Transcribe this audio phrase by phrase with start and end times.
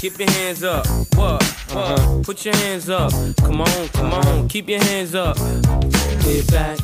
[0.00, 0.86] Keep your hands up.
[1.14, 1.42] What?
[1.42, 1.76] What?
[1.76, 2.22] Uh-huh.
[2.22, 3.12] Put your hands up.
[3.36, 4.48] Come on, come on.
[4.48, 5.38] Keep your hands up.
[6.24, 6.78] We back.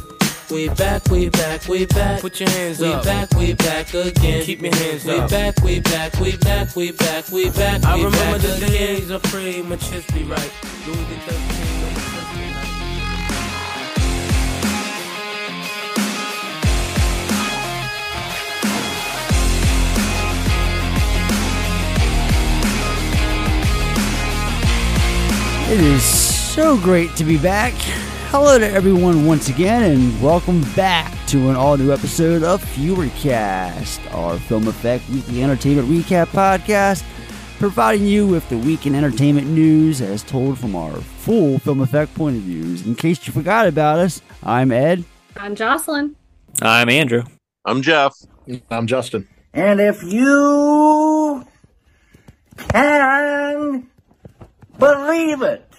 [0.51, 2.21] We back, we back, we back.
[2.21, 3.05] Put your hands we up.
[3.05, 4.45] We back, we back again.
[4.45, 5.31] Keep your hands we up.
[5.31, 7.85] We back, we back, we back, we back, we back.
[7.87, 8.69] I remember back the again.
[8.69, 10.53] days of free, my chest be right.
[10.87, 12.26] Louis the 13,
[25.69, 27.73] It is so great to be back.
[28.31, 34.15] Hello to everyone once again, and welcome back to an all new episode of FEWERcast,
[34.15, 37.03] our Film Effect Weekly Entertainment Recap podcast,
[37.59, 42.15] providing you with the week in entertainment news as told from our full Film Effect
[42.15, 42.87] point of views.
[42.87, 45.03] In case you forgot about us, I'm Ed.
[45.37, 46.15] I'm Jocelyn.
[46.63, 47.25] I'm Andrew.
[47.65, 48.15] I'm Jeff.
[48.71, 49.27] I'm Justin.
[49.53, 51.45] And if you
[52.71, 53.89] can
[54.79, 55.73] believe it,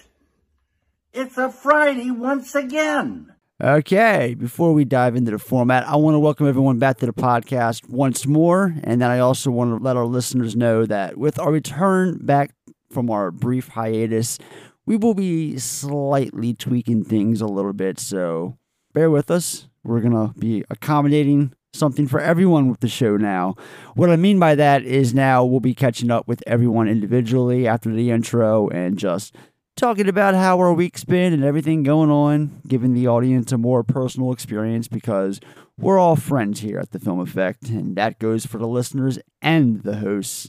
[1.12, 3.34] it's a Friday once again.
[3.60, 7.12] Okay, before we dive into the format, I want to welcome everyone back to the
[7.12, 8.74] podcast once more.
[8.84, 12.52] And then I also want to let our listeners know that with our return back
[12.90, 14.38] from our brief hiatus,
[14.86, 17.98] we will be slightly tweaking things a little bit.
[17.98, 18.58] So
[18.92, 19.68] bear with us.
[19.82, 23.54] We're going to be accommodating something for everyone with the show now.
[23.94, 27.92] What I mean by that is now we'll be catching up with everyone individually after
[27.92, 29.34] the intro and just
[29.76, 33.84] talking about how our week's been and everything going on, giving the audience a more
[33.84, 35.40] personal experience because
[35.78, 39.82] we're all friends here at the Film Effect, and that goes for the listeners and
[39.82, 40.48] the hosts.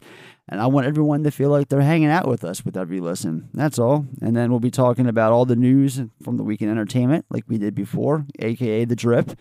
[0.51, 3.49] And I want everyone to feel like they're hanging out with us with every listen.
[3.53, 4.07] That's all.
[4.19, 7.43] And then we'll be talking about all the news from the week in entertainment, like
[7.47, 9.37] we did before, aka the drip.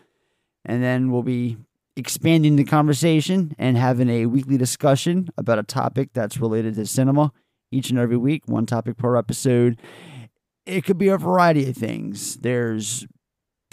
[0.66, 1.56] And then we'll be
[1.98, 7.32] expanding the conversation and having a weekly discussion about a topic that's related to cinema
[7.72, 9.80] each and every week, one topic per episode.
[10.64, 12.36] It could be a variety of things.
[12.36, 13.04] There's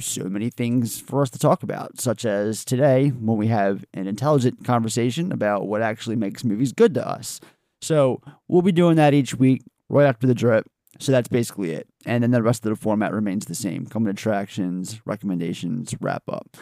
[0.01, 4.07] so many things for us to talk about, such as today when we have an
[4.07, 7.39] intelligent conversation about what actually makes movies good to us.
[7.79, 10.65] So we'll be doing that each week right after the drip.
[10.99, 11.87] So that's basically it.
[12.05, 16.57] And then the rest of the format remains the same coming attractions, recommendations, wrap up.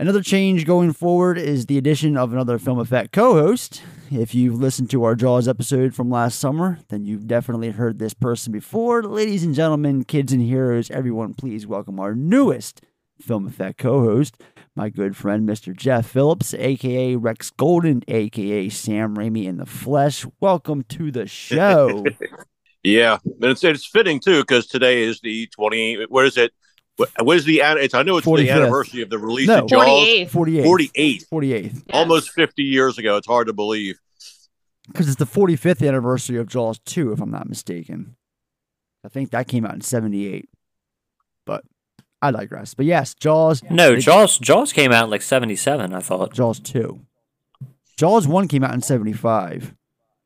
[0.00, 3.82] Another change going forward is the addition of another Film Effect co host.
[4.10, 8.14] If you've listened to our Jaws episode from last summer, then you've definitely heard this
[8.14, 9.02] person before.
[9.02, 12.80] Ladies and gentlemen, kids and heroes, everyone, please welcome our newest
[13.20, 14.40] Film Effect co host,
[14.74, 15.76] my good friend, Mr.
[15.76, 20.24] Jeff Phillips, aka Rex Golden, aka Sam Raimi in the flesh.
[20.40, 22.06] Welcome to the show.
[22.82, 26.02] Yeah, and it's it's fitting too because today is the twenty.
[26.08, 26.52] where is it?
[27.00, 27.62] What, what is the?
[27.62, 28.36] an- It's I know it's 45th.
[28.36, 29.60] the anniversary of the release No.
[29.64, 29.86] of Jaws.
[29.86, 30.30] 48th.
[30.30, 30.64] 48th.
[30.64, 31.82] Forty eight, 48th.
[31.94, 33.16] almost fifty years ago.
[33.16, 33.98] It's hard to believe.
[34.86, 38.16] Because it's the 45th anniversary of Jaws 2, if I'm not mistaken.
[39.04, 40.48] I think that came out in 78.
[41.46, 41.62] But
[42.20, 42.74] I digress.
[42.74, 43.62] But yes, Jaws.
[43.70, 44.36] No, it- Jaws.
[44.38, 45.94] Jaws came out in like '77.
[45.94, 46.34] I thought.
[46.34, 47.00] Jaws 2.
[47.96, 49.74] Jaws 1 came out in 75.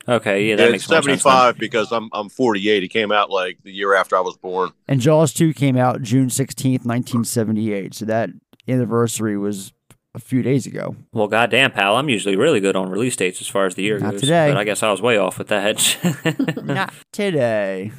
[0.07, 1.23] Okay, yeah, that it's makes more seventy sense.
[1.23, 1.31] then.
[1.33, 2.83] five because I'm I'm forty eight.
[2.83, 4.71] It came out like the year after I was born.
[4.87, 7.93] And Jaws 2 came out June 16th, 1978.
[7.95, 8.29] So that
[8.67, 9.73] anniversary was
[10.13, 10.95] a few days ago.
[11.11, 13.99] Well, goddamn, pal, I'm usually really good on release dates as far as the year
[13.99, 14.21] Not goes.
[14.21, 14.49] today.
[14.49, 16.57] But I guess I was way off with that.
[16.63, 17.91] Not today.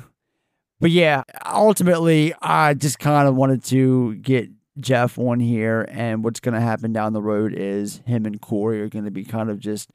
[0.80, 6.40] But yeah, ultimately, I just kind of wanted to get Jeff on here, and what's
[6.40, 9.48] going to happen down the road is him and Corey are going to be kind
[9.50, 9.88] of just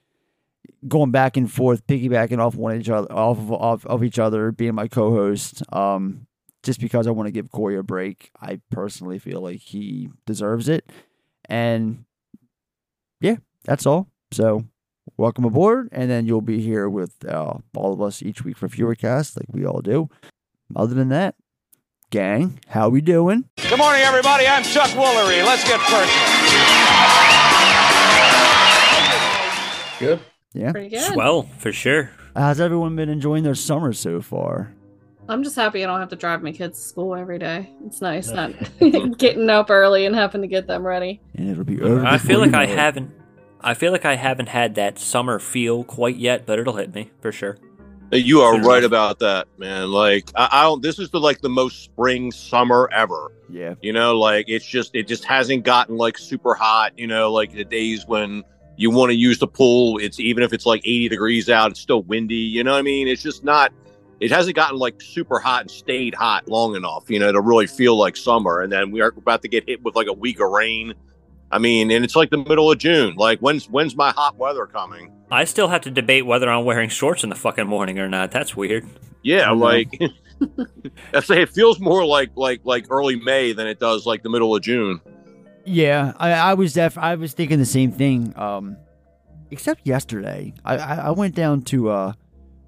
[0.87, 4.51] going back and forth, piggybacking off one each other, off of, off of each other,
[4.51, 5.63] being my co-host.
[5.73, 6.27] Um,
[6.63, 10.69] just because I want to give Corey a break, I personally feel like he deserves
[10.69, 10.91] it,
[11.45, 12.05] and
[13.19, 14.07] yeah, that's all.
[14.31, 14.65] So
[15.17, 18.67] welcome aboard, and then you'll be here with uh, all of us each week for
[18.67, 20.09] FEWERcast, like we all do.
[20.75, 21.35] Other than that,
[22.11, 23.45] gang, how we doing?
[23.57, 24.47] Good morning, everybody.
[24.47, 25.43] I'm Chuck Woolery.
[25.43, 26.07] Let's get personal.
[29.99, 30.19] Good.
[30.53, 31.13] Yeah, Pretty good.
[31.13, 32.11] Swell for sure.
[32.35, 34.73] how's everyone been enjoying their summer so far?
[35.29, 37.69] I'm just happy I don't have to drive my kids to school every day.
[37.85, 38.51] It's nice not
[39.17, 41.21] getting up early and having to get them ready.
[41.35, 42.05] And it'll be over.
[42.05, 43.11] I feel like I know haven't.
[43.61, 47.11] I feel like I haven't had that summer feel quite yet, but it'll hit me
[47.21, 47.57] for sure.
[48.11, 49.89] You are Fair right about that, man.
[49.91, 50.81] Like I, I don't.
[50.81, 53.31] This is the like the most spring summer ever.
[53.49, 56.97] Yeah, You know, like it's just it just hasn't gotten like super hot.
[56.99, 58.43] You know, like the days when
[58.77, 61.79] you want to use the pool, it's even if it's like 80 degrees out, it's
[61.79, 62.35] still windy.
[62.35, 63.07] You know what I mean?
[63.07, 63.71] It's just not.
[64.19, 67.65] It hasn't gotten like super hot and stayed hot long enough, you know, to really
[67.65, 68.61] feel like summer.
[68.61, 70.93] And then we are about to get hit with like a week of rain.
[71.51, 73.15] I mean, and it's like the middle of June.
[73.15, 75.11] Like, when's when's my hot weather coming?
[75.31, 78.31] I still have to debate whether I'm wearing shorts in the fucking morning or not.
[78.31, 78.87] That's weird.
[79.23, 79.59] Yeah, I know.
[79.59, 79.99] like
[81.13, 84.29] I say, it feels more like like like early May than it does like the
[84.29, 85.01] middle of June.
[85.65, 88.33] Yeah, I, I was def- I was thinking the same thing.
[88.37, 88.77] Um,
[89.51, 92.13] except yesterday, I, I, I went down to uh,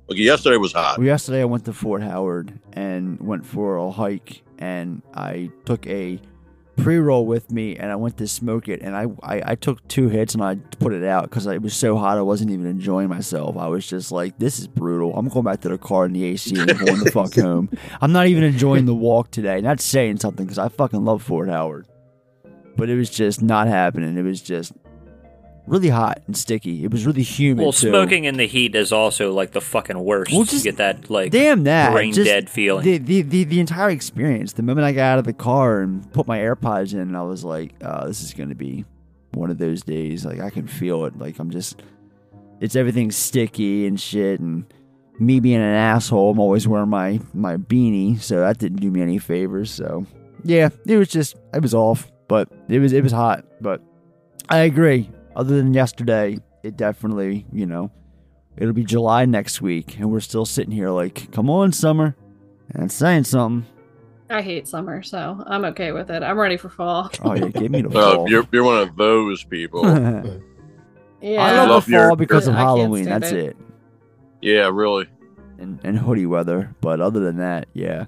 [0.07, 0.97] Like yesterday was hot.
[0.97, 5.87] well, yesterday I went to Fort Howard and went for a hike, and I took
[5.87, 6.19] a
[6.75, 9.87] pre roll with me, and I went to smoke it, and I, I, I took
[9.87, 12.65] two hits and I put it out because it was so hot I wasn't even
[12.65, 13.55] enjoying myself.
[13.57, 15.15] I was just like, this is brutal.
[15.17, 17.69] I'm going back to the car in the AC and going the fuck home.
[18.01, 19.57] I'm not even enjoying the walk today.
[19.57, 21.85] And that's saying something because I fucking love Fort Howard,
[22.75, 24.17] but it was just not happening.
[24.17, 24.73] It was just
[25.67, 26.83] really hot and sticky.
[26.83, 27.63] It was really humid.
[27.63, 27.89] Well, too.
[27.89, 30.31] smoking in the heat is also like the fucking worst.
[30.31, 32.83] Well, you just- get that like Damn that brain Just dead feeling.
[32.83, 34.53] The, the the the entire experience.
[34.53, 37.43] The moment I got out of the car and put my AirPods in, I was
[37.43, 38.85] like, uh, "This is going to be
[39.33, 41.17] one of those days." Like I can feel it.
[41.17, 41.81] Like I'm just,
[42.59, 44.39] it's everything sticky and shit.
[44.39, 44.65] And
[45.19, 49.01] me being an asshole, I'm always wearing my my beanie, so that didn't do me
[49.01, 49.71] any favors.
[49.71, 50.05] So
[50.43, 53.45] yeah, it was just it was off, but it was it was hot.
[53.61, 53.79] But
[54.49, 55.11] I agree.
[55.35, 57.91] Other than yesterday, it definitely you know
[58.57, 62.15] it'll be July next week, and we're still sitting here like, come on, summer,
[62.71, 63.69] and saying something.
[64.31, 66.23] I hate summer, so I'm okay with it.
[66.23, 67.11] I'm ready for fall.
[67.23, 68.27] Oh yeah, give me the fall.
[68.27, 69.83] you're you're one of those people.
[71.21, 71.41] Yeah.
[71.41, 73.05] I love, love the fall your- because of Halloween.
[73.05, 73.45] That's it.
[73.51, 73.57] it.
[74.41, 75.07] yeah, really.
[75.57, 76.75] And, and hoodie weather.
[76.81, 78.07] But other than that, yeah.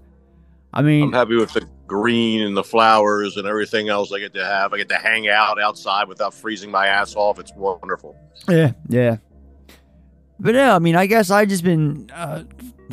[0.74, 4.34] I mean, I'm happy with the green and the flowers and everything else I get
[4.34, 4.74] to have.
[4.74, 7.40] I get to hang out outside without freezing my ass off.
[7.40, 8.16] It's wonderful.
[8.50, 9.18] Yeah, yeah.
[10.40, 12.44] But yeah, I mean, I guess I've just been, uh,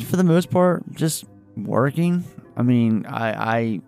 [0.05, 1.25] for the most part, just
[1.57, 2.23] working.
[2.55, 3.81] I mean, I, I,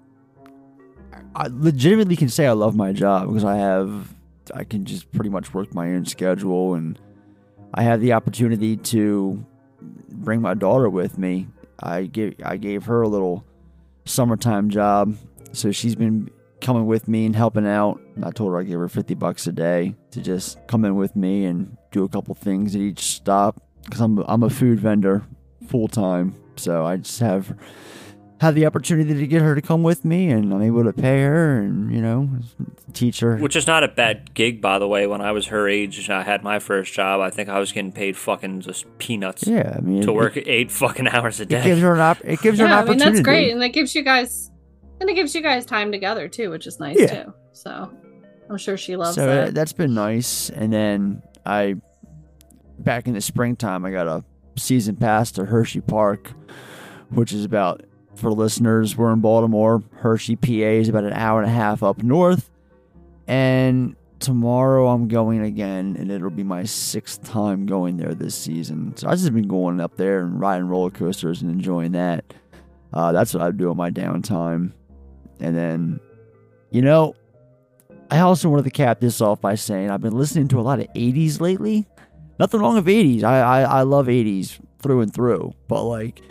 [1.36, 4.14] I legitimately can say I love my job because I have,
[4.54, 7.00] I can just pretty much work my own schedule, and
[7.74, 9.46] I have the opportunity to
[10.10, 11.48] bring my daughter with me.
[11.80, 13.46] I gave, I gave her a little
[14.06, 15.16] summertime job,
[15.52, 16.30] so she's been
[16.62, 18.00] coming with me and helping out.
[18.24, 21.16] I told her I give her 50 bucks a day to just come in with
[21.16, 25.24] me and do a couple things at each stop because I'm, I'm a food vendor
[25.68, 26.36] full time.
[26.56, 27.56] So I just have
[28.42, 31.24] had the opportunity to get her to come with me and I'm able to pay
[31.24, 32.30] her and, you know,
[32.94, 33.38] teach her.
[33.38, 35.08] Which is not a bad gig, by the way.
[35.08, 37.72] When I was her age and I had my first job, I think I was
[37.72, 41.44] getting paid fucking just peanuts yeah, I mean, to it- work eight fucking hours a
[41.44, 41.80] It, gives day.
[41.80, 43.16] her an op- it gives her yeah, an I mean opportunity.
[43.18, 44.52] that's great, and it gives you guys,
[45.00, 47.24] and it gives you guys time together too, which is nice Yeah.
[47.24, 47.34] too.
[47.54, 47.90] So
[48.50, 49.48] I'm sure she loves so that.
[49.48, 50.50] uh, that's been nice.
[50.50, 51.76] And then I,
[52.80, 54.26] back in the springtime, I got a
[54.58, 56.32] season pass to Hershey Park,
[57.12, 57.82] which is about
[58.16, 58.98] for listeners.
[58.98, 59.84] We're in Baltimore.
[59.96, 62.50] Hershey, PA, is about an hour and a half up north.
[63.28, 68.96] And tomorrow I'm going again, and it'll be my sixth time going there this season.
[68.98, 72.34] So I've just been going up there and riding roller coasters and enjoying that.
[72.94, 74.72] Uh, that's what I do on my downtime.
[75.40, 76.00] And then,
[76.72, 77.16] you know,
[78.10, 80.80] I also wanted to cap this off by saying I've been listening to a lot
[80.80, 81.86] of 80s lately.
[82.40, 83.24] Nothing wrong with 80s.
[83.24, 85.54] I, I, I love 80s through and through.
[85.68, 86.22] But, like,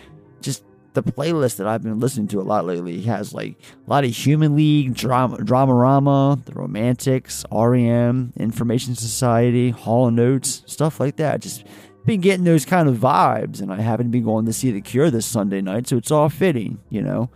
[0.95, 3.57] the playlist that I've been listening to a lot lately has, like,
[3.87, 10.63] a lot of Human League, Drama, Dramarama, The Romantics, REM, Information Society, Hall & Oates,
[10.67, 11.41] stuff like that.
[11.41, 11.65] Just
[12.07, 13.61] been getting those kind of vibes.
[13.61, 16.11] And I happen to be going to see The Cure this Sunday night, so it's
[16.11, 17.29] all fitting, you know?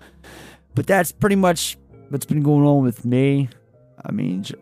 [0.75, 1.77] But that's pretty much
[2.11, 3.49] what's been going on with me.
[4.05, 4.55] I mean, j-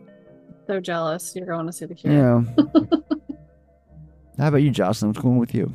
[0.67, 1.35] so jealous.
[1.37, 2.13] You're going to see the cure.
[2.13, 2.41] yeah.
[4.39, 5.11] How about you, Jocelyn?
[5.11, 5.73] What's going on with you?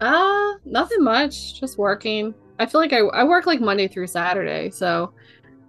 [0.00, 1.58] Uh, nothing much.
[1.60, 2.34] Just working.
[2.58, 5.12] I feel like I I work like Monday through Saturday, so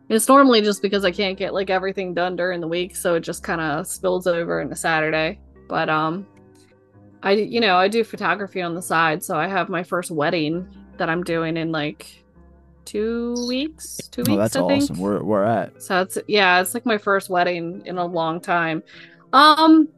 [0.09, 3.21] it's normally just because I can't get like everything done during the week, so it
[3.21, 5.39] just kind of spills over into Saturday.
[5.67, 6.27] But um,
[7.23, 10.67] I you know I do photography on the side, so I have my first wedding
[10.97, 12.23] that I'm doing in like
[12.85, 13.97] two weeks.
[14.11, 14.29] Two weeks.
[14.29, 14.83] oh, that's I think.
[14.83, 14.99] awesome.
[14.99, 15.81] Where we're at.
[15.81, 18.83] So it's yeah, it's like my first wedding in a long time.
[19.33, 19.89] Um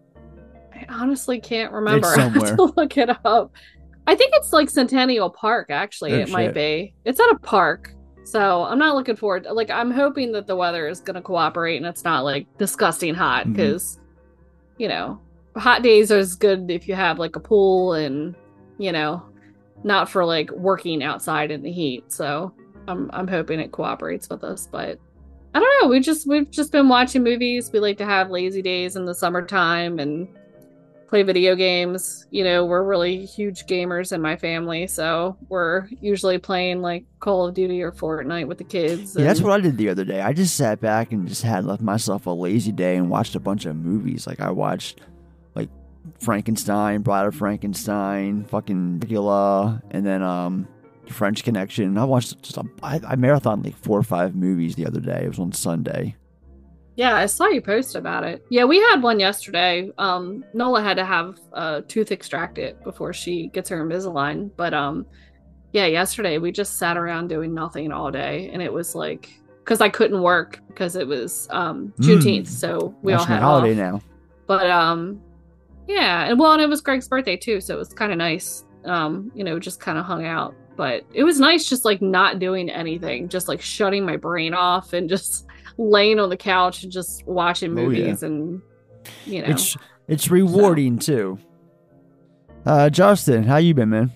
[0.73, 2.07] I honestly can't remember.
[2.17, 3.51] I have to look it up.
[4.07, 6.13] I think it's like Centennial Park actually.
[6.13, 6.93] Oh, it might be.
[7.05, 7.93] It's at a park.
[8.23, 11.85] So I'm not looking forward like I'm hoping that the weather is gonna cooperate and
[11.85, 13.53] it's not like disgusting hot mm-hmm.
[13.53, 13.99] because
[14.77, 15.19] you know,
[15.55, 18.35] hot days are as good if you have like a pool and
[18.77, 19.23] you know,
[19.83, 22.11] not for like working outside in the heat.
[22.11, 22.53] So
[22.87, 24.99] I'm I'm hoping it cooperates with us, but
[25.53, 25.89] I don't know.
[25.89, 27.71] We just we've just been watching movies.
[27.73, 30.27] We like to have lazy days in the summertime and
[31.07, 32.27] play video games.
[32.31, 37.47] You know, we're really huge gamers in my family, so we're usually playing like Call
[37.47, 39.15] of Duty or Fortnite with the kids.
[39.17, 40.21] Yeah, that's what I did the other day.
[40.21, 43.39] I just sat back and just had left myself a lazy day and watched a
[43.39, 44.27] bunch of movies.
[44.27, 45.01] Like I watched
[45.55, 45.69] like
[46.19, 50.67] Frankenstein, Bride of Frankenstein, fucking Dracula, and then um
[51.09, 51.97] French Connection.
[51.97, 55.21] I watched just a, I, I marathoned like four or five movies the other day.
[55.23, 56.15] It was on Sunday.
[56.97, 58.43] Yeah, I saw you post about it.
[58.49, 59.91] Yeah, we had one yesterday.
[59.99, 64.49] Um, Nola had to have a tooth extracted before she gets her Invisalign.
[64.57, 65.05] But um,
[65.73, 69.29] yeah, yesterday we just sat around doing nothing all day, and it was like
[69.63, 72.47] because I couldn't work because it was um Juneteenth, Mm.
[72.47, 73.93] so we all National had holiday off.
[73.93, 74.01] now.
[74.47, 75.21] But um,
[75.87, 78.65] yeah, and well, and it was Greg's birthday too, so it was kind of nice.
[78.85, 80.55] Um, you know, just kind of hung out.
[80.77, 84.93] But it was nice just like not doing anything, just like shutting my brain off
[84.93, 85.45] and just
[85.77, 87.87] laying on the couch and just watching Oh, yeah.
[87.87, 88.61] movies and
[89.25, 89.49] you know.
[89.49, 91.37] It's it's rewarding too.
[92.65, 94.11] Uh, Justin, how you been, man?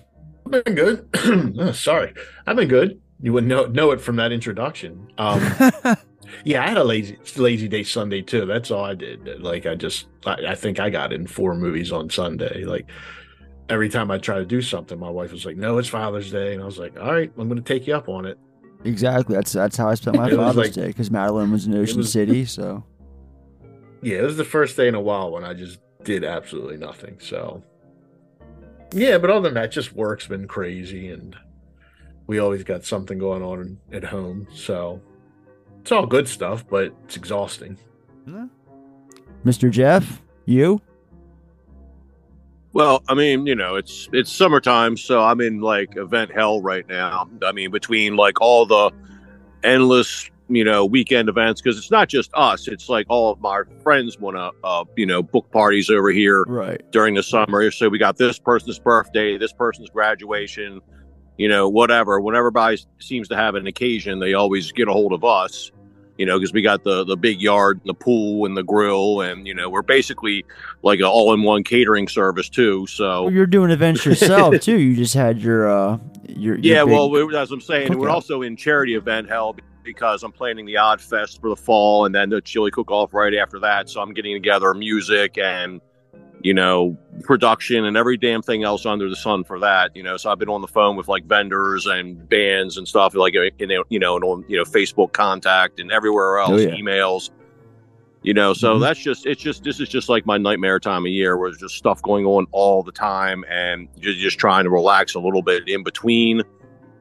[0.46, 1.08] I've been good.
[1.58, 2.12] Oh, sorry,
[2.46, 3.00] I've been good.
[3.20, 5.06] You wouldn't know, know it from that introduction.
[5.16, 5.38] Um,
[6.44, 8.46] yeah, I had a lazy lazy day Sunday too.
[8.46, 9.40] That's all I did.
[9.40, 12.64] Like I just, I, I think I got in four movies on Sunday.
[12.64, 12.88] Like
[13.68, 16.52] every time I try to do something, my wife was like, "No, it's Father's Day,"
[16.54, 18.38] and I was like, "All right, I'm going to take you up on it."
[18.84, 19.34] Exactly.
[19.34, 21.74] That's that's how I spent my It was Father's like- Day because Madeline was in
[21.74, 22.44] Ocean was- City.
[22.44, 22.84] So
[24.02, 27.18] Yeah, it was the first day in a while when I just did absolutely nothing.
[27.20, 27.62] So
[28.94, 31.34] yeah, but other than that, just work's been crazy, and
[32.26, 34.46] we always got something going on at home.
[34.54, 35.00] So
[35.80, 37.78] it's all good stuff, but it's exhausting.
[39.46, 39.70] Mr.
[39.70, 40.80] Jeff, you?
[42.72, 46.86] Well, I mean, you know, it's it's summertime, so I'm in like event hell right
[46.88, 47.28] now.
[47.44, 48.92] I mean, between like all the
[49.62, 53.62] endless, you know, weekend events, because it's not just us; it's like all of my
[53.82, 56.80] friends want to, uh, you know, book parties over here Right.
[56.92, 57.70] during the summer.
[57.72, 60.80] So we got this person's birthday, this person's graduation,
[61.38, 62.20] you know, whatever.
[62.20, 65.70] Whenever everybody seems to have an occasion, they always get a hold of us,
[66.22, 69.20] you know, because we got the the big yard, and the pool, and the grill,
[69.22, 70.44] and you know, we're basically
[70.84, 72.86] like an all in one catering service too.
[72.86, 74.78] So Well, you're doing events yourself too.
[74.78, 75.98] You just had your uh
[76.28, 78.12] your, your yeah, big- well, we- as I'm saying, we're cookout.
[78.12, 82.14] also in charity event hell because I'm planning the Odd Fest for the fall, and
[82.14, 83.90] then the chili cook off right after that.
[83.90, 85.80] So I'm getting together music and
[86.42, 89.94] you know production and every damn thing else under the sun for that.
[89.94, 93.14] You know, so I've been on the phone with like vendors and bands and stuff
[93.14, 96.70] like uh, you know, and on you know Facebook contact and everywhere else, Oh, yeah.
[96.70, 97.30] emails.
[98.24, 98.80] You know, so Mhm.
[98.82, 101.58] that's just it's just this is just like my nightmare time of year where there's
[101.60, 105.42] just stuff going on all the time and you're just trying to relax a little
[105.42, 106.42] bit in between.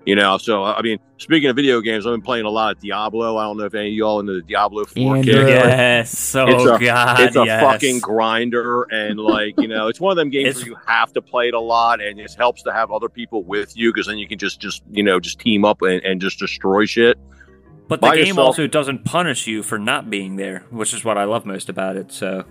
[0.03, 2.81] You know, so I mean, speaking of video games, I've been playing a lot of
[2.81, 3.38] Diablo.
[3.38, 5.34] I don't know if any of y'all into the Diablo 4 Andrew.
[5.34, 5.43] kick.
[5.43, 6.34] Uh, yes.
[6.36, 7.20] Oh It's a- God.
[7.20, 7.62] It's a yes.
[7.62, 11.13] fucking grinder, and like you know, it's one of them games It's- where you have
[11.13, 14.08] to play it a lot, and it helps to have other people with you because
[14.08, 17.20] then you can just just you know just team up and, and just destroy shit.
[17.88, 18.39] But the game yourself.
[18.48, 21.96] also doesn't punish you for not being there, which is what I love most about
[21.98, 22.12] it.
[22.12, 22.46] So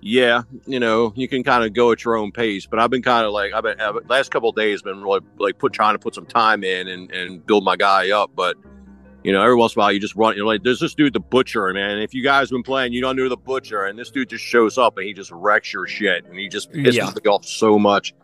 [0.00, 2.66] yeah, you know, you can kind of go at your own pace.
[2.66, 5.58] But I've been kind of like I've been I've, last couple days been really like
[5.58, 8.30] put trying to put some time in and and build my guy up.
[8.34, 8.56] But
[9.22, 10.34] you know, every once in a while you just run.
[10.36, 11.98] You're like, there's this dude, the butcher, man.
[11.98, 14.78] If you guys been playing, you don't know the butcher, and this dude just shows
[14.78, 17.06] up and he just wrecks your shit, and he just pisses Yeah.
[17.10, 18.14] me off so much.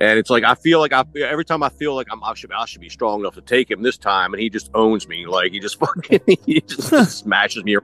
[0.00, 2.52] And it's like I feel like I every time I feel like I'm I should
[2.52, 5.26] I should be strong enough to take him this time, and he just owns me.
[5.26, 7.76] Like he just fucking he just smashes me.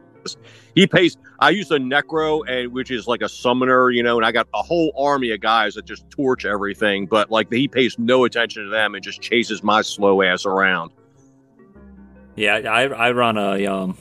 [0.74, 1.16] He pays.
[1.38, 4.48] I use a necro, and which is like a summoner, you know, and I got
[4.54, 7.06] a whole army of guys that just torch everything.
[7.06, 10.90] But like he pays no attention to them and just chases my slow ass around.
[12.36, 13.98] yeah, I I run a um,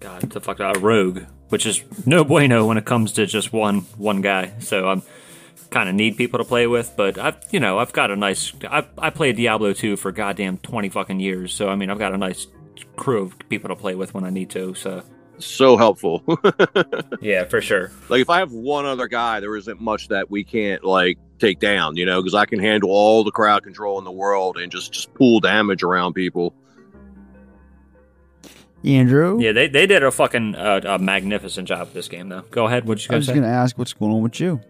[0.00, 3.82] God, the fuck, a rogue, which is no bueno when it comes to just one
[3.96, 4.54] one guy.
[4.58, 5.02] So I'm
[5.70, 8.52] kind of need people to play with, but I've you know I've got a nice.
[8.68, 12.12] I I played Diablo 2 for goddamn twenty fucking years, so I mean I've got
[12.12, 12.48] a nice
[12.96, 14.74] crew of people to play with when I need to.
[14.74, 15.02] So
[15.38, 16.22] So helpful.
[17.20, 17.90] yeah, for sure.
[18.08, 21.60] like if I have one other guy, there isn't much that we can't like take
[21.60, 24.72] down, you know, because I can handle all the crowd control in the world and
[24.72, 26.54] just just pull damage around people.
[28.84, 29.40] Andrew.
[29.40, 32.42] Yeah, they they did a fucking uh, a magnificent job with this game though.
[32.50, 34.60] Go ahead, what you I was just gonna ask what's going on with you.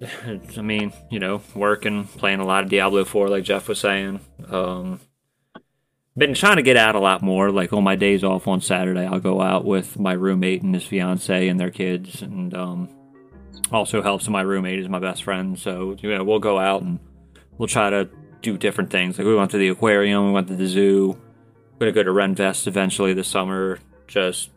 [0.56, 4.20] I mean, you know, working, playing a lot of Diablo 4, like Jeff was saying.
[4.48, 5.00] Um,
[6.16, 7.50] been trying to get out a lot more.
[7.50, 10.84] Like on my days off on Saturday, I'll go out with my roommate and his
[10.84, 12.88] fiance and their kids, and um,
[13.72, 15.58] also helps my roommate is my best friend.
[15.58, 16.98] So you know, we'll go out and
[17.58, 18.08] we'll try to
[18.42, 19.18] do different things.
[19.18, 21.18] Like we went to the aquarium, we went to the zoo.
[21.74, 23.78] We're gonna go to Renfest eventually this summer.
[24.06, 24.50] Just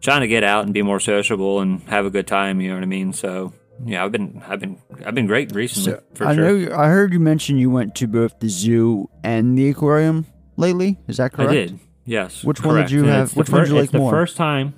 [0.00, 2.60] trying to get out and be more sociable and have a good time.
[2.60, 3.12] You know what I mean?
[3.12, 6.58] So yeah, I've been I've been I've been great recently So, for I sure.
[6.58, 6.76] know.
[6.76, 10.98] I heard you mention you went to both the zoo and the aquarium lately.
[11.08, 11.50] Is that correct?
[11.50, 11.78] I did.
[12.04, 12.42] Yes.
[12.44, 13.92] Which one did you And have- it's the which one did you fir- like it's
[13.92, 14.74] the first time.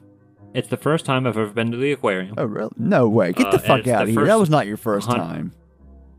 [0.53, 2.35] It's the first time I've ever been to the aquarium.
[2.39, 2.71] Oh, really?
[2.79, 3.33] No way.
[3.33, 4.25] Get Uh, the and fuck it's the out of here.
[4.25, 5.53] That was not your first hun- time.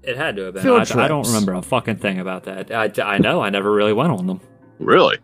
[0.03, 0.63] It had to have been.
[0.63, 2.69] Field I, I don't remember a fucking thing about that.
[2.71, 3.41] I, I know.
[3.41, 4.39] I never really went on them.
[4.77, 5.17] Really?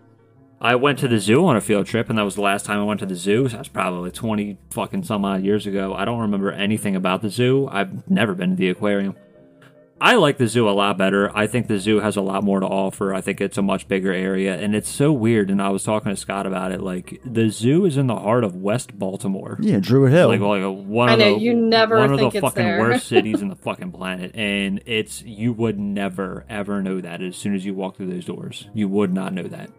[0.61, 2.79] I went to the zoo on a field trip, and that was the last time
[2.79, 3.49] I went to the zoo.
[3.49, 5.93] So that's probably twenty fucking some odd years ago.
[5.93, 7.67] I don't remember anything about the zoo.
[7.71, 9.15] I've never been to the aquarium.
[10.01, 11.29] I like the zoo a lot better.
[11.37, 13.13] I think the zoo has a lot more to offer.
[13.13, 15.51] I think it's a much bigger area, and it's so weird.
[15.51, 16.81] And I was talking to Scott about it.
[16.81, 19.59] Like the zoo is in the heart of West Baltimore.
[19.61, 20.29] Yeah, Druid Hill.
[20.29, 22.63] Like, like a, one I of know, the you never one of the it's fucking
[22.63, 22.79] there.
[22.79, 27.35] worst cities in the fucking planet, and it's you would never ever know that as
[27.35, 28.69] soon as you walk through those doors.
[28.73, 29.69] You would not know that.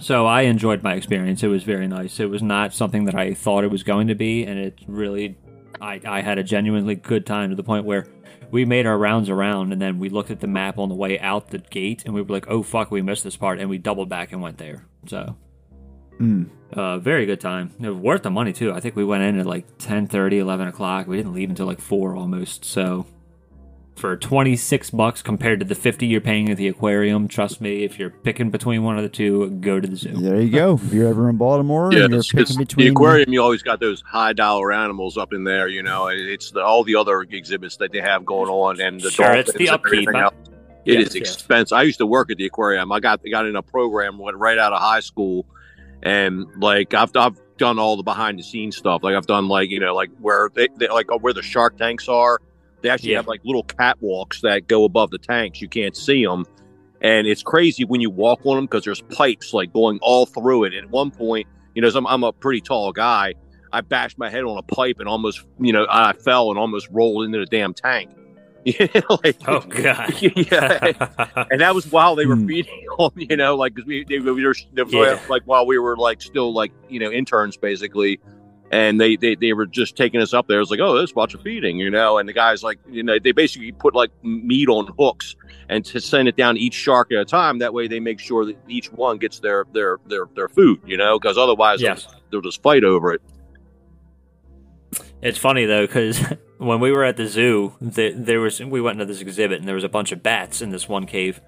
[0.00, 1.42] So I enjoyed my experience.
[1.42, 2.20] It was very nice.
[2.20, 5.36] It was not something that I thought it was going to be, and it really,
[5.80, 8.06] I, I had a genuinely good time to the point where
[8.52, 11.18] we made our rounds around, and then we looked at the map on the way
[11.18, 13.78] out the gate, and we were like, "Oh fuck, we missed this part," and we
[13.78, 14.86] doubled back and went there.
[15.06, 15.34] So
[16.20, 16.48] Mm.
[16.72, 17.70] uh, very good time.
[17.80, 18.72] It was worth the money too.
[18.72, 21.08] I think we went in at like 10, 11 o'clock.
[21.08, 22.64] We didn't leave until like four almost.
[22.64, 23.06] So
[23.96, 27.84] for twenty six bucks compared to the fifty you're paying at the aquarium, trust me,
[27.84, 30.12] if you're picking between one of the two, go to the zoo.
[30.16, 30.74] There you go.
[30.74, 33.32] If you're ever in Baltimore Yeah, and you're it's, it's picking between the aquarium.
[33.32, 35.68] You always got those high dollar animals up in there.
[35.68, 39.10] You know, it's the, all the other exhibits that they have going on, and the
[39.10, 39.92] Sure, it's dolphins the and upkeep.
[39.92, 40.34] everything I- else.
[40.84, 41.34] It Yes, is yes.
[41.34, 41.76] expensive.
[41.76, 42.90] I used to work at the aquarium.
[42.90, 45.46] I got got in a program went right out of high school,
[46.02, 49.04] and like I've I've done all the behind the scenes stuff.
[49.04, 52.08] Like I've done like you know like where they, they like where the shark tanks
[52.08, 52.40] are.
[52.82, 53.18] They actually Yeah.
[53.18, 55.60] have like little catwalks that go above the tanks.
[55.60, 56.44] You can't see them,
[57.00, 60.64] and it's crazy when you walk on them because there's pipes like going all through
[60.64, 60.74] it.
[60.74, 63.34] And at one point, you know, I'm, I'm a pretty tall guy.
[63.72, 66.88] I bashed my head on a pipe and almost, you know, I fell and almost
[66.90, 68.10] rolled into the damn tank.
[68.64, 70.14] You know, like, Oh god.
[70.22, 70.92] yeah.
[71.50, 72.46] And that was while they were Hmm.
[72.46, 74.54] feeding on, you know, like 'cause we, they, we were,
[74.88, 75.18] Yeah.
[75.28, 78.20] like while we were like still like you know interns basically,
[78.72, 80.56] and they, they they were just taking us up there.
[80.56, 82.18] It was like, oh, let's watch a feeding, you know.
[82.18, 85.36] And the guys like, you know, they basically put like meat on hooks
[85.68, 87.58] and to send it down each shark at a time.
[87.58, 90.96] That way, they make sure that each one gets their their their their food, you
[90.96, 92.06] know, because otherwise Yes.
[92.06, 93.20] they'll, they'll just fight over it.
[95.20, 96.18] It's funny though because
[96.58, 99.68] when we were at the zoo, the, there was we went into this exhibit and
[99.68, 101.40] there was a bunch of bats in this one cave,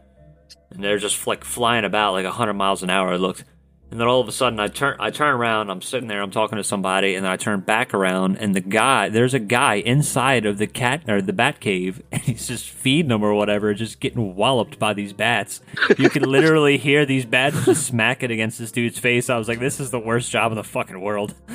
[0.71, 3.15] and they're just like flying about like hundred miles an hour.
[3.15, 3.45] It looked,
[3.91, 6.31] and then all of a sudden I turn I turn around, I'm sitting there, I'm
[6.31, 9.77] talking to somebody, and then I turn back around, and the guy there's a guy
[9.77, 13.73] inside of the cat or the bat cave, and he's just feeding them or whatever,
[13.75, 15.61] just getting walloped by these bats.
[15.99, 19.31] You can literally hear these bats just smacking against this dude's face.
[19.31, 21.35] I was like, this is the worst job in the fucking world.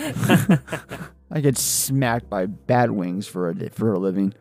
[1.32, 4.34] I get smacked by bat wings for a for a living.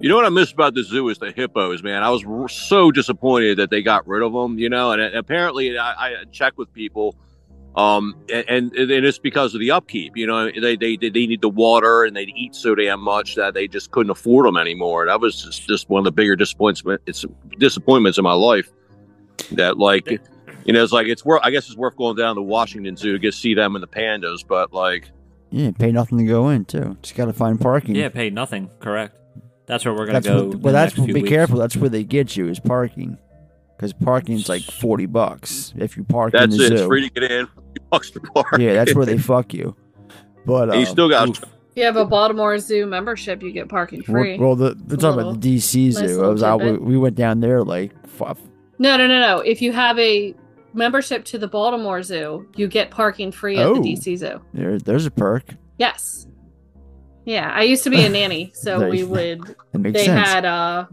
[0.00, 2.02] You know what I miss about the zoo is the hippos, man.
[2.02, 4.90] I was r- so disappointed that they got rid of them, you know.
[4.90, 7.14] And apparently, I, I checked with people,
[7.76, 10.16] um, and, and and it's because of the upkeep.
[10.16, 13.54] You know, they they they need the water and they eat so damn much that
[13.54, 15.06] they just couldn't afford them anymore.
[15.06, 17.02] That was just, just one of the bigger disappointments.
[17.06, 17.24] It's
[17.58, 18.70] disappointments in my life.
[19.52, 20.10] That like,
[20.64, 21.40] you know, it's like it's worth.
[21.44, 23.88] I guess it's worth going down to Washington Zoo to get see them and the
[23.88, 25.10] pandas, but like.
[25.50, 26.96] Yeah, pay nothing to go in too.
[27.00, 27.94] Just got to find parking.
[27.94, 28.68] Yeah, pay nothing.
[28.80, 29.16] Correct.
[29.66, 30.44] That's where we're gonna that's go.
[30.46, 30.72] what, well.
[30.72, 31.28] That's next few be weeks.
[31.30, 31.58] careful.
[31.58, 33.16] That's where they get you is parking,
[33.76, 36.72] because parking's like forty bucks if you park in the it.
[36.72, 37.48] It's free to get in.
[37.90, 38.58] Bucks to park.
[38.58, 39.74] yeah, that's where they fuck you.
[40.46, 41.42] But And you uh, still got oof.
[41.42, 44.38] If you have a Baltimore Zoo membership, you get parking free.
[44.38, 46.24] Well, the, we're talking about the DC nice zoo.
[46.24, 46.60] I was out.
[46.62, 48.38] We, we went down there like f-
[48.78, 49.38] No, no, no, no.
[49.40, 50.34] If you have a
[50.72, 53.74] membership to the Baltimore Zoo, you get parking free at Oh.
[53.74, 54.40] the DC Zoo.
[54.52, 54.78] there.
[54.78, 55.54] There's a perk.
[55.78, 56.28] Yes.
[57.24, 59.40] Yeah, I used to be a nanny, so we would.
[59.72, 60.28] That makes They sense.
[60.28, 60.88] had a.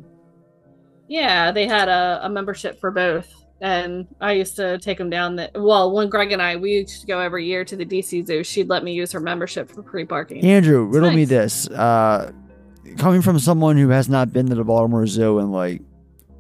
[1.08, 3.28] Yeah, they had a, a membership for both,
[3.60, 5.36] and I used to take them down.
[5.36, 8.26] The, well, when Greg and I we used to go every year to the DC
[8.26, 10.44] Zoo, she'd let me use her membership for free parking.
[10.46, 11.68] Andrew, It's riddle me this.
[11.70, 12.32] Uh,
[12.98, 15.82] coming from someone who has not been to the Baltimore Zoo in like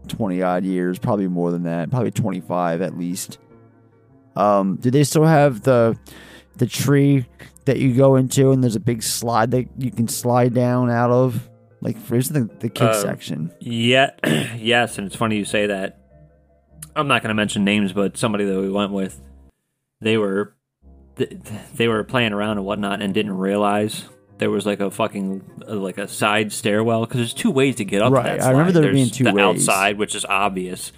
[0.07, 3.39] 20 odd years, probably more than that, probably 25 at least.
[4.37, 5.97] Um, do they still have the
[6.57, 7.25] the tree
[7.65, 11.11] that you go into and there's a big slide that you can slide down out
[11.11, 11.49] of?
[11.81, 13.51] Like, here's the, the kids Uh, section.
[13.59, 14.11] Yeah,
[14.57, 15.97] yes, and it's funny you say that.
[16.95, 19.19] I'm not going to mention names, but somebody that we went with,
[20.01, 20.53] they were
[21.75, 24.05] they were playing around and whatnot, and didn't realize
[24.39, 27.85] there was like a fucking uh, like a side stairwell because there's two ways to
[27.85, 28.11] get up.
[28.11, 29.43] Right, I remember there being There's two the ways.
[29.67, 30.91] outside, which is obvious,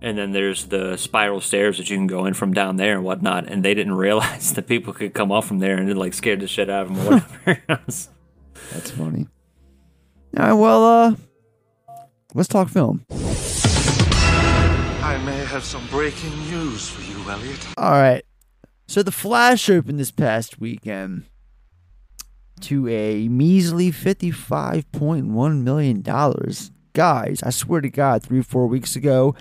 [0.00, 3.04] And then there's the spiral stairs that you can go in from down there and
[3.04, 3.48] whatnot.
[3.48, 6.40] And they didn't realize that people could come off from there and it like scared
[6.40, 7.82] the shit out of them or whatever.
[8.72, 9.26] That's funny.
[10.36, 11.14] All right, well, uh,
[12.34, 13.04] let's talk film.
[13.10, 17.66] I may have some breaking news for you, Elliot.
[17.76, 18.24] All right.
[18.86, 21.24] So the Flash opened this past weekend
[22.60, 26.02] to a measly $55.1 million.
[26.92, 29.34] Guys, I swear to God, three, four weeks ago,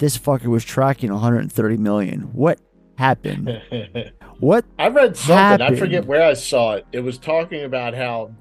[0.00, 2.22] this fucker was tracking 130 million.
[2.32, 2.60] What
[2.98, 3.62] happened?
[4.40, 5.36] What I read something.
[5.36, 5.76] happened?
[5.76, 6.86] I forget where I saw it.
[6.92, 8.32] It was talking about how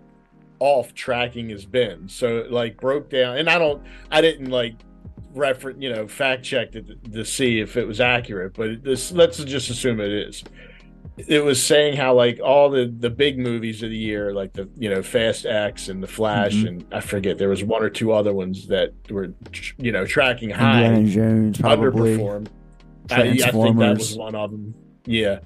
[0.60, 2.08] off tracking has been.
[2.08, 4.76] So it, like broke down, and I don't, I didn't like
[5.34, 8.54] reference, you know, fact check it to, to see if it was accurate.
[8.54, 10.42] But this, let's just assume it is.
[11.28, 14.70] It was saying how like all the the big movies of the year, like the
[14.78, 16.68] you know Fast X and the Flash, Mhm.
[16.68, 19.34] and I forget there was one or two other ones that were
[19.78, 22.18] you know tracking high Indiana Jones, probably.
[22.18, 22.48] underperformed.
[23.12, 24.74] I, I think that was one of them.
[25.06, 25.40] Yeah.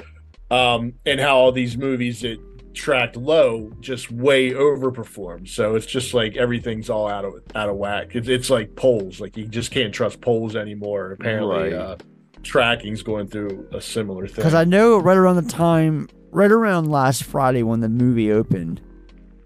[0.52, 2.38] Um, and how all these movies that
[2.74, 5.48] tracked low just way overperformed.
[5.48, 8.16] So it's just like everything's all out of out of whack.
[8.16, 9.20] It's, it's like polls.
[9.22, 11.12] Like you just can't trust polls anymore.
[11.14, 11.74] Apparently, Right.
[11.74, 11.96] uh,
[12.44, 14.36] tracking's going through a similar thing.
[14.36, 18.82] Because I know right around the time, right around last Friday when the movie opened,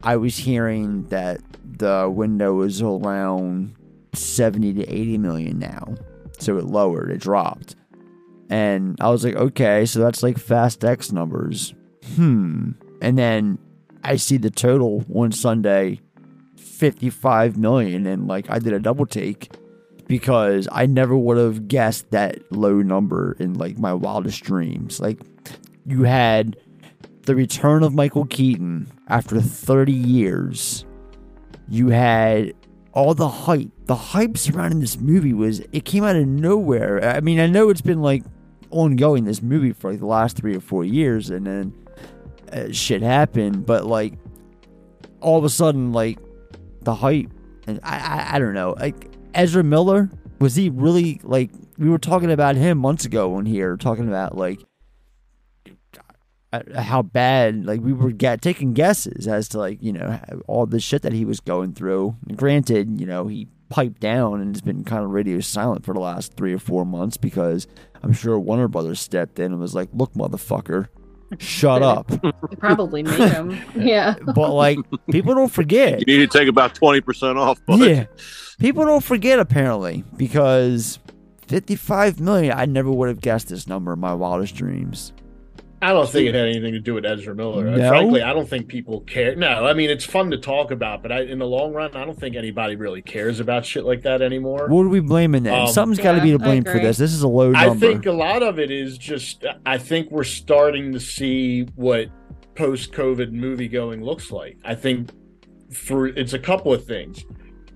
[0.03, 3.75] I was hearing that the window was around
[4.13, 5.95] 70 to 80 million now.
[6.39, 7.75] So it lowered, it dropped.
[8.49, 11.73] And I was like, okay, so that's like Fast X numbers.
[12.15, 12.71] Hmm.
[13.01, 13.59] And then
[14.03, 15.99] I see the total one Sunday
[16.55, 18.05] 55 million.
[18.05, 19.51] And like I did a double take
[20.07, 24.99] because I never would have guessed that low number in like my wildest dreams.
[24.99, 25.19] Like
[25.85, 26.57] you had
[27.23, 30.85] the return of Michael Keaton after 30 years.
[31.67, 32.53] You had
[32.93, 33.69] all the hype.
[33.85, 37.03] The hype surrounding this movie was it came out of nowhere.
[37.03, 38.23] I mean, I know it's been like
[38.69, 41.73] ongoing this movie for like the last 3 or 4 years and then
[42.51, 44.13] uh, shit happened, but like
[45.19, 46.19] all of a sudden like
[46.81, 47.29] the hype
[47.65, 48.75] and I, I I don't know.
[48.77, 53.45] Like Ezra Miller was he really like we were talking about him months ago on
[53.45, 54.59] here talking about like
[56.53, 60.65] uh, how bad like we were get, taking guesses as to like you know all
[60.65, 64.61] the shit that he was going through granted you know he piped down and has
[64.61, 67.67] been kind of radio silent for the last three or four months because
[68.01, 70.87] i'm sure warner brothers stepped in and was like look motherfucker
[71.37, 73.59] shut up They probably made him.
[73.75, 74.15] Yeah.
[74.33, 74.77] but like
[75.11, 77.59] people don't forget You need to take about twenty percent off.
[77.65, 77.79] Bud.
[77.81, 78.05] yeah
[78.59, 80.99] people don't forget apparently because
[81.47, 85.13] 55 million i never would have guessed this number in my wildest dreams
[85.79, 87.67] I don't think it had anything to do with Ezra Miller.
[87.67, 87.89] Uh, No?
[87.89, 89.35] Frankly, I don't think people care.
[89.35, 92.03] No, I mean it's fun to talk about, but I, in the long run, I
[92.03, 94.69] don't think anybody really cares about shit like that anymore.
[94.69, 97.13] what are we blaming then Um, something's got to be to blame for this this
[97.13, 97.59] is a low number.
[97.59, 99.45] I think a lot of it is just.
[99.67, 102.09] I think we're starting to see what
[102.55, 104.57] post-COVID movie going looks like.
[104.65, 105.11] I think
[105.71, 107.23] for it's a couple of things.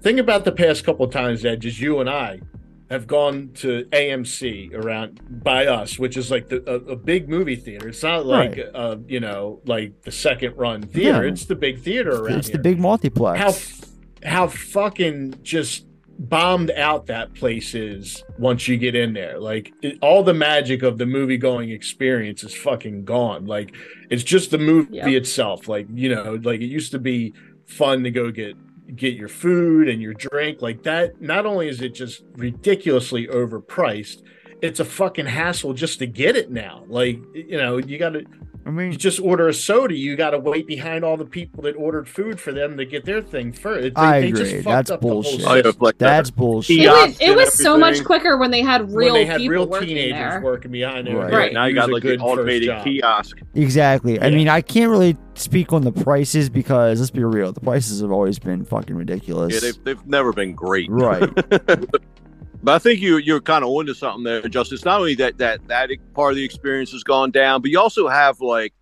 [0.01, 2.41] Think about the past couple of times that just you and I
[2.89, 7.55] have gone to AMC around by us, which is like the, a, a big movie
[7.55, 7.87] theater.
[7.87, 8.65] It's not like Right.
[8.73, 11.23] uh, you know, like the second run theater.
[11.23, 11.31] Yeah.
[11.31, 15.85] It's the big theater around it's here the big multiplex how how fucking just
[16.19, 20.83] bombed out that place is once you get in there like it, all the magic
[20.83, 23.73] of the movie going experience is fucking gone like
[24.11, 25.07] it's just the movie Yeah.
[25.07, 27.33] itself like you know like it used to be
[27.65, 28.55] fun to go get
[28.95, 34.21] get your food and your drink like that not only is it just ridiculously overpriced
[34.61, 36.83] it's a fucking hassle just to get it now.
[36.87, 38.25] Like you know you got to
[38.65, 41.63] i mean you just order a soda, you got to wait behind all the people
[41.63, 43.95] that ordered food for them to get their thing first.
[43.95, 45.81] They, i they agree just that's up the whole bullshit Oh, yeah, system.
[45.81, 46.05] like that.
[46.07, 49.25] that's bullshit It was, it was so much quicker when they had real when they
[49.25, 50.41] had people real working teenagers there.
[50.41, 51.17] working behind there.
[51.17, 51.33] Right.
[51.33, 51.53] Right.
[51.53, 53.39] Now you got like an automated kiosk.
[53.55, 54.19] Exactly.
[54.21, 58.01] I mean, I can't really speak on the prices because let's be real, the prices
[58.01, 59.53] have always been fucking ridiculous.
[59.53, 60.89] Yeah, they've, they've never been great.
[60.89, 61.29] right.
[62.63, 64.77] But I think you you're kind of onto something there, Justin.
[64.85, 68.07] Not only that that that part of the experience has gone down, but you also
[68.07, 68.73] have like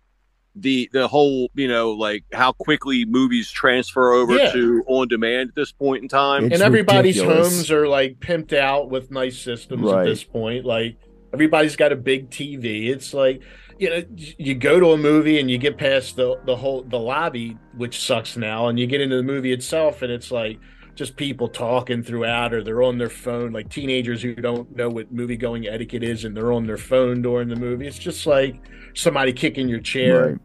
[0.56, 4.50] the the whole you know like how quickly movies transfer over Yeah.
[4.52, 6.46] to on demand at this point in time.
[6.46, 7.52] It's and everybody's ridiculous.
[7.54, 10.00] homes are like pimped out with nice systems Right.
[10.00, 10.64] at this point.
[10.66, 10.96] Like
[11.32, 12.88] everybody's got a big TV.
[12.90, 13.40] It's like
[13.78, 16.98] you know you go to a movie and you get past the the whole the
[16.98, 20.58] lobby, which sucks now, and you get into the movie itself, and it's like
[20.94, 25.12] just people talking throughout, or they're on their phone, like teenagers who don't know what
[25.12, 27.86] movie going etiquette is, and they're on their phone during the movie.
[27.86, 28.60] It's just like
[28.94, 30.30] somebody kicking your chair.
[30.30, 30.38] right.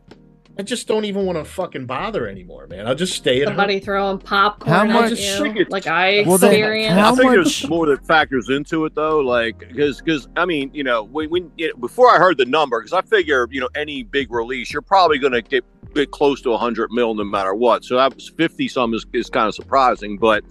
[0.58, 2.88] I just don't even want to fucking bother anymore, man.
[2.88, 3.82] I'll just stay at Somebody home.
[3.82, 6.98] throwing popcorn How at much- you, like I Well, then, experienced.
[6.98, 10.46] how I think much- there's more that factors into it though, like because because I
[10.46, 13.48] mean you know when, when you know, before I heard the number because I figure
[13.52, 17.14] you know any big release you're probably going to get get close to 100 mil
[17.16, 17.84] no matter what.
[17.84, 20.44] So that was 50 some is, is kind of surprising, but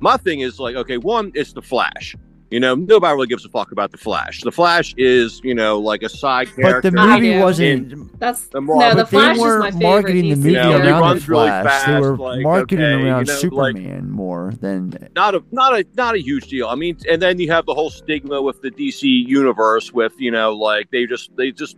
[0.00, 2.16] my thing is like okay, one it's the Flash.
[2.48, 4.40] You know, nobody really gives a fuck about the Flash.
[4.42, 6.92] The Flash is, you know, like a side character.
[6.92, 8.20] But the I movie wasn't.
[8.20, 9.82] That's The no, Marvel- the But they Flash is were my favorite.
[9.82, 11.00] marketing the DC movie You know, around character.
[11.02, 11.86] runs the really Flash.
[11.86, 15.10] they were like, marketing okay, you around know, like- Superman more than.
[15.16, 16.68] not a not a not a huge deal.
[16.68, 20.30] I mean, and then you have the whole stigma with the DC universe, with you
[20.30, 21.76] know, like they just they just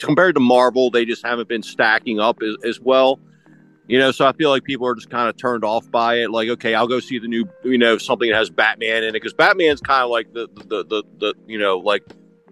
[0.00, 3.18] compared to Marvel, they just haven't been stacking up as, as well.
[3.86, 6.30] You know, so I feel like people are just kind of turned off by it.
[6.30, 9.12] Like, okay, I'll go see the new, you know, something that has Batman in it
[9.12, 12.02] because Batman's kind of like the, the the the you know like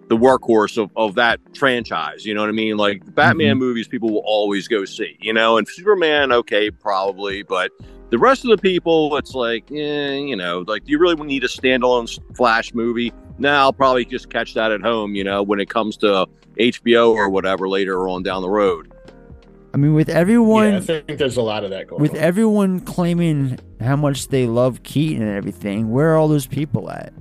[0.08, 2.26] the workhorse of, of that franchise.
[2.26, 2.76] You know what I mean?
[2.76, 5.16] Like Batman movies, people will always go see.
[5.20, 7.70] You know, and Superman, okay, probably, but
[8.10, 11.44] the rest of the people, it's like, eh, you know, like, do you really need
[11.44, 13.10] a standalone Flash movie?
[13.38, 16.26] No, I'll probably just catch that at home, you know, when it comes to
[16.58, 18.92] HBO or whatever later on down the road.
[19.74, 22.18] I mean, with everyone, yeah, I think there's a lot of that going with on.
[22.18, 27.12] everyone claiming how much they love Keaton and everything, where are all those people at?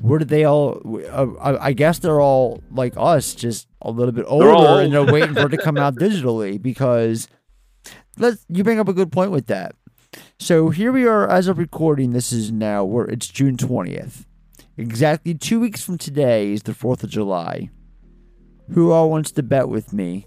[0.00, 0.80] Where did they all?
[1.10, 4.92] Uh, I I guess they're all like us, just a little bit older, all and
[4.92, 6.60] they're waiting for it to come out digitally.
[6.60, 7.28] Because
[8.16, 9.74] let's you bring up a good point with that.
[10.38, 12.12] So here we are, as of recording.
[12.12, 14.26] This is now where it's June twentieth.
[14.78, 17.68] Exactly two weeks from today is the Fourth of July.
[18.72, 20.26] Who all wants to bet with me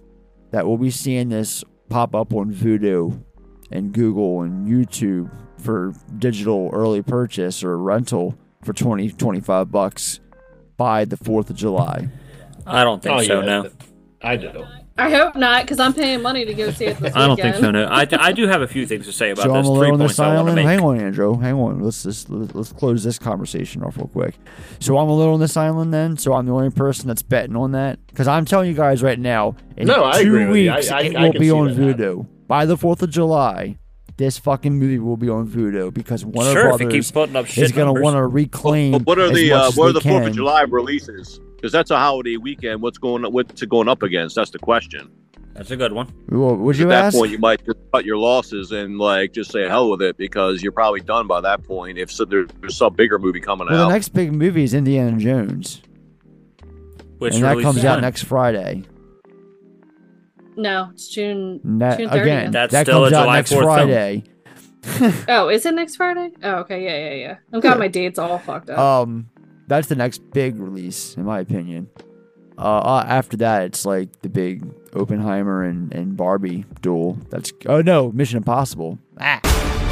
[0.54, 3.22] that we'll be seeing this pop up on Vudu
[3.72, 10.20] and Google and YouTube for digital early purchase or rental for 20, 25 bucks
[10.78, 12.08] by the 4th of July.
[12.68, 13.40] I don't think Oh, so.
[13.40, 13.70] yeah, No,
[14.22, 14.64] I do.
[14.96, 17.56] I hope not, because I'm paying money to go see it this I don't think
[17.56, 17.72] so.
[17.72, 19.70] No, I, I do have a few things to say about So I'm this.
[19.70, 20.56] a Three little on points this I want to island.
[20.56, 20.66] make.
[20.68, 21.40] Hang on, Andrew.
[21.40, 21.80] Hang on.
[21.80, 24.36] Let's just let's, let's close this conversation off real quick.
[24.80, 26.18] So I'm a little on this island then.
[26.18, 29.18] So I'm the only person that's betting on that because I'm telling you guys right
[29.18, 29.56] now.
[29.78, 30.72] In No, I two agree with you.
[30.72, 33.02] I- weeks, I- it I will can be see on that Vudu by the 4th
[33.02, 33.80] of July.
[34.18, 37.36] This fucking movie will be on Vudu because Warner Sure, if it Brothers keeps putting
[37.36, 38.04] up shit is going to numbers.
[38.04, 38.92] want to reclaim.
[38.92, 40.34] But what are as the much uh, as what are they the Fourth of can.
[40.34, 41.40] July releases?
[41.64, 42.82] Because that's a holiday weekend.
[42.82, 44.36] What's going what's it going up against?
[44.36, 45.10] That's the question.
[45.54, 46.12] That's a good one.
[46.28, 47.18] Well, Would At you that ask?
[47.18, 50.62] point, you might just cut your losses and like just say hell with it because
[50.62, 51.98] you're probably done by that point.
[51.98, 53.88] If so, there- there's some bigger movie coming Well, out.
[53.88, 55.82] the next big movie is Indiana Jones,
[57.20, 58.84] Which and that releases comes out next Friday.
[60.58, 61.62] No, it's June.
[61.64, 62.22] And that- June 30th.
[62.24, 63.64] again, That's that still comes a out July next 4th.
[63.64, 64.24] Friday.
[65.30, 66.32] Oh, is it next Friday?
[66.44, 67.36] Oh, okay, yeah, yeah, yeah.
[67.54, 68.78] I've got my dates all fucked up.
[68.78, 69.28] Um,
[69.76, 71.90] that's the next big release, in my opinion.
[72.58, 74.64] Uh, uh, after that, it's like the big
[74.96, 77.18] Oppenheimer and, and Barbie duel.
[77.30, 79.00] That's oh no, Mission Impossible.
[79.20, 79.83] Ah.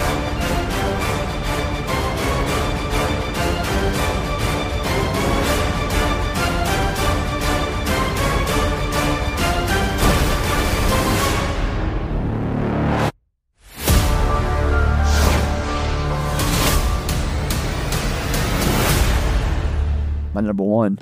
[20.41, 20.99] My number one.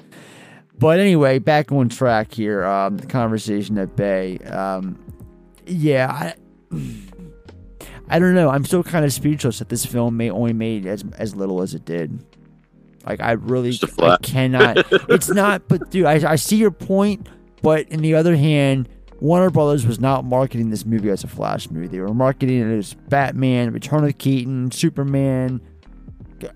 [0.78, 2.64] But anyway, back on track here.
[2.64, 4.38] Um, the conversation at Bay.
[4.40, 4.98] Um,
[5.66, 6.34] yeah,
[6.72, 6.78] I,
[8.08, 8.50] I don't know.
[8.50, 11.74] I'm still kind of speechless that this film may only made as as little as
[11.74, 12.24] it did.
[13.06, 14.78] Like I really, I cannot.
[15.10, 15.68] it's not.
[15.68, 17.28] But dude, I I see your point.
[17.62, 18.88] But in the other hand,
[19.20, 21.88] Warner Brothers was not marketing this movie as a Flash movie.
[21.88, 25.60] They were marketing it as Batman, Return of Keaton, Superman,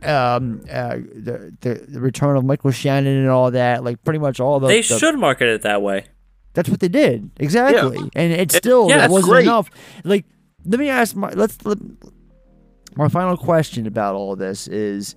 [0.04, 3.84] um, uh, the, the the return of Michael Shannon and all that.
[3.84, 4.68] Like pretty much all the.
[4.68, 6.06] They the- should market it that way.
[6.54, 9.44] That's what they did exactly, and it still yeah, wasn't great.
[9.46, 9.72] enough.
[10.04, 10.26] Like,
[10.66, 11.80] let me ask my let's let,
[12.96, 15.16] my final question about all this is: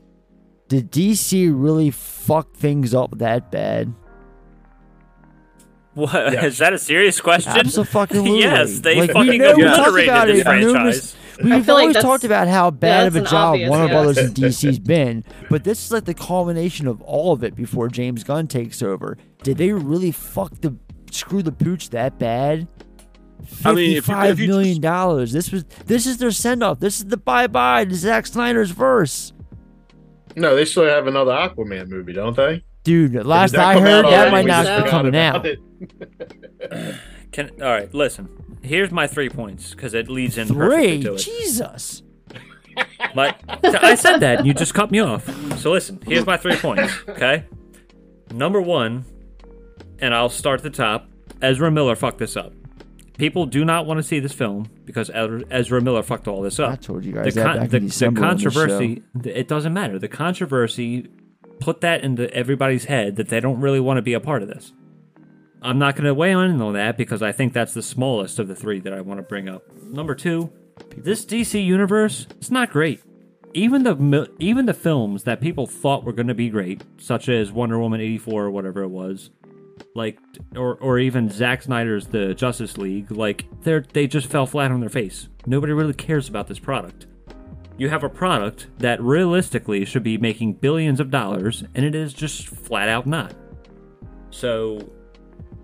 [0.68, 3.92] Did DC really fuck things up that bad?
[5.94, 6.44] What Yeah.
[6.46, 7.52] is that a serious question?
[7.52, 8.38] Absolutely.
[8.40, 11.16] yes, they Like, fucking know- we talked obliterated about this it numerous- franchise.
[11.42, 13.92] We've I feel like always talked about how bad of a job Warner yes.
[13.92, 17.88] Brothers and DC's been, but this is like the culmination of all of it before
[17.88, 19.18] James Gunn takes over.
[19.42, 20.76] Did they really fuck the
[21.10, 22.66] screw the pooch that bad?
[23.64, 24.80] I mean, if you, if you million just...
[24.82, 25.32] dollars.
[25.32, 26.80] This was this is their send off.
[26.80, 29.32] This is the bye bye to Zack Snyder's verse.
[30.36, 32.64] No, they still have another Aquaman movie, don't they?
[32.82, 34.30] Dude, last I heard, that already?
[34.30, 35.46] might We not be coming out.
[37.36, 38.30] Can all right, listen.
[38.62, 41.18] Here's my three points because it leads in Three, to it.
[41.18, 42.02] Jesus.
[43.14, 45.26] I said that, and you just cut me off.
[45.58, 46.94] So listen, here's my three points.
[47.06, 47.44] Okay,
[48.32, 49.04] number one,
[49.98, 51.10] and I'll start at the top.
[51.42, 52.54] Ezra Miller fucked this up.
[53.18, 56.72] people do not want to see this film because Ezra Miller fucked all this up.
[56.72, 59.02] I told you guys the, that back the, in the December this controversy.
[59.24, 59.98] It doesn't matter.
[59.98, 61.10] The controversy
[61.60, 64.48] put that into everybody's head that they don't really want to be a part of
[64.48, 64.72] this.
[65.62, 68.48] I'm not going to weigh in on that because I think that's the smallest of
[68.48, 69.62] the three that I want to bring up.
[69.82, 70.52] Number two,
[70.96, 73.02] this DC universe it's not great.
[73.54, 77.50] Even the even the films that people thought were going to be great, such as
[77.50, 79.30] Wonder Woman 84 or whatever it was,
[79.94, 80.18] like
[80.54, 84.80] or or even Zack Snyder's The Justice League, like they they just fell flat on
[84.80, 85.28] their face.
[85.46, 87.06] Nobody really cares about this product.
[87.78, 92.12] You have a product that realistically should be making billions of dollars, and it is
[92.12, 93.34] just flat out not.
[94.30, 94.90] So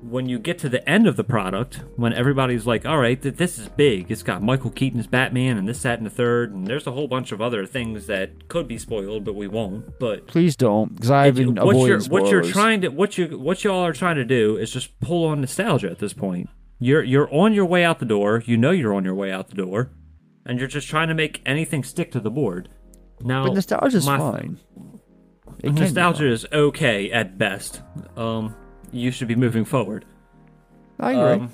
[0.02, 3.36] when you get to the end of the product, when everybody's like, all right, th-
[3.36, 6.66] this is big, it's got Michael Keaton's Batman and this, that, and the third, and
[6.66, 9.98] there's a whole bunch of other things that could be spoiled, but we won't.
[10.00, 13.38] But Please don't, because I've been what avoiding you're what you're trying to what you
[13.38, 16.48] what y'all are trying to do is just pull on nostalgia at this point.
[16.78, 18.42] You're you're on your way out the door.
[18.44, 19.92] You know you're on your way out the door,
[20.44, 22.68] and you're just trying to make anything stick to the board.
[23.20, 24.58] Now, But nostalgia's my- fine.
[25.62, 27.82] It Nostalgia is okay at best.
[28.16, 28.56] Um,
[28.92, 30.04] you should be moving forward.
[31.00, 31.44] I agree.
[31.44, 31.50] Um,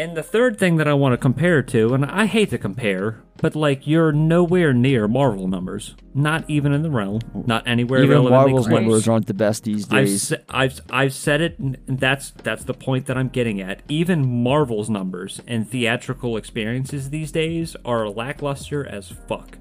[0.00, 3.22] and the third thing that I want to compare to, and I hate to compare,
[3.36, 5.94] but like you're nowhere near Marvel numbers.
[6.14, 7.20] Not even in the realm.
[7.34, 8.80] Not anywhere Even Marvel's close.
[8.80, 10.32] numbers aren't the best these I've, days.
[10.48, 13.82] I've I've said it, and that's that's the point that I'm getting at.
[13.88, 19.58] Even Marvel's numbers and theatrical experiences these days are lackluster as fuck.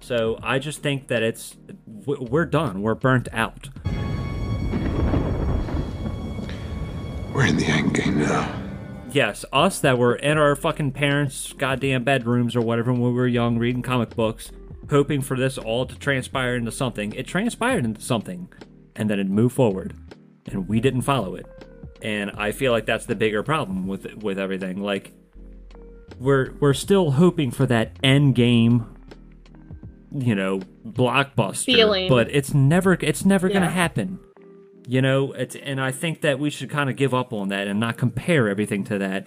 [0.00, 1.56] So I just think that it's
[1.96, 2.82] we're done.
[2.82, 3.68] We're burnt out.
[7.38, 8.52] We're in the end game now.
[9.12, 13.28] Yes, us that were in our fucking parents' goddamn bedrooms or whatever when we were
[13.28, 14.50] young, reading comic books,
[14.90, 17.12] hoping for this all to transpire into something.
[17.12, 18.52] It transpired into something,
[18.96, 19.94] and then it moved forward,
[20.46, 21.46] and we didn't follow it.
[22.02, 24.82] And I feel like that's the bigger problem with with everything.
[24.82, 25.12] Like,
[26.18, 28.84] we're we're still hoping for that end game,
[30.10, 32.08] you know, blockbuster, Feeling.
[32.08, 34.18] but it's never it's never gonna happen.
[34.90, 37.68] You know, it's and I think that we should kind of give up on that
[37.68, 39.26] and not compare everything to that.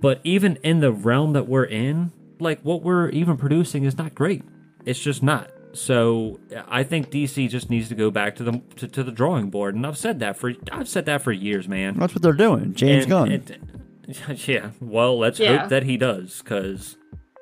[0.00, 4.14] But even in the realm that we're in, like what we're even producing is not
[4.14, 4.42] great.
[4.86, 5.50] It's just not.
[5.74, 9.50] So I think DC just needs to go back to the to, to the drawing
[9.50, 11.98] board, and I've said that for I've said that for years, man.
[11.98, 12.72] That's what they're doing.
[12.72, 13.30] James And Gunn.
[13.32, 13.60] it-
[14.48, 14.70] yeah.
[14.80, 15.58] Well, let's Yeah.
[15.58, 16.96] hope that he does, because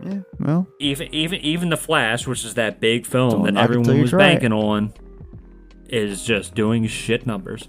[0.04, 3.70] yeah, well, even even even the Flash, which is that big film Don't that knock
[3.70, 4.32] it till everyone was try it.
[4.34, 4.92] banking on,
[5.88, 7.68] is just doing shit numbers.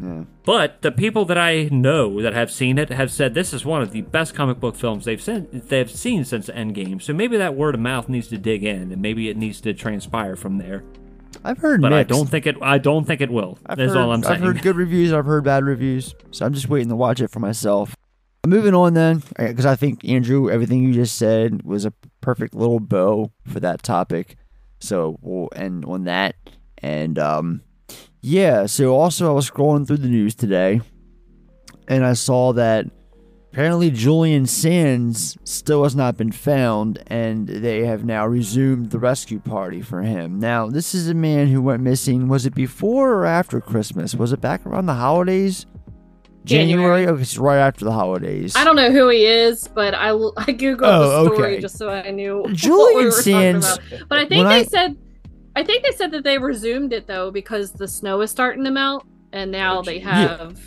[0.00, 0.24] yeah.
[0.44, 3.82] But the people that I know that have seen it have said this is one
[3.82, 7.00] of the best comic book films they've seen they've seen since Endgame.
[7.00, 9.74] So maybe that word of mouth needs to dig in, and maybe it needs to
[9.74, 10.82] transpire from there.
[11.44, 12.56] I've heard But I don't think it.
[12.62, 13.58] I don't think it will.
[13.66, 14.36] I've That's heard, all I'm saying.
[14.36, 15.12] I've heard good reviews.
[15.12, 16.14] I've heard bad reviews.
[16.30, 17.96] So I'm just waiting to watch it for myself.
[18.46, 22.80] Moving on then, because I think Andrew, everything you just said was a perfect little
[22.80, 24.36] bow for that topic.
[24.80, 26.34] So we'll end on that.
[26.82, 27.62] And um,
[28.20, 30.80] yeah, so also I was scrolling through the news today,
[31.88, 32.86] and I saw that
[33.52, 39.38] apparently Julian Sands still has not been found, and they have now resumed the rescue
[39.38, 40.38] party for him.
[40.40, 42.28] Now, this is a man who went missing.
[42.28, 44.14] Was it before or after Christmas?
[44.14, 45.66] Was it back around the holidays?
[46.44, 47.06] January.
[47.06, 48.56] Okay, it's right after the holidays.
[48.56, 51.60] I don't know who he is, but I googled Oh, the story okay.
[51.60, 54.08] just so I knew Julian we were Sands- about.
[54.08, 54.96] But I think they I- said,
[55.54, 58.70] I think they said that they resumed it though because the snow is starting to
[58.70, 60.58] melt, and now they have.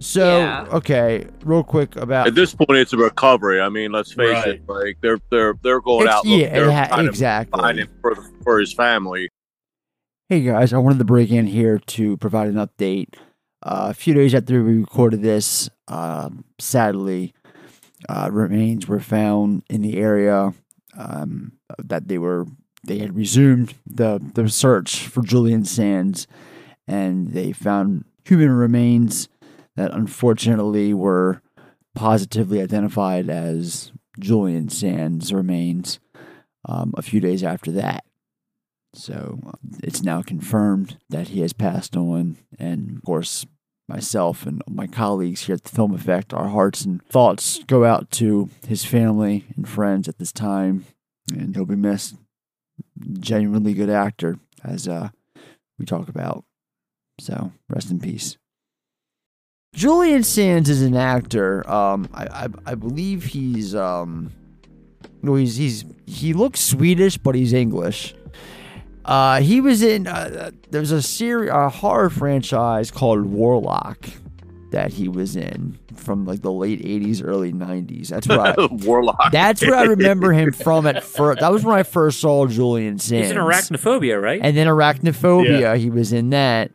[0.00, 0.66] So, Yeah.
[0.72, 3.60] okay, real quick about At this point, it's a recovery.
[3.60, 4.48] I mean, let's face Right.
[4.48, 4.62] it.
[4.68, 6.24] Like they're they're they're going It's- out.
[6.24, 7.60] looking- yeah, they're ha- trying to exactly.
[7.60, 9.28] find him for for his family.
[10.28, 13.14] Hey guys, I wanted to break in here to provide an update.
[13.62, 17.34] Uh, a few days after we recorded this, um, sadly,
[18.08, 20.52] uh, remains were found in the area
[20.96, 21.52] um,
[21.82, 22.46] that they were
[22.88, 26.26] they had resumed the the search for Julian Sands,
[26.86, 29.28] and they found human remains
[29.76, 31.40] that unfortunately were
[31.94, 36.00] positively identified as Julian Sands remains.
[36.64, 38.04] Um, a few days after that.
[38.94, 42.36] So uh, it's now confirmed that he has passed on.
[42.58, 43.46] And of course,
[43.88, 48.10] myself and my colleagues here at the Film Effect, our hearts and thoughts go out
[48.12, 50.84] to his family and friends at this time.
[51.32, 52.16] And he'll be missed.
[53.20, 55.10] Genuinely good actor, as uh,
[55.78, 56.44] we talk about.
[57.20, 58.36] So rest in peace.
[59.74, 61.68] Julian Sands is an actor.
[61.70, 64.32] Um, I, I, I believe he's um,
[65.22, 68.14] no, he's he's he looks Swedish, but he's English.
[69.04, 74.08] Uh, he was in uh, there's a series, a horror franchise called Warlock,
[74.70, 79.32] that he was in from like the late 80s early 90s that's where I, Warlock.
[79.32, 82.98] that's where I remember him from at first that was when I first saw Julian
[82.98, 84.40] Sands He's in arachnophobia, right?
[84.42, 85.74] and then arachnophobia Yeah.
[85.76, 86.70] he was in that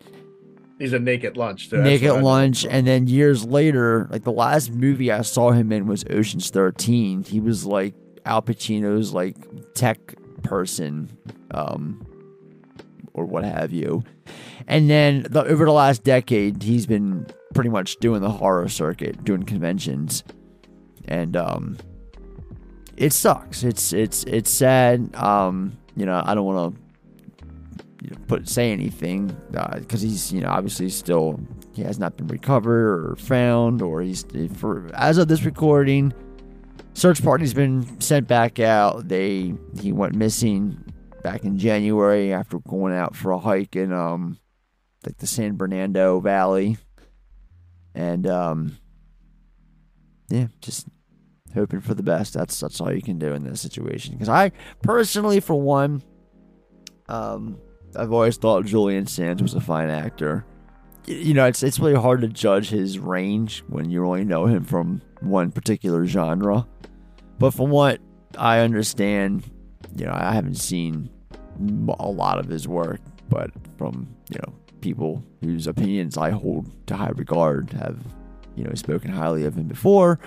[0.80, 1.70] He's a naked lunch.
[1.70, 1.78] too.
[1.82, 5.22] Naked what I know him Lunch, and then years later, like the last movie I
[5.22, 7.24] saw him in was Ocean's Thirteen.
[7.24, 7.94] He was like
[8.26, 9.38] Al Pacino's like
[9.76, 11.16] tech person,
[11.52, 12.06] um,
[13.14, 14.04] or what have you.
[14.68, 19.24] And then the, over the last decade, he's been pretty much doing the horror circuit,
[19.24, 20.24] doing conventions,
[21.06, 21.78] and um,
[22.98, 23.64] it sucks.
[23.64, 25.16] It's it's it's sad.
[25.16, 26.84] Um, you know, I don't want to
[28.04, 29.36] you know, put say anything
[29.76, 31.40] because he's you know obviously still
[31.74, 34.26] he has not been recovered or found or he's
[34.56, 36.14] for as of this recording
[36.94, 40.78] search party's been sent back out they he went missing
[41.24, 44.38] back in january after going out for a hike in um
[45.06, 46.78] like the san bernardino valley
[47.96, 48.78] and um
[50.30, 50.88] yeah just
[51.54, 54.52] hoping for the best that's that's all you can do in this situation because i
[54.82, 56.02] personally for one
[57.10, 57.60] um
[57.96, 60.46] I've always thought Julian Sands was a fine actor.
[61.06, 64.64] You know, it's it's really hard to judge his range when you only know him
[64.64, 66.68] from one particular genre.
[67.40, 68.00] But from what
[68.38, 69.50] I understand,
[69.96, 71.10] you know, I haven't seen
[72.00, 74.54] a lot of his work, but from you know
[74.84, 77.98] people whose opinions I hold to high regard have
[78.56, 80.20] you know spoken highly of him before,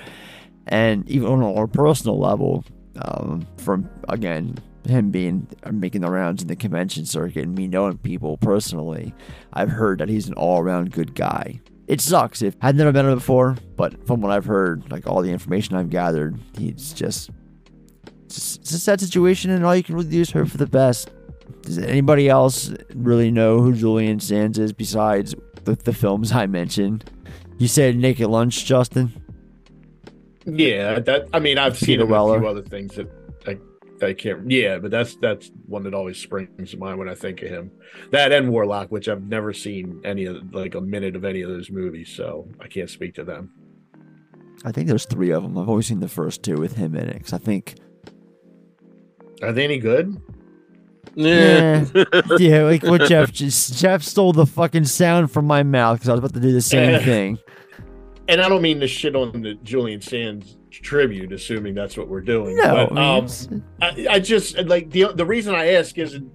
[0.67, 2.65] and even on a more personal level,
[3.03, 4.57] um, from again
[4.89, 9.13] him being uh, making the rounds in the convention circuit and me knowing people personally,
[9.53, 11.61] I've heard that he's an all around good guy.
[11.89, 15.23] It sucks if I've never met him before, but from what I've heard, like all
[15.23, 17.31] the information I've gathered, he's just
[18.25, 20.57] it's, just- it's a sad situation, and all you can really do is hope for
[20.59, 21.11] the best.
[21.63, 25.35] Does anybody else really know who Julian Sands is besides
[25.65, 27.09] the, the films I mentioned?
[27.59, 29.13] You said Naked Lunch, Justin.
[30.45, 32.39] Yeah, that I mean I've seen Peter him in a Weller.
[32.41, 33.09] few other things that
[33.47, 33.59] I
[34.05, 34.49] I can't.
[34.49, 37.73] Yeah, but that's that's one that always springs to mind when I think of him.
[38.13, 41.51] That and Warlock, which I've never seen any of like a minute of any of
[41.51, 43.51] those movies, so I can't speak to them.
[44.65, 45.59] I think there's three of them.
[45.59, 47.75] I've always seen the first two with him in it because I think
[49.43, 50.17] Are they any good?
[51.19, 51.87] Yeah,
[52.39, 56.13] yeah, like what Jeff just Jeff stole the fucking sound from my mouth because I
[56.13, 57.39] was about to do the same thing.
[58.29, 62.21] And I don't mean to shit on the Julian Sands tribute, assuming that's what we're
[62.21, 62.57] doing.
[62.57, 66.31] No, but, I um, I, I just like the the reason I ask isn't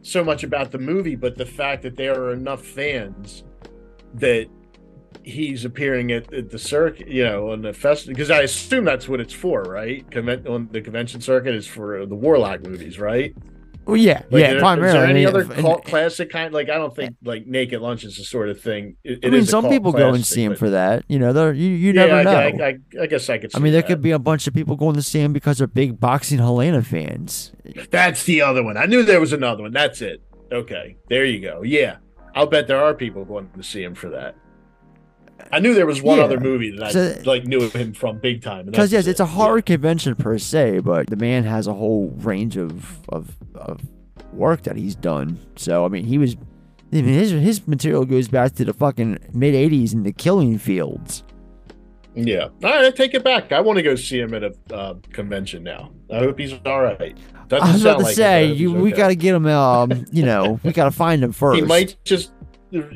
[0.00, 3.44] so much about the movie, but the fact that there are enough fans
[4.14, 4.48] that
[5.22, 8.14] he's appearing at, at the circuit, you know, on the festival.
[8.14, 10.04] Because I assume that's what it's for, right?
[10.16, 13.34] On the convention circuit is for the Warlock movies, right?
[13.86, 14.88] Well, yeah, Like, yeah, there- primarily.
[14.88, 16.54] Is there any other and- cult classic kind?
[16.54, 18.96] Like, I don't think like Naked Lunch is the sort of thing.
[19.04, 21.04] It, I mean, some people go and see him but- for that.
[21.08, 22.64] You know, they're, you you Yeah, never I, know.
[22.64, 23.54] I, I, I guess I could.
[23.54, 23.88] I mean, there that.
[23.88, 26.82] could be a bunch of people going to see him because they're big boxing Helena
[26.82, 27.52] fans.
[27.90, 28.76] That's the other one.
[28.76, 29.72] I knew there was another one.
[29.72, 30.22] That's it.
[30.52, 31.62] Okay, there you go.
[31.62, 31.96] Yeah,
[32.34, 34.34] I'll bet there are people going to see him for that.
[35.52, 36.24] I knew there was one Yeah.
[36.24, 38.66] other movie that I like knew of him from big time.
[38.66, 39.28] Because yes, it's a it.
[39.28, 43.80] horror convention per se, but the man has a whole range of of, of
[44.32, 45.38] work that he's done.
[45.56, 46.36] So I mean, he was.
[46.92, 50.58] I mean, his his material goes back to the fucking mid '80s in the Killing
[50.58, 51.24] Fields.
[52.14, 52.44] Yeah.
[52.44, 53.50] All right, I take it back.
[53.50, 55.90] I want to go see him at a uh, convention now.
[56.12, 57.16] I hope he's all right.
[57.50, 59.46] I was about to like say, you, he's we got to get him.
[59.46, 61.56] Um, you know, we got to find him first.
[61.60, 62.32] He might just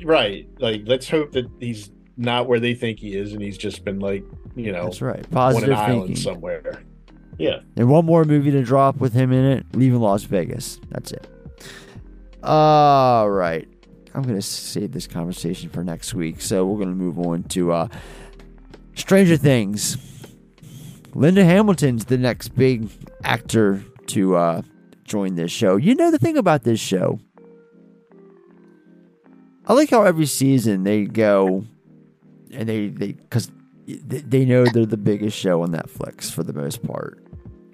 [0.04, 0.48] right.
[0.58, 4.00] Like, let's hope that he's not where they think he is, and he's just been
[4.00, 4.24] like,
[4.56, 5.24] you know, That's right.
[5.24, 6.16] on Positive an island thinking.
[6.16, 6.82] somewhere.
[7.38, 7.60] Yeah.
[7.76, 10.80] And one more movie to drop with him in it, leaving Las Vegas.
[10.90, 11.26] That's it.
[12.42, 13.66] All right.
[14.14, 16.40] I'm going to save this conversation for next week.
[16.40, 17.88] So we're going to move on to uh,
[18.94, 19.96] Stranger Things.
[21.14, 22.88] Linda Hamilton's the next big
[23.22, 24.62] actor to uh,
[25.04, 25.76] join this show.
[25.76, 27.20] You know the thing about this show?
[29.66, 31.64] I like how every season they go
[32.52, 33.50] and they, they, because
[33.86, 37.24] they they know they're the biggest show on Netflix for the most part.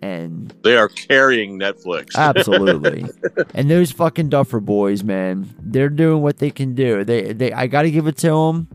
[0.02, 2.14] And They are carrying Netflix.
[2.16, 3.06] Absolutely.
[3.54, 7.04] and those fucking Duffer boys, man, they're doing what they can do.
[7.04, 8.68] They, they, I got to give it to them.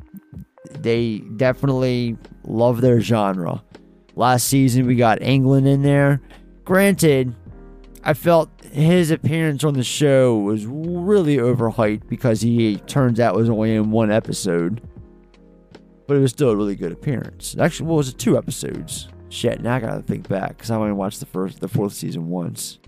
[0.71, 3.63] They definitely love their genre.
[4.15, 6.19] Last season, we got Englund in there.
[6.65, 7.35] Granted,
[8.03, 13.49] I felt his appearance on the show was really overhyped because he turns out was
[13.49, 14.81] only in one episode.
[16.09, 17.55] But it was still a really good appearance.
[17.59, 18.17] Actually, what was it?
[18.17, 19.09] Two episodes.
[19.29, 22.29] Shit, now I gotta think back because I only watched the first, the fourth season
[22.29, 22.79] once.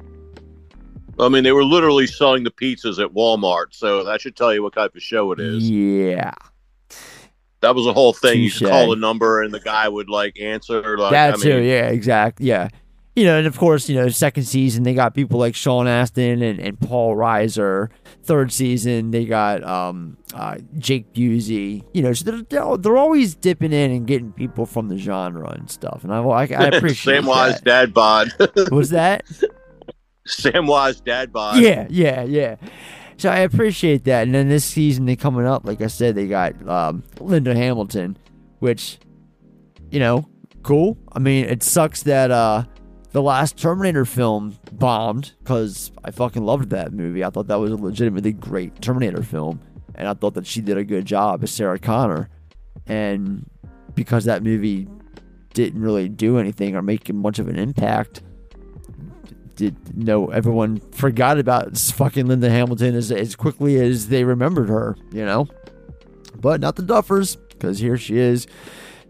[1.19, 4.63] I mean, they were literally selling the pizzas at Walmart, so that should tell you
[4.63, 5.69] what type of show it is.
[5.69, 6.33] Yeah.
[7.59, 8.41] That was a whole thing.
[8.41, 10.97] You could call a number and the guy would like answer.
[10.97, 12.69] Like, that I too, mean, yeah, exactly, yeah.
[13.15, 16.41] You know, and of course, you know, second season they got people like Sean Astin
[16.41, 17.89] and, and Paul Reiser.
[18.23, 21.83] Third season they got um, uh, Jake Busey.
[21.93, 25.49] You know, so they're, they're they're always dipping in and getting people from the genre
[25.49, 26.05] and stuff.
[26.05, 28.29] And I I, I appreciate Samwise dad bod.
[28.71, 29.25] Was that?
[30.25, 31.61] Samwise dad bod.
[31.61, 32.55] Yeah, yeah, yeah.
[33.17, 34.23] So I appreciate that.
[34.23, 38.17] And then this season they coming up, like I said, they got um, Linda Hamilton,
[38.59, 38.97] which,
[39.91, 40.27] you know,
[40.63, 40.97] cool.
[41.11, 42.63] I mean, it sucks that uh,
[43.11, 47.23] the last Terminator film bombed because I fucking loved that movie.
[47.23, 49.59] I thought that was a legitimately great Terminator film,
[49.95, 52.29] and I thought that she did a good job as Sarah Connor.
[52.87, 53.49] And
[53.95, 54.87] because that movie
[55.53, 58.21] didn't really do anything or make much of an impact,
[59.55, 64.95] did know everyone forgot about fucking Linda Hamilton as, as quickly as they remembered her,
[65.11, 65.47] you know?
[66.35, 68.47] But not the Duffers, because here she is.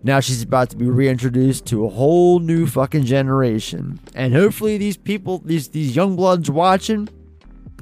[0.03, 3.99] Now she's about to be reintroduced to a whole new fucking generation.
[4.15, 7.07] And hopefully these people, these these young bloods watching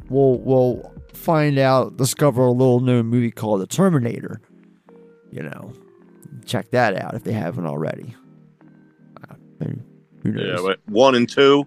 [0.09, 4.41] will will find out, discover a little known movie called The Terminator.
[5.31, 5.73] You know.
[6.45, 8.15] Check that out if they haven't already.
[9.29, 9.35] Uh,
[10.23, 10.43] Who knows?
[10.59, 11.63] Yeah, but one and two.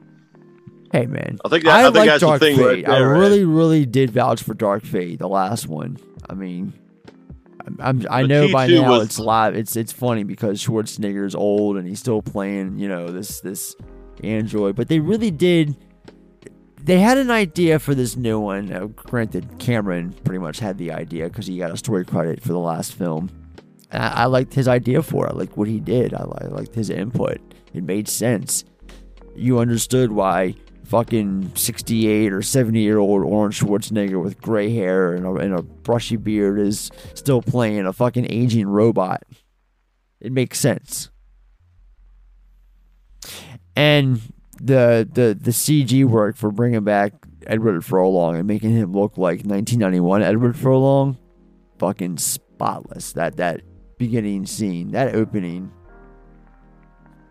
[0.93, 2.87] Hey man, I think that- I think like that's the Dark thing Fate.
[2.87, 5.97] right I really, really did vouch for Dark Fate, the last one.
[6.29, 6.73] I mean,
[7.79, 9.55] I'm, But know by T2 now was- it's live.
[9.55, 13.75] It's it's funny because Schwarzenegger's old and he's still playing, you know, this this
[14.23, 14.77] android.
[14.77, 15.77] But they really did.
[16.83, 18.73] They had an idea for this new one.
[18.73, 22.49] Uh, granted, Cameron pretty much had the idea because he got a story credit for
[22.49, 23.31] the last film.
[23.93, 25.31] And I, I liked his idea for it.
[25.31, 26.13] I liked what he did.
[26.13, 27.41] I, I liked his input.
[27.73, 28.65] It made sense.
[29.37, 30.57] You understood why
[30.93, 35.63] fucking 68 or 70 year old Arnold Schwarzenegger with gray hair and a, and a
[35.63, 39.23] brushy beard is still playing a fucking aging robot.
[40.21, 41.09] It makes sense.
[43.75, 44.21] And
[44.61, 47.15] the the the CG work for bringing back
[47.47, 51.17] Edward Furlong and making him look like 1991 Edward Furlong,
[51.79, 53.13] fucking spotless.
[53.15, 53.63] That that
[53.97, 55.73] beginning scene, that opening,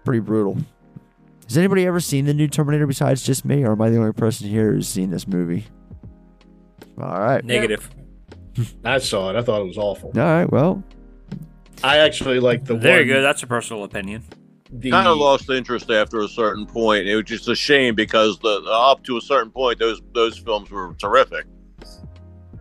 [0.04, 0.58] pretty brutal.
[1.52, 4.14] Has anybody ever seen the new Terminator besides just me, or am I the only
[4.14, 5.66] person here who's seen this movie?
[6.98, 7.44] All right.
[7.44, 7.90] Negative.
[8.86, 9.36] I saw it.
[9.36, 10.14] I thought it was awful.
[10.16, 10.50] All right.
[10.50, 10.82] Well,
[11.84, 13.06] I actually like the There one.
[13.06, 13.22] you go.
[13.22, 14.24] That's a personal opinion.
[14.72, 17.06] The, Kind of lost interest after a certain point.
[17.06, 20.72] It was just a shame because the up to a certain point, those those films
[20.72, 21.48] were terrific.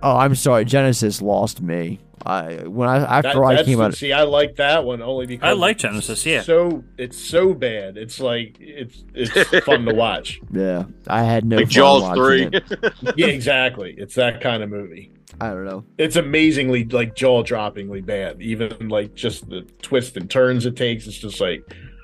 [0.02, 0.64] Oh, I'm sorry.
[0.64, 2.00] Genisys lost me.
[2.26, 3.94] I when I after that- I came the- out.
[3.94, 6.42] See, I like that one only because I like Genisys, yeah.
[6.42, 7.96] So it's so bad.
[7.96, 10.38] It's like it's it's fun to watch.
[10.50, 12.48] Yeah, I had no like fun Jaws three.
[12.52, 12.92] it.
[13.16, 13.94] Yeah, exactly.
[13.96, 15.12] It's that kind of movie.
[15.40, 15.84] I don't know.
[15.96, 18.42] It's amazingly like jaw droppingly bad.
[18.42, 21.06] Even like just the twists and turns it takes.
[21.06, 21.62] It's just like,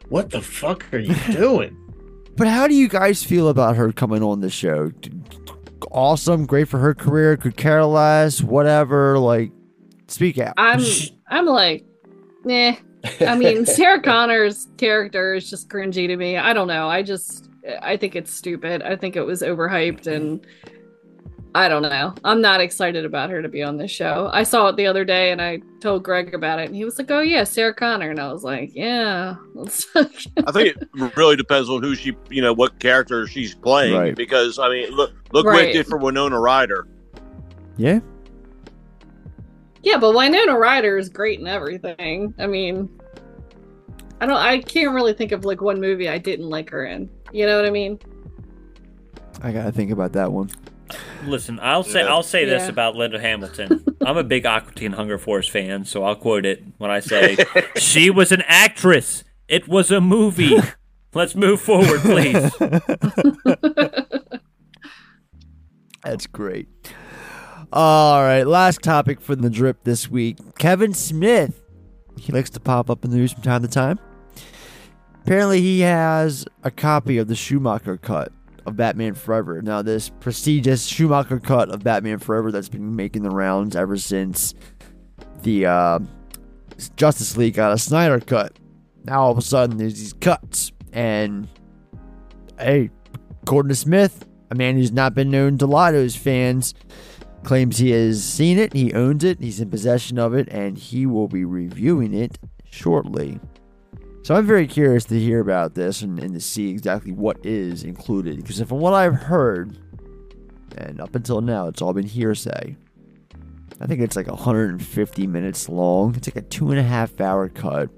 [0.09, 1.77] what the fuck are you doing?
[2.37, 4.91] But how do you guys feel about her coming on the show?
[5.91, 7.37] Awesome, great for her career.
[7.37, 9.19] Could care less, whatever.
[9.19, 9.53] Like,
[10.09, 10.55] speak out.
[10.57, 10.81] I'm
[11.29, 11.85] I'm like,
[12.45, 12.75] nah.
[13.21, 16.37] I mean, Sarah Connor's character is just cringy to me.
[16.37, 16.89] I don't know.
[16.89, 17.49] I just
[17.83, 18.83] I think it's stupid.
[18.83, 20.47] I think it was overhyped and
[21.57, 22.15] I don't know.
[22.23, 24.29] I'm not excited about her to be on this show.
[24.31, 26.99] I saw it the other day and I told Greg about it and he was
[26.99, 29.37] like, "Oh yeah, Sarah Connor." And I was like, "Yeah."
[29.97, 33.95] I think it really depends on who she, you know, what character she's playing.
[33.97, 34.15] Right.
[34.15, 35.71] Because I mean, look, look what Right.
[35.71, 36.87] it did for Winona Ryder.
[37.79, 38.01] Yeah,
[39.83, 42.35] Yeah, but Winona Ryder is great in everything.
[42.39, 42.91] I mean,
[44.21, 44.37] I don't.
[44.37, 47.09] I can't really think of like one movie I didn't like her in.
[47.33, 47.99] You know what I mean?
[49.43, 50.51] I gotta think about that one.
[51.25, 52.09] Listen, I'll say Yeah.
[52.13, 52.69] I'll say this Yeah.
[52.69, 53.85] about Linda Hamilton.
[54.07, 57.37] I'm a big Aqua Teen Hunger Force fan, so I'll quote it when I say
[57.77, 59.25] she was an actress.
[59.49, 60.57] It was a movie.
[61.15, 62.53] Let's move forward, please.
[66.05, 66.69] That's great.
[67.73, 70.37] All right, last topic for the drip this week.
[70.59, 71.63] Kevin Smith.
[72.19, 73.99] He likes to pop up in the news from time to time.
[75.25, 78.33] Apparently, he has a copy of the Schumacher cut
[78.67, 79.63] of Batman Forever.
[79.63, 84.55] Now, this prestigious Schumacher cut of Batman Forever that's been making the rounds ever since
[85.43, 85.99] the uh,
[86.97, 88.59] Justice League got a Snyder cut.
[89.05, 90.73] Now, all of a sudden, there's these cuts.
[90.93, 91.49] And,
[92.59, 92.91] hey,
[93.43, 96.75] according to Smith, a man who's not been known to lie his fans,
[97.45, 101.07] claims he has seen it, he owns it, he's in possession of it, and he
[101.07, 103.39] will be reviewing it shortly.
[104.27, 107.85] So I'm very curious to hear about this and, and to see exactly what is
[107.85, 108.39] included.
[108.39, 109.79] Because from what I've heard,
[110.77, 112.75] and up until now, it's all been hearsay.
[113.81, 116.17] I think it's like 150 minutes long.
[116.17, 117.89] It's like a two and a half hour cut.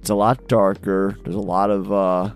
[0.00, 1.16] It's a lot darker.
[1.22, 2.30] There's a lot of uh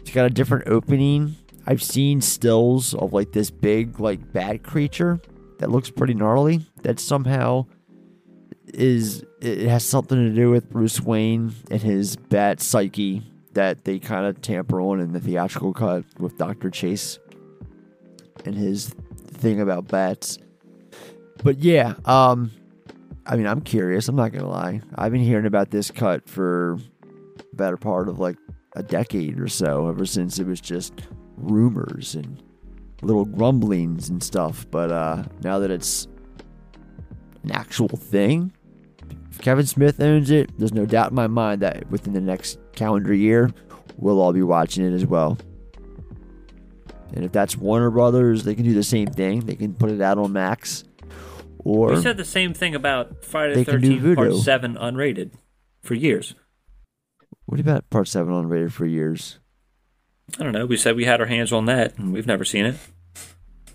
[0.00, 1.36] it's got a different opening.
[1.64, 5.20] I've seen stills of like this big like bat creature
[5.60, 6.66] that looks pretty gnarly.
[6.82, 7.66] That somehow
[8.66, 13.98] is it has something to do with Bruce Wayne and his bat psyche that they
[13.98, 16.70] kind of tamper on in the theatrical cut with Dr.
[16.70, 17.18] Chase
[18.44, 18.94] and his
[19.26, 20.38] thing about bats.
[21.42, 22.50] But yeah, um
[23.26, 24.08] I mean, I'm curious.
[24.08, 24.82] I'm not to lie.
[24.96, 26.78] I've been hearing about this cut for
[27.54, 28.36] better part of like
[28.76, 30.92] a decade or so, ever since it was just
[31.36, 32.42] rumors and
[33.02, 34.66] little grumblings and stuff.
[34.70, 36.06] But uh, now that it's
[37.44, 38.52] an actual thing,
[39.30, 42.58] if Kevin Smith owns it, there's no doubt in my mind that within the next
[42.72, 43.50] calendar year,
[43.96, 45.38] we'll all be watching it as well.
[47.14, 49.40] And if that's Warner Brothers, they can do the same thing.
[49.40, 50.84] They can put it out on Max.
[51.58, 55.32] Or We said the same thing about Friday the 13th Part 7 unrated
[55.82, 56.34] for years.
[57.46, 59.38] what about Part 7 unrated for years?
[60.38, 60.66] I don't know.
[60.66, 62.76] We said we had our hands on that, and we've never seen it.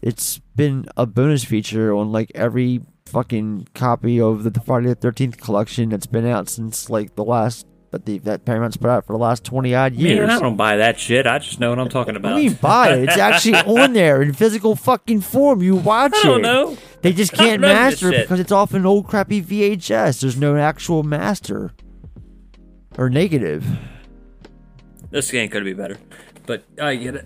[0.01, 5.38] It's been a bonus feature on like every fucking copy of the Friday the Thirteenth
[5.38, 9.14] collection that's been out since like the last, but the that Paramount's put out for
[9.14, 10.20] the last twenty odd years.
[10.20, 11.28] Man, I don't buy that shit.
[11.28, 12.34] I just know what I'm talking about.
[12.34, 13.10] What do you mean buy it?
[13.10, 15.62] It's actually on there in physical fucking form.
[15.62, 16.20] You watch it.
[16.20, 16.43] I don't it.
[16.43, 16.78] know.
[17.01, 20.22] They just can't master it because it's off an old crappy VHS.
[20.22, 21.72] There's no actual master
[22.97, 23.66] or negative.
[25.10, 25.97] This game could be better,
[26.45, 27.26] but I get it.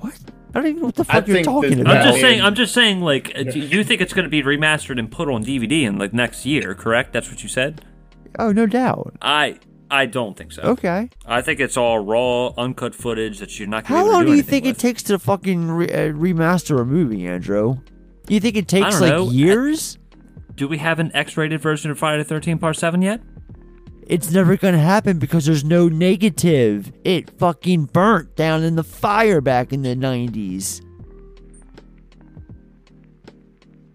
[0.00, 0.18] What?
[0.54, 1.96] I don't even know what the I fuck you're talking about.
[1.96, 2.42] I'm just saying.
[2.42, 3.00] I'm just saying.
[3.00, 5.98] Like, uh, do you think it's going to be remastered and put on DVD in
[5.98, 6.74] like next year?
[6.74, 7.12] Correct?
[7.12, 7.84] That's what you said.
[8.38, 9.16] Oh, no doubt.
[9.22, 9.58] I
[9.90, 10.62] I don't think so.
[10.62, 11.10] Okay.
[11.26, 13.84] I think it's all raw, uncut footage that you're not.
[13.84, 14.76] Gonna How be able to long do you think with.
[14.76, 17.76] it takes to fucking re- uh, remaster a movie, Andrew?
[18.28, 19.30] You think it takes like know.
[19.30, 19.98] years?
[20.54, 23.20] Do we have an X-rated version of Friday the Thirteenth Part Seven yet?
[24.12, 26.92] It's never gonna happen because there's no negative.
[27.02, 30.82] It fucking burnt down in the fire back in the 90s.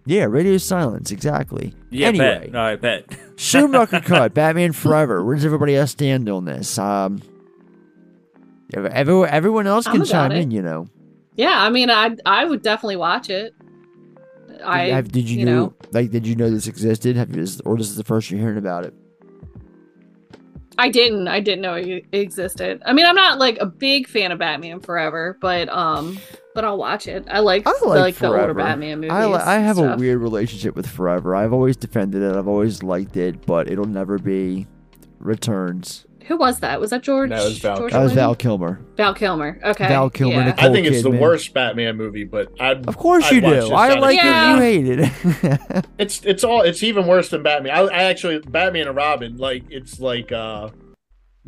[0.06, 1.72] Yeah, radio silence, exactly.
[1.90, 2.56] Yeah, anyway, bet.
[2.56, 3.04] I bet.
[3.36, 5.24] Schumacher cut, Batman Forever.
[5.24, 6.78] Where does everybody else stand on this?
[6.78, 7.22] Um,
[8.74, 10.38] everyone, everyone else can chime it.
[10.38, 10.88] in, you know.
[11.36, 13.54] Yeah, I mean, I I would definitely watch it.
[14.64, 17.14] I Have- did you, you know, know like did you know this existed?
[17.14, 18.94] Have you, or this is the first you're hearing about it?
[20.78, 21.26] I didn't.
[21.28, 22.80] I didn't know it existed.
[22.86, 26.18] I mean, I'm not like a big fan of Batman Forever, but um,
[26.54, 27.26] but I'll watch it.
[27.28, 29.12] I like I the, like, like the older Batman movies.
[29.12, 31.34] I, li- I have a weird relationship with Forever.
[31.34, 32.34] I've always defended it.
[32.34, 34.66] I've always liked it, but it'll never be
[35.18, 36.06] Returns.
[36.28, 36.78] Who was that?
[36.80, 37.30] Was that George?
[37.30, 38.80] That was Val George That was Val Kilmer.
[38.96, 39.58] Val Kilmer.
[39.64, 39.88] Okay.
[39.88, 40.44] Val Kilmer, Yeah.
[40.44, 43.72] Nicole I think it's the worst Batman movie, but I Of course you do.
[43.72, 44.56] I like Yeah.
[44.60, 44.74] it.
[44.84, 45.86] You hate it.
[45.98, 47.72] It's it's all it's even worse than Batman.
[47.74, 50.68] I, I actually Batman and Robin like it's like uh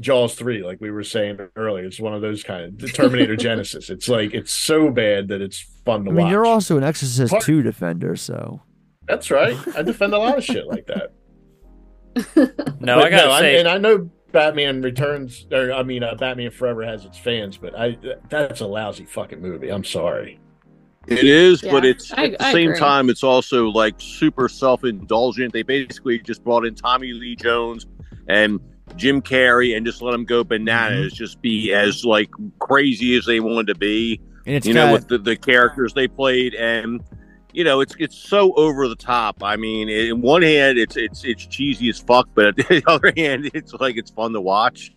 [0.01, 1.85] Jaws three, like we were saying earlier.
[1.85, 3.91] It's one of those kind of the Terminator Genisys.
[3.91, 6.31] It's like it's so bad that it's fun to I mean, watch.
[6.33, 8.63] you're also an Exorcist Part- 2 defender, so.
[9.07, 9.57] That's right.
[9.77, 11.13] I defend a lot of shit like that.
[12.81, 16.15] No, But I gotta I- say, and I know Batman Returns, or I mean, uh,
[16.15, 17.97] Batman Forever has its fans, but I
[18.29, 19.69] that's a lousy fucking movie.
[19.71, 20.39] I'm sorry.
[21.07, 22.79] It is, but it's I- at the I same agree.
[22.81, 25.53] time it's also like super self-indulgent.
[25.53, 27.87] They basically just brought in Tommy Lee Jones
[28.29, 28.61] and
[28.97, 33.41] Jim Carrey and just let them go bananas, just be as like crazy as they
[33.41, 34.21] wanted to be.
[34.47, 37.03] And it's you know, with the, the characters they played, and
[37.53, 39.43] you know, it's it's so over the top.
[39.43, 43.13] I mean, in one hand, it's it's it's cheesy as fuck, but at the other
[43.17, 44.93] hand, it's like it's fun to watch.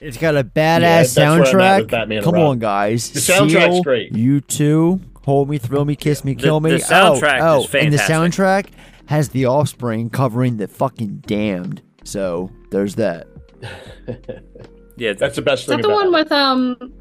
[0.00, 2.22] It's got a badass that's where I'm at with soundtrack.
[2.24, 2.40] Come Robin.
[2.48, 3.10] on, guys.
[3.10, 4.12] The soundtrack's Seal, great.
[4.12, 5.00] U2.
[5.24, 6.72] Hold me, thrill me, kiss me, The- kill me.
[6.72, 8.66] the soundtrack oh, is oh, and the soundtrack
[9.06, 11.80] has the Offspring covering the fucking Damned.
[12.04, 13.26] So there's that.
[14.96, 16.10] yeah, That's the best Is that the about one it.
[16.10, 16.92] with um,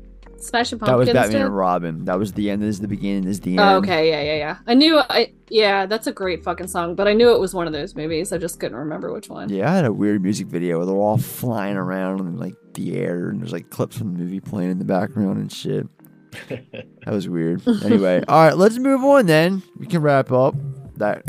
[0.43, 1.13] Smashing That was Pumpkins?
[1.13, 1.45] Batman did?
[1.45, 2.05] and Robin.
[2.05, 2.61] That was the end.
[2.61, 3.23] This is the beginning.
[3.23, 3.71] This is the oh, end.
[3.71, 4.57] Oh, okay, yeah, yeah, yeah.
[4.67, 4.99] I knew.
[4.99, 7.95] I yeah, that's a great fucking song, but I knew it was one of those
[7.95, 8.31] movies.
[8.33, 9.49] I just couldn't remember which one.
[9.49, 12.97] Yeah, I had a weird music video where they're all flying around in like the
[12.97, 15.87] air, and there's like clips from the movie playing in the background and shit.
[16.49, 17.65] that was weird.
[17.83, 19.61] Anyway, all right, let's move on then.
[19.77, 20.55] We can wrap up
[20.97, 21.23] that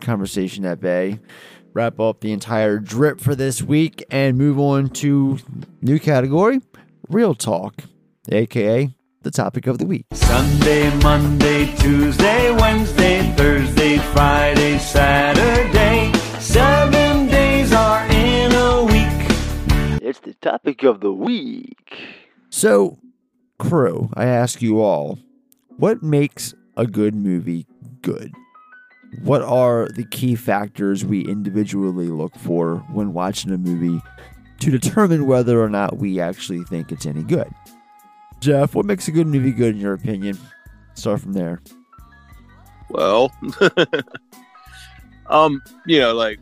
[0.00, 1.20] conversation at bay.
[1.74, 5.38] Wrap up the entire drip for this week and move on to
[5.80, 6.60] new category,
[7.08, 7.84] real talk,
[8.30, 10.06] aka the topic of the week.
[10.12, 16.12] Sunday, Monday, Tuesday, Wednesday, Thursday, Friday, Saturday.
[16.40, 20.02] Seven days are in a week.
[20.02, 21.92] It's the topic of the week.
[22.50, 22.98] So,
[23.58, 25.18] crew, I ask you all,
[25.76, 27.66] what makes a good movie
[28.02, 28.32] good?
[29.20, 34.00] what are the key factors we individually look for when watching a movie
[34.60, 37.48] to determine whether or not we actually think it's any good?
[38.42, 40.36] Jeff, what makes a good movie good in your opinion?
[40.94, 41.62] Start from there.
[42.90, 43.32] Well,
[45.26, 46.40] um, you know, like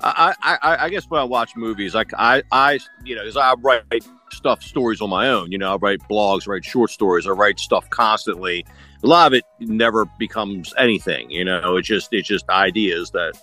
[0.00, 3.54] I, I, I guess when I watch movies, like I, I, you know, because I
[3.60, 5.52] write stuff, stories on my own.
[5.52, 8.66] You know, I write blogs, write short stories, I write stuff constantly.
[9.04, 11.30] A lot of it never becomes anything.
[11.30, 13.40] You know, it's just it's just ideas that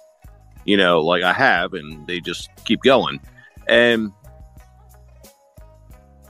[0.65, 3.22] you know, like I have, and they just keep going.
[3.70, 4.11] And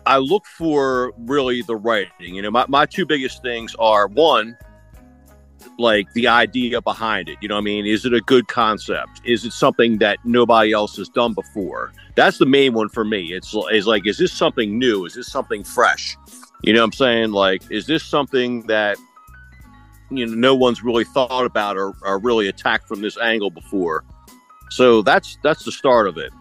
[0.08, 2.34] I look for really the writing.
[2.34, 4.58] You know, my, my two biggest things are one,
[5.78, 7.38] like the idea behind it.
[7.41, 7.86] You know what I mean?
[7.86, 9.20] Is it a good concept?
[9.26, 11.91] Is it something that nobody else has done before?
[12.16, 13.34] That's the main one for me.
[13.34, 15.05] It's, it's like, is this something new?
[15.05, 16.16] Is this something fresh?
[16.64, 17.32] You know what I'm saying?
[17.32, 18.97] Like, is this something that,
[20.10, 24.05] you know, no one's really thought about or, or really attacked from this angle before?
[24.70, 26.32] So that's that's the start of it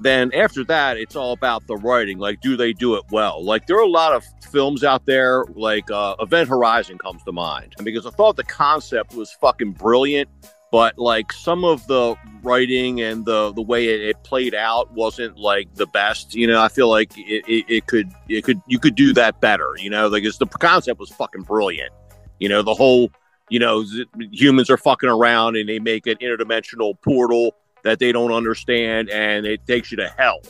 [0.00, 3.44] then after that it's all about the writing like do they do it well?
[3.44, 7.32] Like there are a lot of films out there like uh, event horizon comes to
[7.32, 7.74] mind.
[7.82, 10.28] Because i thought the concept was fucking brilliant
[10.70, 15.36] but like some of the writing and the the way it, it played out wasn't
[15.36, 16.60] like the best you know?
[16.60, 19.90] I feel like it, it, it could it could you could do that better you
[19.90, 20.08] know?
[20.08, 21.92] Like it's the concept was fucking brilliant.
[22.38, 23.10] You know the whole
[23.48, 23.84] you know
[24.30, 29.46] humans are fucking around and they make an interdimensional portal that they don't understand and
[29.46, 30.40] it takes you to hell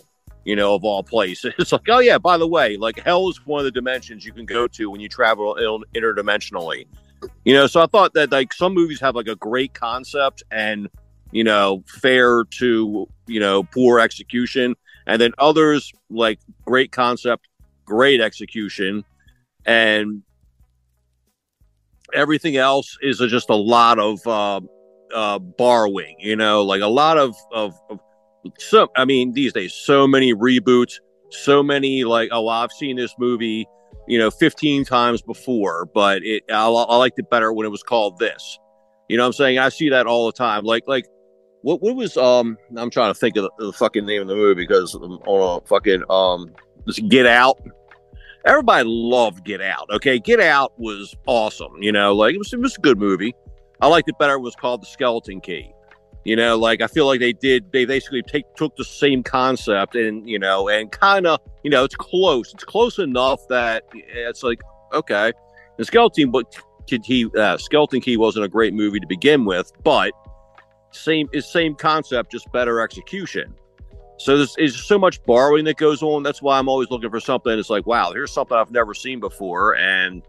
[0.45, 1.53] you know of all places.
[1.59, 4.33] It's like oh yeah by the way like hell is one of the dimensions you
[4.33, 5.57] can go to when you travel
[5.95, 6.87] interdimensionally.
[7.45, 10.89] You know so i thought that like some movies have like a great concept and
[11.33, 14.75] you know fair to you know poor execution
[15.07, 17.49] and then others like great concept
[17.85, 19.05] great execution
[19.67, 20.23] and
[22.15, 24.61] everything else is just a lot of uh,
[25.15, 26.17] uh, borrowing.
[26.19, 27.99] You know, like a lot of of, of
[28.59, 28.89] so.
[28.97, 30.95] I mean, these days, so many reboots,
[31.31, 33.67] so many like, oh, I've seen this movie,
[34.07, 37.83] you know, fifteen times before, but it I, I liked it better when it was
[37.83, 38.59] called this.
[39.09, 40.65] You know, I'm saying I see that all the time.
[40.65, 41.07] Like like.
[41.63, 44.35] What, what was um I'm trying to think of the, the fucking name of the
[44.35, 46.55] movie because um, on a fucking um
[47.11, 47.61] Get Out
[48.45, 49.89] everybody loved Get Out.
[49.91, 51.73] Okay, Get Out was awesome.
[51.81, 53.35] You know, like it was it was a good movie.
[53.81, 54.35] I liked it better.
[54.35, 55.73] It was called the Skeleton Key.
[56.25, 57.73] You know, like I feel like they did.
[57.73, 61.85] They basically take took the same concept and you know, and kind of you know,
[61.85, 62.53] it's close.
[62.53, 64.61] It's close enough that it's like
[64.93, 65.33] okay,
[65.79, 66.55] the Skeleton but
[66.87, 70.13] Key, uh, Skeleton Key wasn't a great movie to begin with, but
[70.91, 73.55] same is same concept, just better execution.
[74.19, 76.23] So there's, there's so much borrowing that goes on.
[76.23, 77.59] That's why I'm always looking for something.
[77.59, 80.23] It's like, wow, here's something I've never seen before, and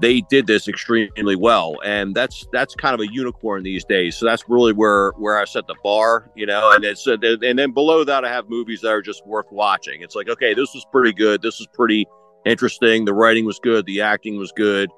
[0.00, 1.76] they did this extremely well.
[1.84, 4.16] And that's that's kind of a unicorn these days.
[4.16, 6.72] So that's really where where I set the bar, you know.
[6.72, 10.02] And it's uh, and then below that, I have movies that are just worth watching.
[10.02, 11.42] It's like, okay, this was pretty good.
[11.42, 12.06] This was pretty
[12.44, 13.04] interesting.
[13.04, 13.86] The writing was good.
[13.86, 14.90] The acting was good.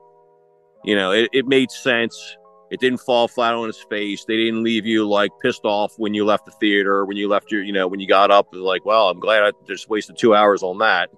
[0.85, 2.37] You know, it, it made sense
[2.71, 4.25] it didn't fall flat on its face.
[4.25, 7.51] They didn't leave you like pissed off when you left the theater, when you left
[7.51, 8.49] your, you know, when you got up.
[8.53, 11.11] Like, well, I'm glad I just wasted two hours on that.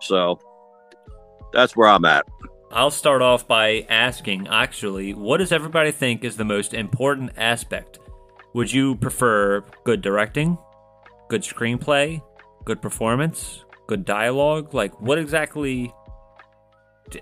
[0.00, 0.40] So
[1.52, 2.26] that's where I'm at.
[2.70, 7.98] I'll start off by asking actually, what does everybody think is the most important aspect?
[8.54, 10.58] Would you prefer good directing,
[11.28, 12.22] good screenplay,
[12.64, 14.74] good performance, good dialogue?
[14.74, 15.92] Like, what exactly
[17.10, 17.20] d-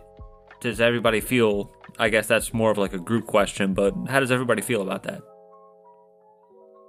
[0.60, 4.30] does everybody feel I guess that's more of like a group question, but how does
[4.30, 5.22] everybody feel about that?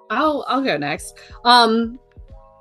[0.09, 1.17] I'll I'll go next.
[1.43, 1.99] Um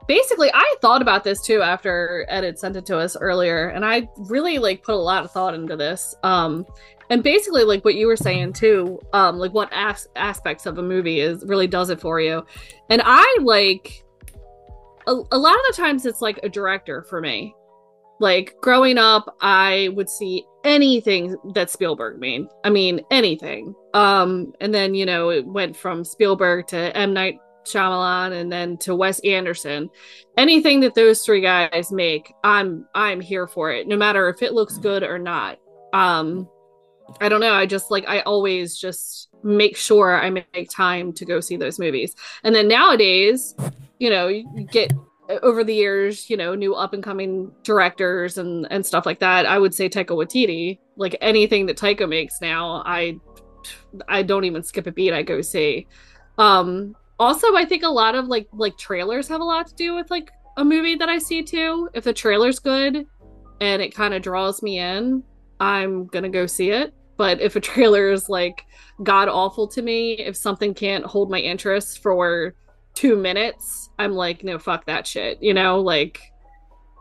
[0.07, 3.85] basically I thought about this too after Ed had sent it to us earlier, and
[3.85, 6.15] I really like put a lot of thought into this.
[6.23, 6.67] Um
[7.11, 10.83] and basically like what you were saying too, um, like what as- aspects of a
[10.83, 12.45] movie is really does it for you.
[12.91, 14.05] And I like
[15.07, 17.55] a, a lot of the times it's like a director for me.
[18.19, 22.47] Like growing up, I would see anything that Spielberg made.
[22.65, 23.75] I mean, anything.
[23.95, 28.77] Um, and then you know it went from Spielberg to M Night Shyamalan and then
[28.79, 29.91] to Wes Anderson.
[30.37, 34.53] Anything that those three guys make, I'm I'm here for it, no matter if it
[34.53, 35.59] looks good or not.
[35.93, 36.49] Um,
[37.21, 37.53] I don't know.
[37.53, 41.79] I just like I always just make sure I make time to go see those
[41.79, 42.15] movies.
[42.43, 43.55] And then nowadays,
[43.99, 44.93] you know, you get
[45.43, 49.47] over the years, you know, new up and coming directors and and stuff like that.
[49.47, 50.79] I would say Taika Waititi.
[50.97, 53.19] Like anything that Taika makes now, I
[54.09, 55.13] I don't even skip a beat.
[55.13, 55.87] I go see.
[56.39, 59.95] Um, also, I think a lot of like like trailers have a lot to do
[59.95, 61.89] with like a movie that I see too.
[61.95, 63.07] If the trailer's good
[63.61, 65.23] and it kind of draws me in,
[65.61, 66.93] I'm gonna go see it.
[67.17, 68.65] But if a trailer is like
[69.03, 72.55] god awful to me, if something can't hold my interest for
[72.95, 75.43] two minutes, I'm like, no, fuck that shit.
[75.43, 76.21] You know, like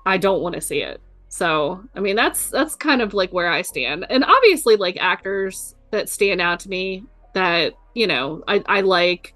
[0.05, 1.01] I don't want to see it.
[1.27, 4.05] So I mean that's that's kind of like where I stand.
[4.09, 7.03] And obviously like actors that stand out to me
[7.33, 9.35] that, you know, I, I like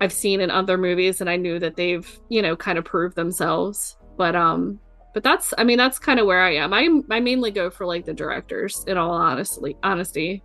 [0.00, 3.16] I've seen in other movies and I knew that they've, you know, kind of proved
[3.16, 3.96] themselves.
[4.16, 4.78] But um
[5.14, 6.74] but that's I mean that's kind of where I am.
[6.74, 10.42] I I mainly go for like the directors in all honestly honesty.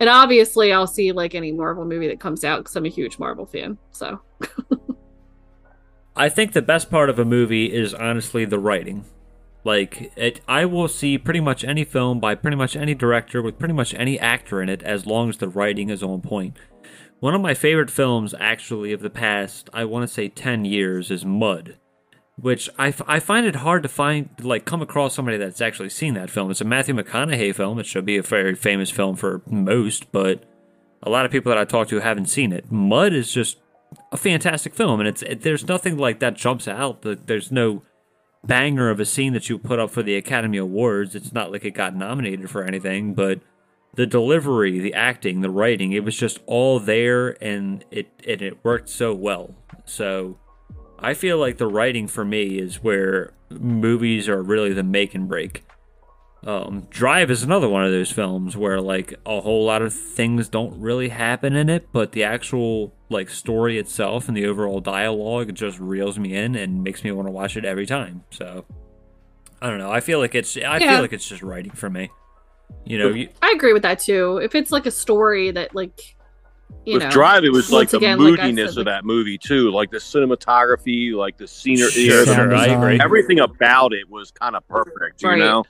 [0.00, 3.18] And obviously I'll see like any Marvel movie that comes out cuz I'm a huge
[3.18, 3.78] Marvel fan.
[3.92, 4.20] So
[6.16, 9.04] I think the best part of a movie is honestly the writing.
[9.66, 13.58] Like it, I will see pretty much any film by pretty much any director with
[13.58, 16.56] pretty much any actor in it as long as the writing is on point.
[17.20, 21.10] One of my favorite films, actually, of the past, I want to say 10 years,
[21.10, 21.78] is Mud,
[22.36, 25.88] which I, f- I find it hard to find, like, come across somebody that's actually
[25.88, 26.50] seen that film.
[26.50, 27.78] It's a Matthew McConaughey film.
[27.78, 30.44] It should be a very famous film for most, but
[31.02, 32.70] a lot of people that I talk to haven't seen it.
[32.70, 33.58] Mud is just
[34.12, 37.02] a fantastic film, and it's it, there's nothing like that jumps out.
[37.02, 37.82] There's no
[38.44, 41.14] banger of a scene that you put up for the Academy Awards.
[41.14, 43.40] It's not like it got nominated for anything, but
[43.96, 48.64] the delivery, the acting, the writing, it was just all there and it and it
[48.64, 49.54] worked so well.
[49.84, 50.38] So
[50.98, 55.28] I feel like the writing for me is where movies are really the make and
[55.28, 55.64] break.
[56.44, 60.48] Um, Drive is another one of those films where like a whole lot of things
[60.48, 65.54] don't really happen in it, but the actual like story itself and the overall dialogue
[65.54, 68.22] just reels me in and makes me want to watch it every time.
[68.30, 68.64] So
[69.60, 69.90] I don't know.
[69.90, 70.92] I feel like it's I Yeah.
[70.92, 72.10] feel like it's just writing for me.
[72.84, 74.38] You know, you, I agree with that too.
[74.38, 76.16] If it's like a story that like
[76.84, 79.38] you with know Drive, it was like the again, like moodiness said, of that movie
[79.38, 83.00] too, like the cinematography, like the scenery, Sure, know, sure, I agree.
[83.00, 85.22] everything about it was kind of perfect.
[85.22, 85.38] You Right.
[85.38, 85.64] know,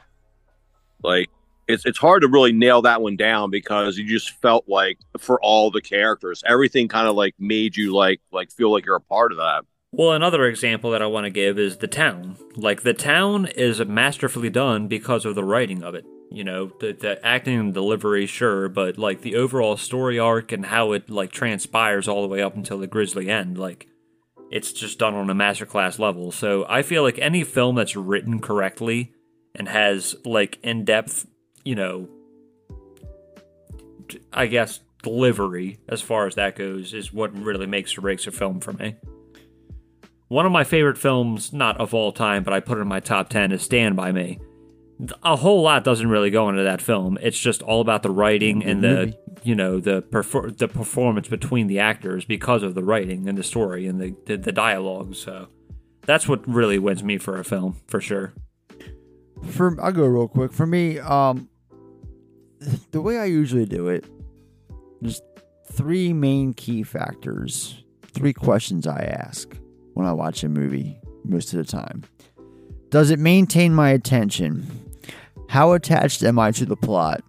[1.02, 1.28] like
[1.68, 5.40] it's it's hard to really nail that one down because you just felt like for
[5.40, 9.00] all the characters, everything kind of like made you like like feel like you're a
[9.00, 9.62] part of that.
[9.92, 12.36] Well, another example that I want to give is The Town.
[12.54, 16.04] Like, The Town is masterfully done because of the writing of it.
[16.30, 20.66] You know, the, the acting and delivery, sure, but like the overall story arc and
[20.66, 23.86] how it like transpires all the way up until the grisly end, like
[24.50, 26.32] it's just done on a masterclass level.
[26.32, 29.12] So I feel like any film that's written correctly
[29.54, 31.26] and has like in depth,
[31.64, 32.08] you know,
[34.32, 38.32] I guess delivery as far as that goes is what really makes or breaks a
[38.32, 38.96] film for me.
[40.28, 42.98] One of my favorite films, not of all time, but I put it in my
[42.98, 44.40] top 10 is Stand By Me.
[45.22, 47.18] A whole lot doesn't really go into that film.
[47.20, 51.66] It's just all about the writing and the, you know, the perfor- the performance between
[51.66, 55.14] the actors because of the writing and the story and the, the, the dialogue.
[55.14, 55.48] So
[56.06, 58.32] that's what really wins me for a film, for sure.
[59.50, 60.52] For I'll go real quick.
[60.52, 61.50] For me, um,
[62.92, 64.06] the way I usually do it,
[65.02, 65.20] there's
[65.70, 67.84] three main key factors,
[68.14, 69.54] three questions I ask
[69.92, 72.04] when I watch a movie most of the time.
[72.88, 74.85] Does it maintain my attention?
[75.48, 77.22] How attached am I to the plot?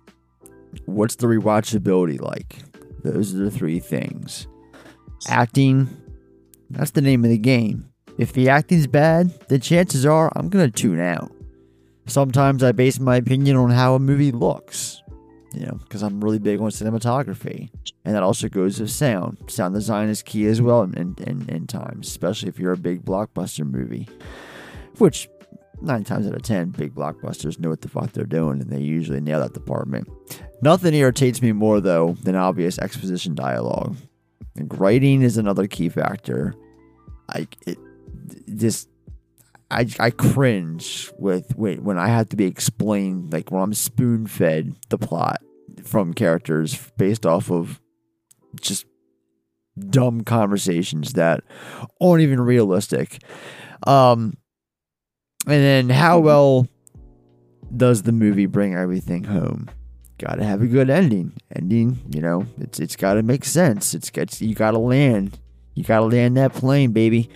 [0.85, 2.57] What's the rewatchability like?
[3.03, 4.47] Those are the three things.
[5.27, 5.89] Acting,
[6.69, 7.89] that's the name of the game.
[8.17, 11.31] If the acting's bad, the chances are I'm going to tune out.
[12.07, 15.01] Sometimes I base my opinion on how a movie looks,
[15.53, 17.69] you know, because I'm really big on cinematography.
[18.05, 19.37] And that also goes with sound.
[19.47, 23.03] Sound design is key as well in, in, in times, especially if you're a big
[23.03, 24.07] blockbuster movie,
[24.97, 25.29] which
[25.81, 28.79] nine times out of ten, big blockbusters know what the fuck they're doing and they
[28.79, 30.07] usually nail that department.
[30.61, 33.95] Nothing irritates me more, though, than obvious exposition dialogue.
[34.55, 36.55] Like, writing is another key factor.
[37.29, 37.77] I it
[38.55, 38.89] just
[39.69, 44.75] I, I cringe with when I have to be explained like when I'm spoon fed
[44.89, 45.41] the plot
[45.83, 47.81] from characters based off of
[48.61, 48.85] just
[49.77, 51.43] dumb conversations that
[52.01, 53.21] aren't even realistic.
[53.85, 54.37] Um
[55.47, 56.25] and then how mm-hmm.
[56.25, 56.67] well
[57.75, 59.69] does the movie bring everything home?
[60.17, 61.33] Gotta have a good ending.
[61.55, 63.93] Ending, you know, it's it's gotta make sense.
[63.93, 65.39] It's got you gotta land.
[65.73, 67.29] You gotta land that plane, baby.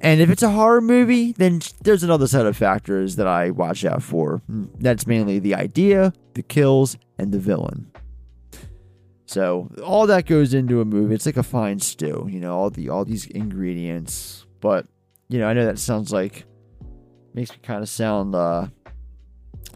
[0.00, 3.84] And if it's a horror movie, then there's another set of factors that I watch
[3.84, 4.42] out for.
[4.50, 7.90] Mm, that's mainly the idea, the kills, and the villain.
[9.26, 11.14] So all that goes into a movie.
[11.14, 14.46] It's like a fine stew, you know, all the all these ingredients.
[14.60, 14.86] But
[15.28, 16.44] you know, I know that sounds like
[17.34, 18.68] makes me kind of sound uh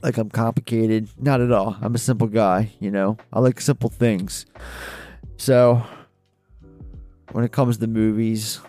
[0.03, 1.09] like I'm complicated.
[1.19, 1.77] Not at all.
[1.81, 3.17] I'm a simple guy, you know.
[3.33, 4.47] I like simple things.
[5.37, 5.83] So
[7.31, 8.61] when it comes to movies,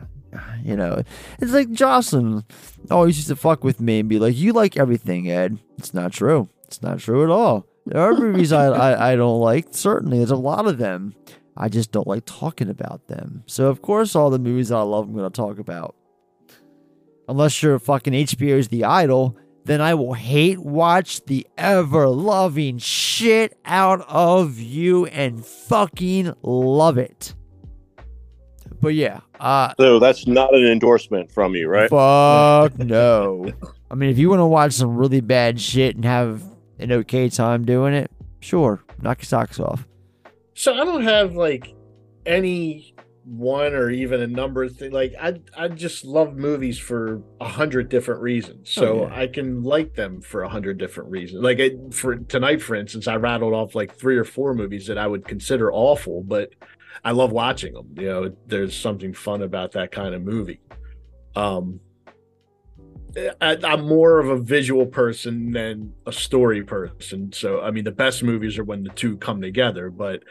[0.64, 1.02] you know,
[1.40, 2.44] it's like Jocelyn
[2.90, 6.12] always used to fuck with me and be like, "You like everything, Ed." It's not
[6.12, 6.48] true.
[6.64, 7.66] It's not true at all.
[7.84, 9.68] There are movies I, I, I don't like.
[9.72, 11.14] Certainly, there's a lot of them.
[11.56, 13.42] I just don't like talking about them.
[13.46, 15.94] So, of course, all the movies that I love, I'm going to talk about.
[17.28, 23.56] Unless you're fucking HBO's The Idol, then I will hate watch the ever loving shit
[23.64, 27.34] out of you and fucking love it.
[28.80, 31.88] But yeah, uh, So that's not an endorsement from you, right?
[31.88, 33.46] Fuck no.
[33.90, 36.42] I mean, if you want to watch some really bad shit and have
[36.80, 38.10] an okay time doing it,
[38.40, 39.86] sure, knock your socks off.
[40.54, 41.72] So I don't have like
[42.26, 42.94] any
[43.24, 44.92] one or even a number of things.
[44.92, 48.70] Like I, I just love movies for a hundred different reasons.
[48.70, 49.20] So Oh, yeah.
[49.20, 51.42] I can like them for a hundred different reasons.
[51.42, 54.98] Like I, for tonight, for instance, I rattled off like three or four movies that
[54.98, 56.50] I would consider awful, but
[57.04, 57.88] I love watching them.
[57.96, 60.60] You know, there's something fun about that kind of movie.
[61.34, 61.80] Um,
[63.40, 67.32] I, I'm more of a visual person than a story person.
[67.32, 70.22] So, I mean, the best movies are when the two come together, but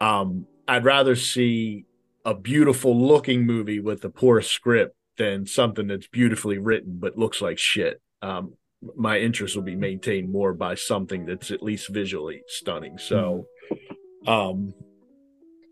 [0.00, 1.86] um, I'd rather see
[2.24, 7.40] a beautiful looking movie with a poor script than something that's beautifully written but looks
[7.40, 8.00] like shit.
[8.22, 8.54] Um,
[8.96, 12.98] my interest will be maintained more by something that's at least visually stunning.
[12.98, 13.46] So,
[14.26, 14.74] um,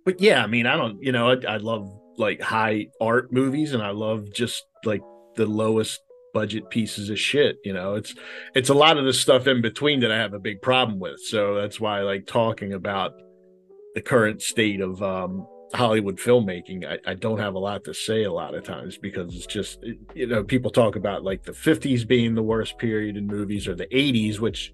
[0.04, 3.72] but yeah, I mean, I don't, you know, I, I love like high art movies
[3.72, 5.02] and I love just like
[5.36, 6.00] the lowest
[6.34, 7.56] budget pieces of shit.
[7.64, 8.14] You know, it's,
[8.54, 11.20] it's a lot of the stuff in between that I have a big problem with.
[11.20, 13.12] So that's why I like talking about
[13.94, 18.24] the current state of, um, Hollywood filmmaking, I, I don't have a lot to say
[18.24, 19.82] a lot of times because it's just,
[20.14, 23.74] you know, people talk about like the 50s being the worst period in movies or
[23.74, 24.72] the 80s, which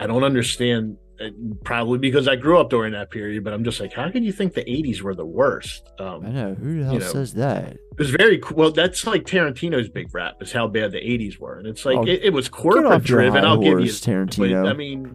[0.00, 0.96] I don't understand.
[1.20, 1.28] uh,
[1.64, 4.32] Probably because I grew up during that period, but I'm just like, how can you
[4.32, 5.90] think the 80s were the worst?
[5.98, 7.72] Um, I know who the hell you know, says that.
[7.74, 8.56] it was very cool.
[8.56, 11.58] Well, that's like Tarantino's big rap is how bad the 80s were.
[11.58, 13.44] And it's like, Oh, it, it was corporate driven.
[13.44, 14.62] I'll give you, horse, Tarantino.
[14.62, 15.14] but I mean,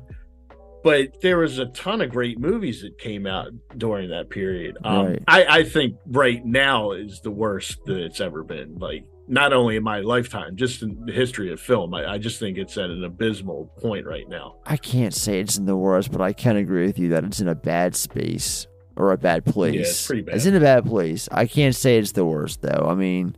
[0.84, 4.78] but there was a ton of great movies that came out during that period.
[4.84, 5.24] Um, Right.
[5.28, 8.76] I, I think right now is the worst that it's ever been.
[8.76, 11.94] Like, not only in my lifetime, just in the history of film.
[11.94, 14.58] I, I just think it's at an abysmal point right now.
[14.66, 17.40] I can't say it's in the worst, but I can agree with you that it's
[17.40, 18.68] in a bad space
[18.98, 19.90] or a bad place.
[19.90, 20.36] it's pretty bad.
[20.36, 21.30] It's in a bad place.
[21.32, 22.86] I can't say it's the worst though.
[22.90, 23.36] I mean,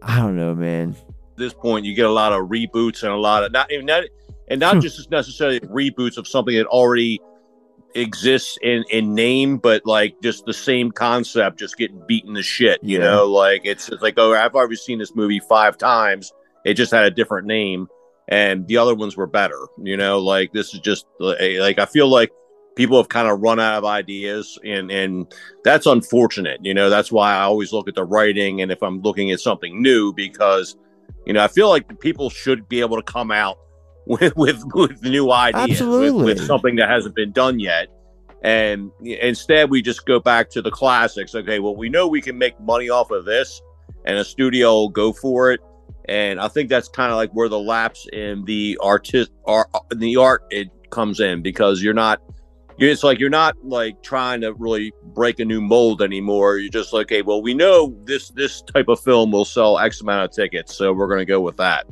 [0.00, 0.96] I don't know, man.
[1.08, 3.86] At this point, you get a lot of reboots and a lot of not even
[3.86, 4.08] that,
[4.52, 4.80] and not hmm.
[4.80, 7.20] just as necessarily reboots of something that already
[7.94, 12.78] exists in in name, but like just the same concept, just getting beaten to shit.
[12.82, 13.04] You Yeah.
[13.04, 16.32] know, like it's, it's like oh, I've already seen this movie five times.
[16.64, 17.88] It just had a different name,
[18.28, 19.66] and the other ones were better.
[19.82, 22.30] You know, like this is just like like, I feel like
[22.76, 27.12] people have kind of run out of ideas and and that's unfortunate you know that's
[27.12, 30.74] why i always look at the writing and if i'm looking at something new because
[31.26, 33.58] you know i feel like people should be able to come out
[34.06, 36.24] with with, with new ideas with- Absolutely.
[36.24, 37.88] with, something that hasn't been done yet
[38.42, 42.36] and instead we just go back to the classics okay well we know we can
[42.36, 43.60] make money off of this
[44.04, 45.60] and a studio will go for it
[46.06, 49.98] and i think that's kind of like where the lapse in the artist art in
[50.00, 52.20] the art it comes in because you're not
[52.78, 56.58] it's like you're not like trying to really break a new mold anymore.
[56.58, 60.00] You're just like, okay, well, we know this this type of film will sell X
[60.00, 61.86] amount of tickets, so we're gonna go with that.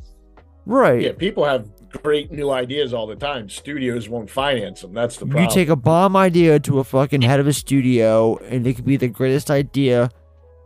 [0.67, 1.03] Right.
[1.03, 3.49] Yeah, people have great new ideas all the time.
[3.49, 4.95] Studios won't finance them.
[4.95, 5.45] That's the problem.
[5.45, 8.87] You take a bomb idea to a fucking head of a studio, and it could
[8.87, 10.11] be the greatest idea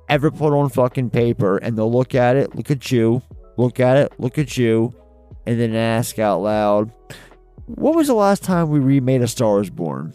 [0.08, 3.22] ever put on fucking paper, and they'll look at it, look at you,
[3.56, 4.94] look at it, look at you,
[5.46, 6.90] and then ask out loud,
[7.66, 10.12] "What was the last time we remade A Star Is Born?"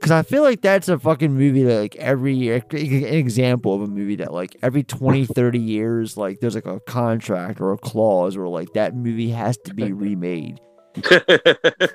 [0.00, 3.82] Because I feel like that's a fucking movie that, like, every year, an example of
[3.82, 7.76] a movie that, like, every 20, 30 years, like, there's like a contract or a
[7.76, 10.58] clause where, like, that movie has to be remade.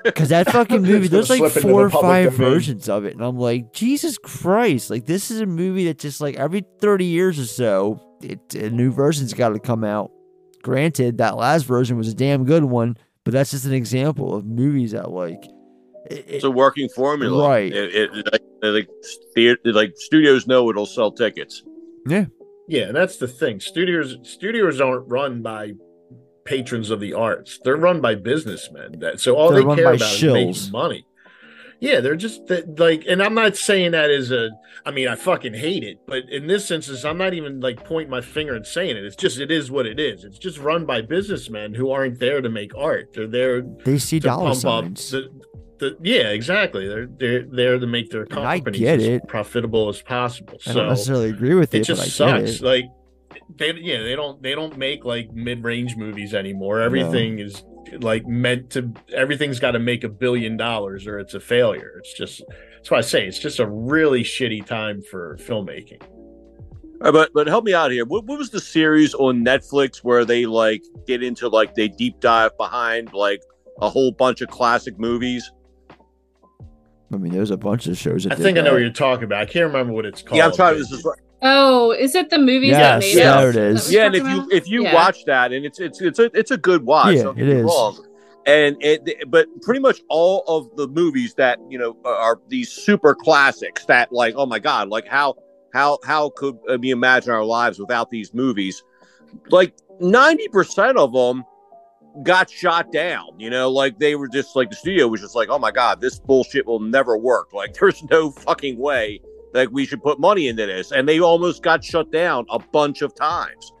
[0.04, 2.38] Because that fucking movie, there's like four or five domain.
[2.52, 3.12] versions of it.
[3.14, 4.88] And I'm like, Jesus Christ.
[4.88, 8.70] Like, this is a movie that just like every 30 years or so, it, a
[8.70, 10.10] new version's got to come out.
[10.62, 14.46] Granted, that last version was a damn good one, but that's just an example of
[14.46, 15.42] movies that like.
[16.10, 17.72] It- It's a working formula, Right.
[17.72, 18.88] It, it, like, like,
[19.34, 21.62] theater, like studios know it'll sell tickets.
[22.06, 22.26] Yeah.
[22.68, 23.60] Yeah, and that's the thing.
[23.60, 25.72] Studios studios aren't run by
[26.44, 27.58] patrons of the arts.
[27.64, 28.98] They're run by businessmen.
[29.00, 31.06] That so all They're they care by about is making money.
[31.78, 34.48] Yeah, they're just that- like, and I'm not saying that as a.
[34.86, 38.10] I mean, I fucking hate it, but in this instance, I'm not even like pointing
[38.10, 39.04] my finger and saying it.
[39.04, 40.24] It's just it is what it is.
[40.24, 43.12] It's just run by businessmen who aren't there to make art.
[43.12, 45.10] They're there They see to dollar pump up signs.
[45.10, 45.28] the,
[45.78, 46.86] the yeah, exactly.
[46.88, 49.28] They're they're there to make their And I companies as it.
[49.28, 50.58] profitable as possible.
[50.60, 52.60] So I so don't necessarily agree with it it, just but I get sucks.
[52.60, 52.64] it.
[52.64, 52.84] Like
[53.58, 57.62] they yeah they don't they don't make like mid-range movies anymore everything is
[58.00, 62.12] like meant to everything's got to make a billion dollars or it's a failure it's
[62.14, 62.42] just
[62.74, 66.02] that's why i say it's just a really shitty time for filmmaking
[67.00, 68.04] but but help me out here.
[68.04, 72.20] What, what was the series on Netflix where they like get into like they deep
[72.20, 73.42] dive behind like
[73.80, 75.50] a whole bunch of classic movies?
[77.12, 78.24] I mean, there's a bunch of shows.
[78.24, 78.72] That i did think i know that.
[78.72, 80.74] what you're talking about i can't remember what it's called yeah, I'm trying.
[80.74, 81.18] but- This is right.
[81.42, 83.38] Oh, is it the movies that made yeah, us?
[83.38, 83.88] there it that is.
[83.88, 84.94] we're Yeah, and if talking you if you Yeah.
[84.94, 87.14] watch that, and it's it's it's a it's a good watch.
[87.14, 88.04] Yeah, don't get me wrong.
[88.46, 93.14] And it, but pretty much all of the movies that you know are these super
[93.14, 95.34] classics that like, oh my god, like how
[95.74, 98.82] how how could uh, we imagine our lives without these movies?
[99.50, 101.44] Like ninety percent of them
[102.22, 103.28] got shot down.
[103.38, 106.00] You know, like they were just like the studio was just like, oh my god,
[106.00, 107.52] this bullshit will never work.
[107.52, 109.20] Like there's no fucking way
[109.56, 113.02] like we should put money into this, and they almost got shut down a bunch
[113.02, 113.72] of times.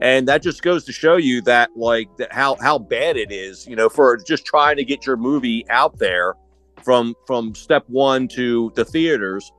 [0.00, 3.66] And that just goes to show you that like that how how bad it is,
[3.66, 6.34] you know, for just trying to get your movie out there
[6.82, 9.52] from from step one to the theaters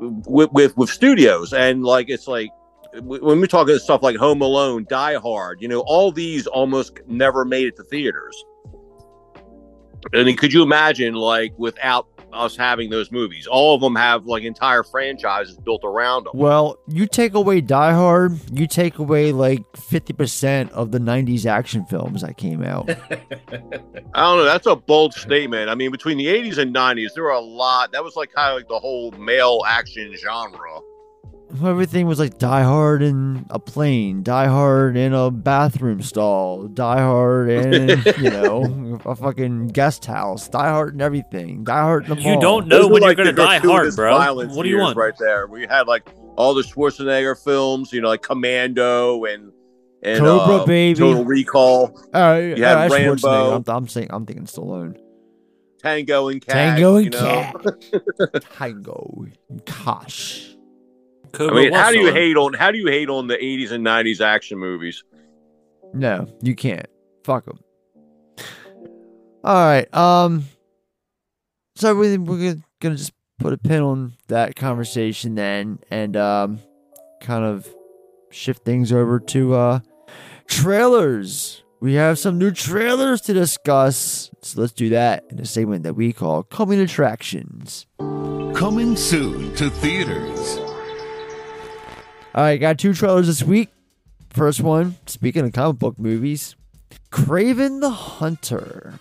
[0.00, 2.50] with with, with studios and like it's like
[3.02, 7.00] when we talk about stuff like Home Alone, Die Hard, you know, all these almost
[7.06, 8.44] never made it to theaters.
[10.14, 13.46] I mean, could you imagine like without us having those movies?
[13.46, 16.32] All of them have like entire franchises built around them.
[16.34, 21.86] Well, you take away Die Hard, you take away like 50% of the 90s action
[21.86, 22.90] films that came out.
[22.90, 22.96] I
[24.20, 24.44] don't know.
[24.44, 25.70] That's a bold statement.
[25.70, 27.92] I mean, between the 80s and 90s, there were a lot.
[27.92, 30.80] That was like kind of like the whole male action genre.
[31.62, 36.98] Everything was like Die Hard in a plane, Die Hard in a bathroom stall, Die
[37.00, 37.88] Hard in,
[38.18, 42.34] you know, a fucking guest house, Die Hard in everything, Die Hard in the mall.
[42.34, 44.18] You don't know Those were when you're like gonna die hard, gratuitous bro.
[44.18, 44.96] violence What do you want?
[44.96, 45.46] Right there.
[45.46, 49.52] We had like all the Schwarzenegger films, you know, like Commando and
[50.02, 50.98] and Cobra, uh, baby.
[50.98, 53.56] Total Recall, Uh, You had uh, Rambo.
[53.56, 54.98] I'm, I'm saying, I'm thinking Stallone.
[55.80, 56.52] Tango and Cash.
[56.52, 57.52] Tango and you know?
[58.58, 60.53] Tango, and I
[61.34, 62.14] Cobra mean, how do you on.
[62.14, 65.04] hate on how do you hate on the 80s and 90s action movies?
[65.92, 66.86] No, you can't.
[67.24, 67.58] Fuck them.
[69.42, 69.92] All right.
[69.94, 70.44] Um.
[71.76, 76.60] So we we're gonna just put a pin on that conversation then, and um,
[77.20, 77.68] kind of
[78.30, 79.80] shift things over to uh
[80.46, 81.62] trailers.
[81.80, 85.94] We have some new trailers to discuss, so let's do that in a segment that
[85.94, 87.86] we call coming attractions.
[87.98, 90.63] Coming soon to theaters.
[92.34, 93.68] All right, got two trailers this week.
[94.30, 96.56] First one, speaking of comic book movies,
[97.12, 98.98] Kraven the Hunter.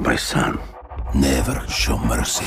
[0.00, 0.58] My son,
[1.14, 2.44] never show mercy.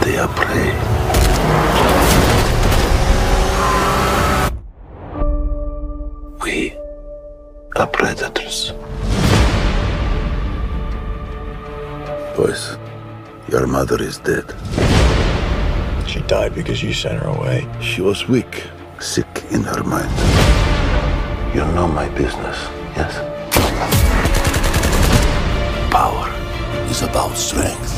[0.00, 0.93] They are prey.
[6.44, 6.76] We
[7.74, 8.72] are predators.
[12.36, 12.76] Boys,
[13.48, 14.44] your mother is dead.
[16.06, 17.66] She died because you sent her away.
[17.80, 18.64] She was weak,
[19.00, 20.12] sick in her mind.
[21.54, 22.58] You know my business,
[22.94, 23.14] yes?
[25.90, 26.28] Power
[26.90, 27.90] is about strength.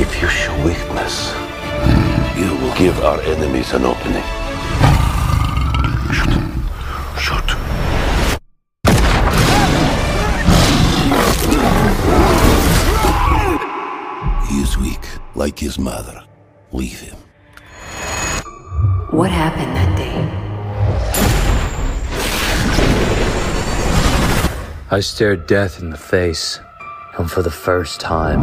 [0.00, 1.34] If you show weakness,
[2.38, 4.39] you will give our enemies an opening.
[15.40, 16.22] Like his mother.
[16.70, 17.16] Leave him.
[19.10, 20.18] What happened that day?
[24.90, 26.60] I stared death in the face,
[27.16, 28.42] and for the first time,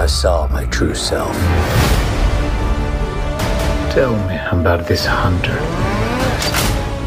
[0.00, 1.36] I saw my true self.
[3.92, 5.60] Tell me about this hunter.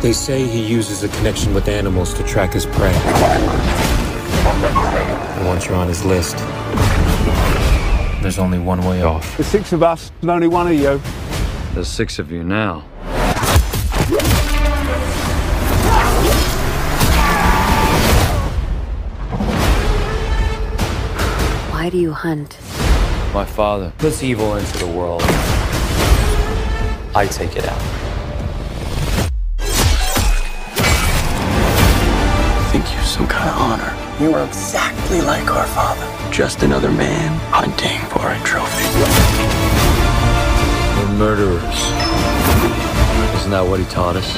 [0.03, 2.93] They say he uses a connection with animals to track his prey.
[5.37, 6.37] And once you're on his list,
[8.23, 9.35] there's only one way off.
[9.35, 11.01] There's six of us, and only one of you.
[11.73, 12.79] There's six of you now.
[21.69, 22.57] Why do you hunt?
[23.33, 25.21] My father puts evil into the world.
[27.13, 27.81] I take it out.
[32.55, 34.23] I think you're some kind of honor.
[34.23, 36.22] You are exactly like our father.
[36.33, 38.87] Just another man hunting for a trophy.
[40.97, 41.79] We're murderers.
[43.37, 44.33] Isn't that what he taught us?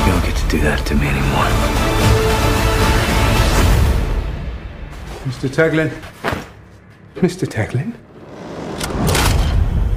[0.00, 1.48] You don't get to do that to me anymore.
[5.24, 5.48] Mr.
[5.48, 5.88] Taglin?
[7.14, 7.48] Mr.
[7.48, 7.94] Taglin?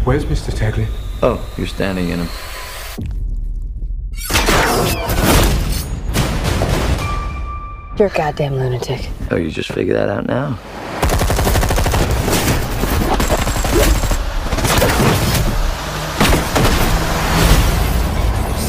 [0.06, 0.54] Where's Mr.
[0.58, 0.88] Taglin?
[1.22, 2.53] Oh, you're standing in him.
[7.98, 9.08] You're a goddamn lunatic.
[9.30, 10.58] Oh, you just figured that out now?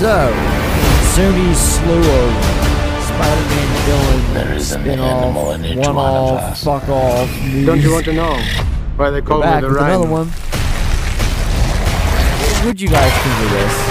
[0.01, 0.33] So,
[1.15, 2.33] Sony's slew of
[3.07, 6.65] Spider-Man villain There is an animal spin-off, in each one one of off, us.
[6.65, 7.29] fuck off.
[7.65, 8.37] Don't you want to know
[8.97, 10.03] why they We're call me back the with Rhino?
[10.03, 10.27] another one.
[12.51, 13.84] What would you guys think of this?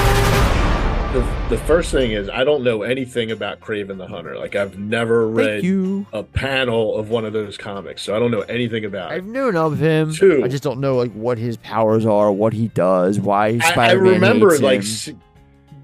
[1.14, 1.20] The,
[1.50, 4.36] the first thing is I don't know anything about Kraven the Hunter.
[4.36, 5.64] Like I've never read
[6.12, 9.16] a panel of one of those comics, so I don't know anything about it.
[9.16, 10.12] I've known of him.
[10.12, 10.42] Two.
[10.44, 13.60] I just don't know like what his powers are, what he does, why I, I
[13.60, 15.22] Spider-Man remember hates like him.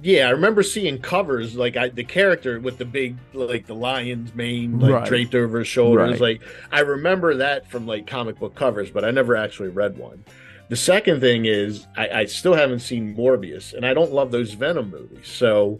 [0.01, 4.33] yeah, I remember seeing covers like I, the character with the big like the lion's
[4.33, 5.07] mane like Right.
[5.07, 6.19] draped over his shoulders.
[6.19, 6.39] Right.
[6.39, 6.41] Like
[6.71, 10.23] I remember that from like comic book covers, but I never actually read one.
[10.69, 14.53] The second thing is I, I still haven't seen Morbius, and I don't love those
[14.53, 15.27] Venom movies.
[15.27, 15.79] So,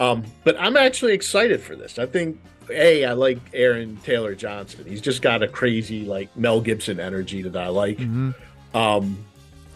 [0.00, 1.98] um, but I'm actually excited for this.
[1.98, 2.40] I think
[2.70, 4.84] a I like Aaron Taylor Johnson.
[4.86, 7.98] He's just got a crazy like Mel Gibson energy that I like.
[7.98, 8.34] Mhm.
[8.74, 9.24] Um,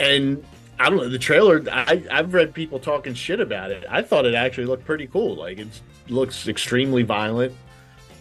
[0.00, 0.42] and
[0.78, 1.62] I don't know the trailer.
[1.70, 3.84] I I've read people talking shit about it.
[3.88, 5.36] I thought it actually looked pretty cool.
[5.36, 5.68] Like it
[6.08, 7.52] looks extremely violent.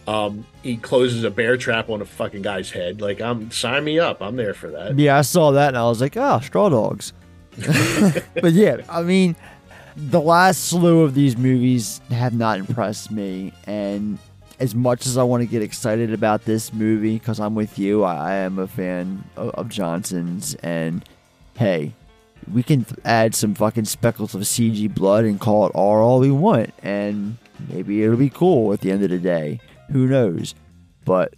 [0.06, 3.00] Um, he closes a bear trap on a fucking guy's head.
[3.00, 4.20] Like I'm sign me up.
[4.20, 4.98] I'm there for that.
[4.98, 7.12] Yeah, I saw that and I was like, ah, straw dogs.
[8.34, 9.36] but yeah, I mean,
[9.96, 13.52] the last slew of these movies have not impressed me.
[13.66, 14.18] And
[14.58, 18.04] as much as I want to get excited about this movie, because I'm with you,
[18.04, 20.54] I, I am a fan of, of Johnson's.
[20.56, 21.04] And
[21.56, 21.92] hey,
[22.52, 26.20] we can th- add some fucking speckles of CG blood and call it R all
[26.20, 26.74] we want.
[26.82, 29.60] And maybe it'll be cool at the end of the day.
[29.90, 30.54] Who knows?
[31.04, 31.34] But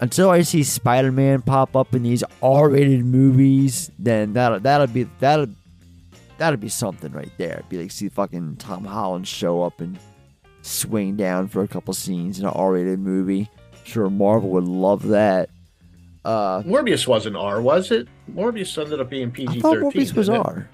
[0.00, 5.46] until I see Spider-Man pop up in these R-rated movies, then that'll that'll be that'll
[6.38, 7.62] that'll be something right there.
[7.68, 9.98] Be like see fucking Tom Holland show up and
[10.62, 13.48] swing down for a couple scenes in an R-rated movie.
[13.84, 15.50] Sure, Marvel would love that.
[16.24, 18.06] Uh, Morbius wasn't R, was it?
[18.30, 19.90] Morbius ended up being PG I thought thirteen.
[19.90, 20.68] Morbius was R.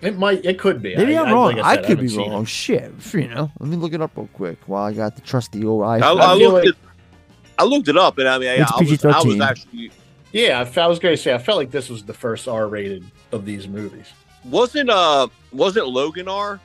[0.00, 0.44] It might.
[0.44, 0.94] It could be.
[0.96, 1.56] Maybe I, I'm I- wrong.
[1.56, 2.42] like I, said, could haven't be wrong.
[2.42, 2.48] it.
[2.48, 3.50] Shit, you know.
[3.58, 6.20] Let me look it up real quick while I got the trusty old iPhone.
[6.20, 6.80] I, I feel looked like- it.
[7.60, 9.90] I looked it up, and I mean, I, It's I, was, I was actually
[10.32, 11.34] Yeah, I, I was going to say.
[11.34, 14.06] I felt like this was the first R rated of these movies.
[14.44, 16.60] wasn't uh wasn't Logan R?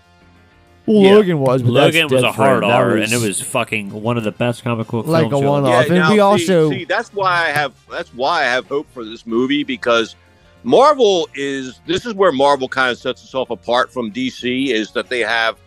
[0.85, 1.13] Well, Yeah.
[1.15, 2.73] Logan was, but Logan was a hard different.
[2.73, 5.33] R, was- and it was fucking one of the best comic book Like films.
[5.33, 5.85] a you'll- one-off.
[5.89, 9.03] and we see- also- see, that's why I have that's why I have hope for
[9.03, 10.15] this movie because
[10.63, 15.09] Marvel is this is where Marvel kind of sets itself apart from DC is that
[15.09, 15.57] they have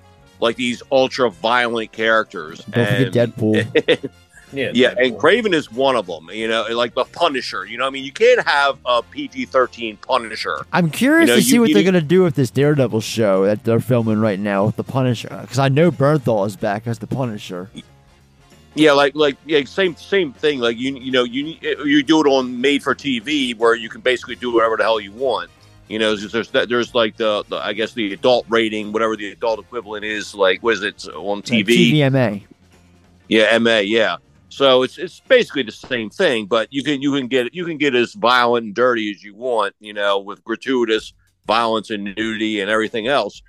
[0.40, 2.64] like these ultra violent characters.
[2.70, 4.10] Don't forget Deadpool.
[4.52, 6.31] Yeah, yeah, and Kraven is one of them.
[6.32, 7.64] You know, like the Punisher.
[7.64, 10.64] You know, what I mean, you can't have a PG thirteen Punisher.
[10.73, 13.64] I'm curious You know, to see what they're gonna do with this Daredevil show that
[13.64, 15.36] they're filming right now with the Punisher.
[15.40, 17.70] Because I know Bernthal is back as the Punisher.
[18.76, 20.60] Yeah, like like yeah, same same thing.
[20.60, 24.02] Like you you know you you do it on made for TV where you can
[24.02, 25.50] basically do whatever the hell you want.
[25.88, 29.32] You know, there's there's, there's like the, the I guess the adult rating, whatever the
[29.32, 30.34] adult equivalent is.
[30.34, 31.92] Like what is it on TV?
[31.92, 32.42] TVMA.
[33.28, 33.78] Yeah, MA.
[33.78, 34.18] Yeah.
[34.50, 37.78] So it's it's basically the same thing, but you can you can get you can
[37.78, 39.74] get as violent and dirty as you want.
[39.80, 41.14] You know, with gratuitous
[41.46, 43.40] violence and nudity and everything else.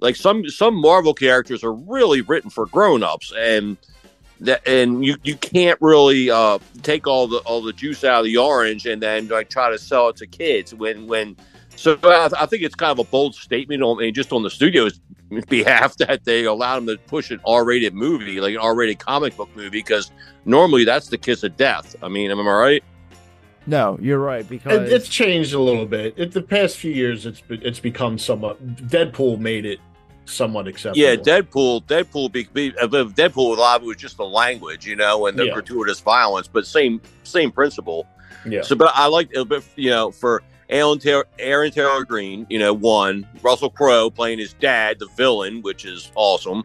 [0.00, 3.78] Like some some Marvel characters are really written for grown ups, and
[4.40, 8.24] that and you you can't really uh, take all the all the juice out of
[8.24, 11.36] the orange and then like try to sell it to kids when when.
[11.76, 14.50] So I, I think it's kind of a bold statement on and just on the
[14.50, 15.00] studio's
[15.48, 19.48] behalf that they allowed them to push an R-rated movie, like an R-rated comic book
[19.56, 20.12] movie, because
[20.44, 21.96] normally that's the kiss of death.
[22.00, 22.84] I mean, am I right?
[23.66, 26.14] No, you're right because It, it's changed a little bit.
[26.16, 28.64] It, the past few years, it's it's become somewhat.
[28.88, 29.80] Deadpool made it
[30.26, 30.98] somewhat acceptable.
[30.98, 31.84] Yeah, Deadpool.
[31.84, 32.32] Deadpool.
[32.32, 33.56] Be, be, uh, Deadpool.
[33.56, 35.52] A lot of it was just the language, you know, and the Yeah.
[35.54, 38.06] gratuitous violence, but same same principle.
[38.46, 38.62] Yeah.
[38.62, 42.58] So, but I like a bit, you know, for Aaron Taylor, Aaron Taylor Green, you
[42.58, 46.64] know, one Russell Crowe playing his dad, the villain, which is awesome,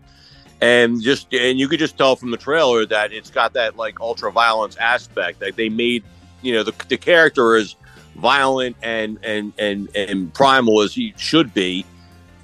[0.61, 3.99] and just and you could just tell from the trailer that it's got that like
[3.99, 5.41] ultra violence aspect.
[5.41, 6.03] Like they made,
[6.41, 7.76] you know, the the character is
[8.15, 11.86] violent and and and and primal as he should be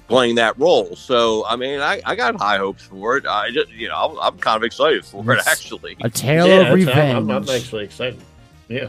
[0.08, 0.94] playing that role.
[0.96, 3.26] So I mean, I, I got high hopes for it.
[3.26, 5.96] I just you know I'm, I'm kind of excited for it actually.
[6.02, 7.16] a tale Yeah, of revenge.
[7.16, 8.20] I'm, I'm actually excited.
[8.68, 8.88] Yeah.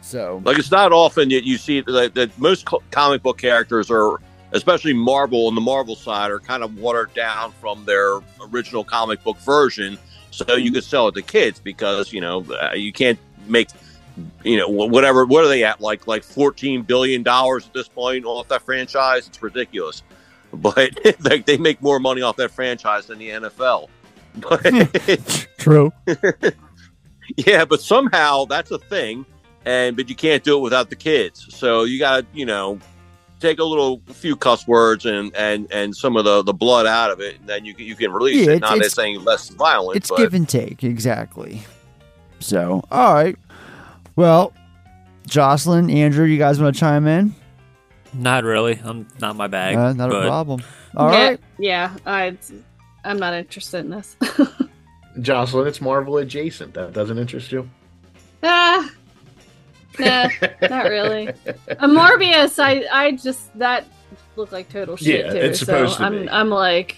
[0.00, 3.90] so Like it's not often that you see that, that most co- comic book characters
[3.90, 4.20] are
[4.52, 8.20] especially Marvel and the Marvel side, are kind of watered down from their
[8.52, 9.98] original comic book version,
[10.30, 13.68] so you could sell it to kids because you know uh, you can't make
[14.44, 18.24] you know whatever what are they at like like 14 billion dollars at this point
[18.24, 20.04] off that franchise it's ridiculous
[20.56, 20.90] but
[21.20, 23.88] like they make more money off that franchise than the NFL
[24.36, 25.44] but hmm.
[25.58, 25.92] True.
[27.36, 29.24] yeah but somehow that's a thing
[29.64, 32.78] and but you can't do it without the kids so you got to you know
[33.40, 37.10] take a little few cuss words and and and some of the the blood out
[37.10, 39.22] of it and then you can you can release Yeah, it not it's- as saying
[39.24, 41.62] less violent It's but give and take, exactly.
[42.40, 43.36] So, all right.
[44.16, 44.52] Well,
[45.26, 47.34] Jocelyn, Andrew, you guys want to chime in?
[48.14, 48.80] Not really.
[48.82, 49.76] I'm not my bag.
[49.76, 50.62] Uh, not a problem.
[50.96, 51.40] All yeah, right.
[51.58, 52.36] Yeah, I,
[53.04, 54.16] I'm not interested in this.
[55.20, 56.74] Jocelyn, it's Marvel adjacent.
[56.74, 57.68] That doesn't interest you?
[58.42, 58.90] ah,
[59.98, 60.28] nah,
[60.62, 61.28] not really.
[61.28, 61.34] A
[61.88, 63.86] Morbius, I, I just that
[64.36, 65.38] looked like total shit Yeah, too.
[65.38, 66.28] it's supposed so to I'm, be.
[66.28, 66.96] I'm like,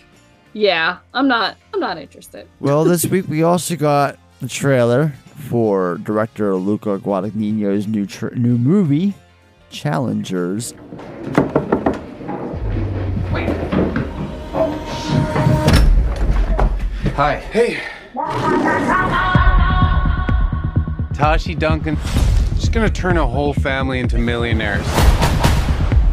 [0.52, 2.48] yeah, I'm not, I'm not interested.
[2.60, 5.12] Well, this week we also got the trailer
[5.48, 9.14] for director Luca Guadagnino's new tr- new movie,
[9.70, 10.74] Challengers.
[13.32, 13.48] Wait.
[17.14, 17.36] Hi.
[17.51, 17.80] Hey.
[21.14, 21.97] Tashi Duncan.
[22.59, 24.86] She's gonna turn a whole family into millionaires.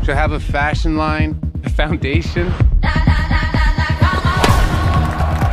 [0.04, 2.54] She'll have a fashion line, a foundation.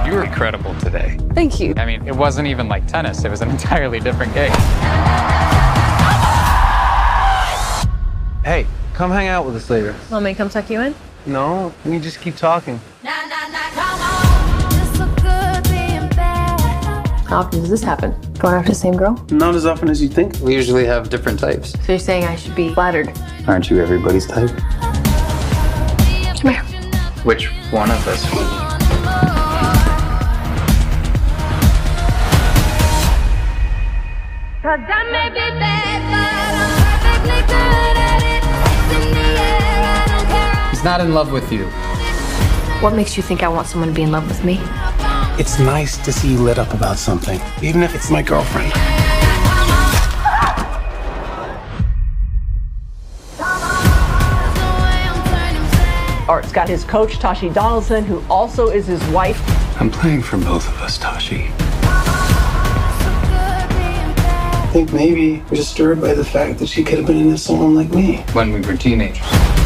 [0.06, 1.16] You were incredible today.
[1.35, 1.74] Thank you.
[1.77, 4.51] I mean, it wasn't even like tennis, it was an entirely different game.
[8.44, 9.94] Hey, come hang out with us later.
[10.10, 10.94] Want me to come tuck you in?
[11.26, 12.80] No, we just keep talking.
[17.28, 18.14] How often does this happen?
[18.38, 19.22] Going after the same girl?
[19.30, 20.40] Not as often as you think.
[20.40, 21.72] We usually have different types.
[21.84, 23.12] So you're saying I should be flattered?
[23.46, 24.50] Aren't you everybody's type?
[26.38, 26.62] Come here.
[27.24, 28.24] Which one of us?
[40.81, 41.66] He's not in love with you.
[42.81, 44.59] What makes you think I want someone to be in love with me?
[45.39, 48.73] It's nice to see you lit up about something, even if it's my girlfriend.
[56.27, 59.39] Art's got his coach, Tashi Donaldson, who also is his wife.
[59.78, 61.51] I'm playing for both of us, Tashi.
[64.62, 67.74] I think maybe we're disturbed by the fact that she could have been into someone
[67.74, 69.60] like me When we were teenagers.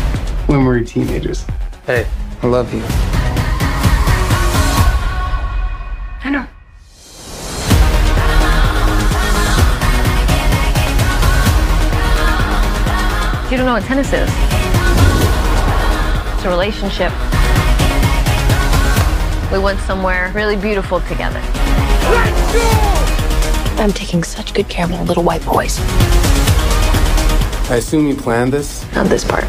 [0.57, 1.45] When we were teenagers.
[1.85, 2.07] Hey,
[2.43, 2.81] I love you.
[6.23, 6.47] I know.
[13.51, 14.31] You don't know what tennis is.
[16.35, 17.13] It's a relationship.
[19.51, 21.41] We went somewhere really beautiful together.
[23.77, 25.81] I'm taking such good care of my little white boys.
[27.71, 28.85] I assume you planned this?
[28.95, 29.45] Not this part.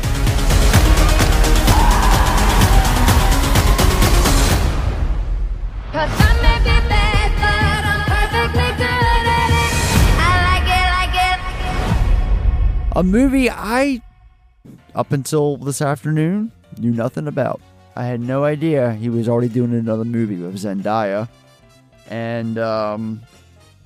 [12.96, 14.02] A movie I,
[14.94, 17.60] up until this afternoon, knew nothing about.
[17.96, 21.28] I had no idea he was already doing another movie with Zendaya.
[22.10, 23.22] And um,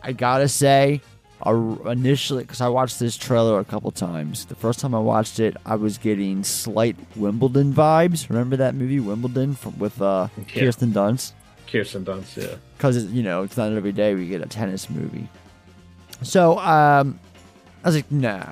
[0.03, 1.01] I gotta say,
[1.45, 4.45] initially, because I watched this trailer a couple times.
[4.45, 8.29] The first time I watched it, I was getting slight Wimbledon vibes.
[8.29, 10.43] Remember that movie, Wimbledon, from, with uh, Yeah.
[10.65, 11.31] Kirsten Dunst?
[11.67, 12.55] Kirsten Dunst, yeah.
[12.77, 15.27] because you know it's not every day we get a tennis movie.
[16.23, 17.19] So um,
[17.83, 18.51] I was like, nah.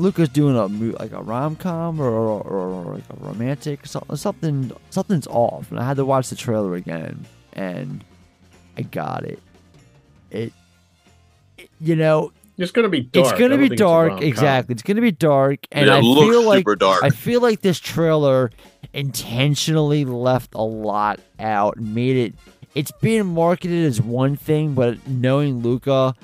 [0.00, 0.66] Luca's doing a
[0.98, 4.16] like a rom com or, or, or like a romantic something.
[4.16, 8.02] Something something's off, and I had to watch the trailer again, and
[8.76, 9.38] I got it.
[10.30, 10.52] It,
[11.58, 12.32] it- you know.
[12.58, 13.26] It's gonna be dark.
[13.26, 14.74] It's gonna be think it's dark, exactly.
[14.74, 17.02] It's gonna be dark, and Yeah, it I looks feel like dark.
[17.02, 18.50] I feel like this trailer
[18.92, 22.34] intentionally left a lot out, made it.
[22.74, 26.14] It's being marketed as one thing, but knowing Luca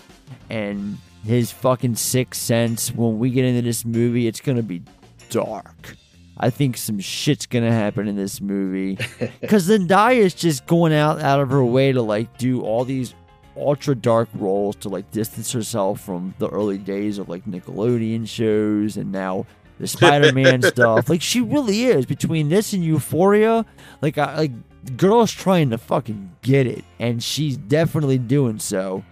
[0.51, 4.83] and his fucking sixth sense, when we get into this movie, it's gonna be
[5.29, 5.97] dark.
[6.39, 8.99] I think some shit's gonna happen in this movie
[9.41, 13.15] because Zendaya is just going out out of her way to like do all these
[13.57, 18.97] ultra dark roles to like distance herself from the early days of like Nickelodeon shows
[18.97, 19.47] and now
[19.81, 21.09] the Spider-Man stuff.
[21.09, 23.67] Like she really is between this and Euphoria.
[24.01, 29.05] Like I like girl's trying to fucking get it, and she's definitely doing so.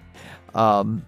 [0.55, 1.05] Um,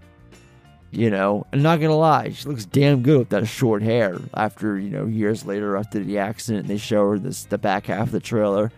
[0.96, 4.18] You know, I'm not gonna lie, she looks damn good with that short hair.
[4.32, 8.06] After you know, years later after the accident, they show her this the back half
[8.06, 8.72] of the trailer.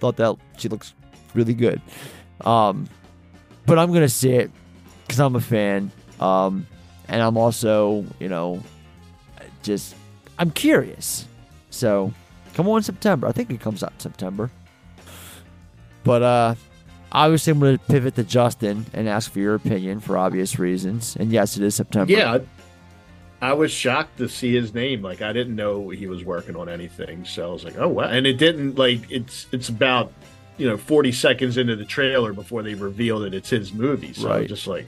[0.00, 0.94] Thought that she looks
[1.32, 1.80] really good.
[2.40, 2.88] Um,
[3.66, 4.50] but I'm gonna see it
[5.06, 5.92] because I'm a fan.
[6.18, 6.66] Um,
[7.06, 8.60] and I'm also, you know,
[9.62, 9.94] just
[10.40, 11.24] I'm curious.
[11.70, 12.12] So
[12.54, 13.28] come on September.
[13.28, 14.50] I think it comes out September.
[16.02, 16.54] But uh
[17.12, 21.16] obviously I'm gonna pivot to Justin and ask for your opinion for obvious reasons.
[21.16, 22.12] And yes, it is September.
[22.12, 22.38] Yeah,
[23.40, 25.02] I, I was shocked to see his name.
[25.02, 28.04] Like I didn't know he was working on anything, so I was like, oh wow.
[28.04, 30.12] And it didn't like it's it's about
[30.58, 34.12] you know 40 seconds into the trailer before they reveal that it's his movie.
[34.12, 34.48] So Right.
[34.48, 34.86] just like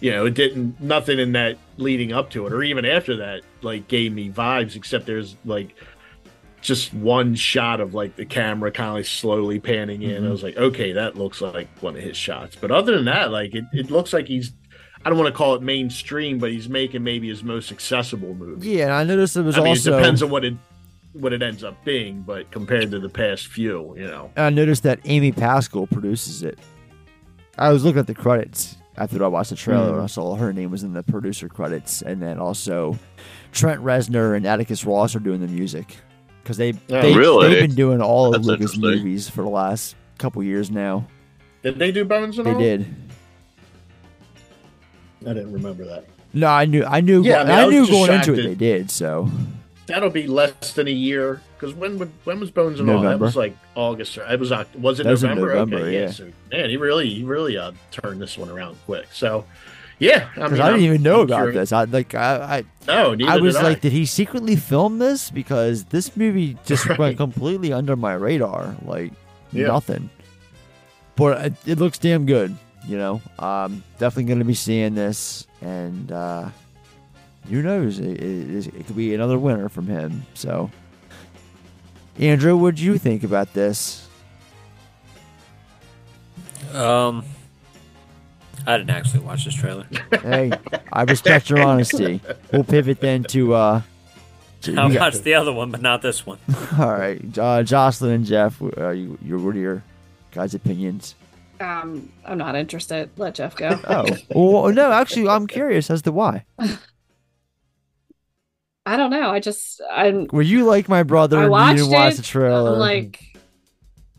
[0.00, 3.42] you know, it didn't nothing in that leading up to it or even after that
[3.60, 5.76] like gave me vibes except there's like
[6.60, 10.24] just one shot of like the camera kind of like slowly panning in.
[10.24, 10.30] I Mhm.
[10.30, 12.56] was like, okay, that looks like one of his shots.
[12.60, 14.52] But other than that, like it, it looks like he's
[15.04, 18.68] I don't want to call it mainstream, but he's making maybe his most accessible movie.
[18.68, 20.54] Yeah, and I noticed it was I mean, also it depends on what it
[21.14, 24.30] what it ends up being, but compared to the past few, you know.
[24.36, 26.58] I noticed that Amy Pascal produces it.
[27.58, 29.88] I was looking at the credits after I watched the trailer.
[29.90, 29.94] Mm.
[29.94, 32.98] and I saw her name was in the producer credits, and then also
[33.52, 35.96] Trent Reznor and Atticus Ross are doing the music
[36.50, 37.48] because they Oh, they really?
[37.48, 41.06] they've been doing all of That's Luca's movies for the last couple years now.
[41.62, 42.58] Did they do Bones and They all?
[42.58, 42.86] did.
[45.22, 46.06] I didn't remember that.
[46.32, 48.36] No, I knew I knew Yeah, I I, mean, I was knew going into it
[48.36, 48.90] that- they did.
[48.90, 49.30] So
[49.86, 53.02] That'll be less than a year because when would when was Bones and all?
[53.02, 55.48] That was like August or it was was it That was November?
[55.54, 56.10] November, okay, yeah.
[56.10, 59.06] So man, he really he really uh, turned this one around quick.
[59.12, 59.44] So
[60.00, 61.72] yeah, I because mean, I, didn't I'm- even know I'm about curious- this.
[61.72, 63.80] I like I I No, I was did like, I.
[63.80, 65.30] did he secretly film this?
[65.30, 66.98] Because this movie just Right.
[66.98, 69.12] went completely under my radar, like
[69.52, 69.68] Yeah.
[69.68, 70.10] nothing.
[71.14, 72.56] But it, it looks damn good,
[72.88, 73.20] you know.
[73.38, 76.48] Um, definitely going to be seeing this, and uh,
[77.48, 77.98] who knows?
[77.98, 80.24] It, it, it could be another winner from him.
[80.34, 80.70] So,
[82.18, 84.06] Andrew, what do you think about this?
[86.72, 87.24] Um,
[88.66, 89.86] I didn't actually watch this trailer.
[90.22, 90.52] hey,
[90.92, 92.20] I respect your honesty.
[92.52, 93.54] We'll pivot then to.
[93.54, 93.82] Uh,
[94.62, 96.38] to- I we got- watched the other one, but not this one.
[96.78, 99.82] All right, uh, Jocelyn and Jeff, uh, you, your what are your
[100.32, 101.14] guys' opinions?
[101.60, 103.10] Um, I'm not interested.
[103.16, 103.78] Let Jeff go.
[103.88, 104.06] Oh,
[104.62, 106.44] well, no, actually, I'm curious as to why.
[108.86, 109.30] I don't know.
[109.30, 111.38] I just I'm Were you like my brother?
[111.38, 112.16] I watched you didn't watch it.
[112.18, 112.72] the trailer.
[112.72, 113.20] I'm like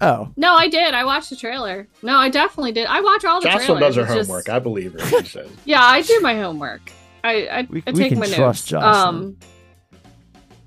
[0.01, 0.93] oh, no, I did.
[0.93, 1.87] I watched the trailer.
[2.03, 2.87] No, I definitely did.
[2.87, 3.81] I watch all the Jocelyn trailers.
[3.81, 4.49] does her It's just- homework.
[4.49, 4.99] I believe her.
[4.99, 5.49] She says.
[5.65, 6.91] Yeah, I do my homework.
[7.23, 8.83] I I, We- I we take can my trust notes.
[8.83, 9.15] Jocelyn.
[9.15, 9.37] Um,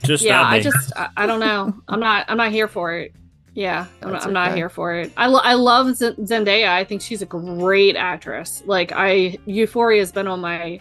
[0.04, 1.74] Just yeah, I just I, I don't know.
[1.88, 3.12] I'm not I'm not here for it.
[3.54, 4.56] Yeah, I'm, That's I'm not okay.
[4.56, 5.12] here for it.
[5.16, 6.68] I, lo- I love Z- Zendaya.
[6.70, 8.62] I think she's a great actress.
[8.66, 10.80] Like I Euphoria has been on my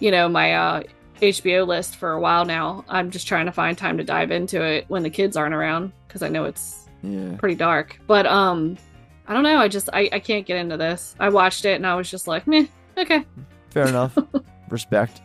[0.00, 0.82] you know, my uh
[1.20, 2.84] HBO list for a while now.
[2.88, 5.92] I'm just trying to find time to dive into it when the kids aren't around
[6.08, 7.36] because I know it's yeah.
[7.36, 7.98] pretty dark.
[8.06, 8.76] But um
[9.28, 11.14] I don't know, I just I, I can't get into this.
[11.20, 12.66] I watched it and I was just like, meh,
[12.98, 13.24] okay.
[13.70, 14.16] Fair enough.
[14.68, 15.20] Respect.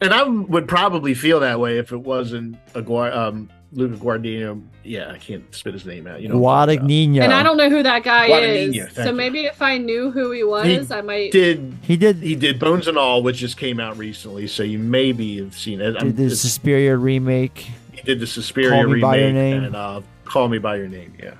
[0.00, 4.62] And I would probably feel that way if it wasn't a Guar- um, Luca Guardino.
[4.84, 6.22] Yeah, I can't spit his name out.
[6.22, 7.20] You know, what Guadagnino.
[7.22, 8.92] And I don't know who that guy Guadagnino, is.
[8.92, 9.12] thank So you.
[9.12, 12.58] maybe if I knew who he was, He I might did He did he did
[12.58, 15.94] Bones and All, which just came out recently, so you maybe have seen it.
[15.96, 17.70] I'm- did the it's- Suspiria remake.
[17.92, 19.64] he did the Suspiria Call remake By Your Name.
[19.64, 20.00] and uh,
[20.32, 21.14] Call Me by Your Name.
[21.22, 21.34] Yeah,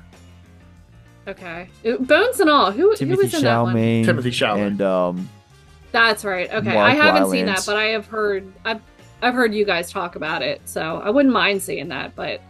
[1.26, 1.70] Okay.
[2.00, 2.72] Bones and all.
[2.72, 3.74] Who who was in that one?
[3.74, 4.04] Chalamet.
[4.04, 4.66] Timothée Chalamet.
[4.66, 5.30] And um,
[5.92, 6.52] That's right.
[6.52, 6.74] Okay.
[6.74, 8.82] Mark I haven't seen that, but I have heard I've
[9.22, 12.42] I've heard you guys talk about it, so I wouldn't mind seeing that, but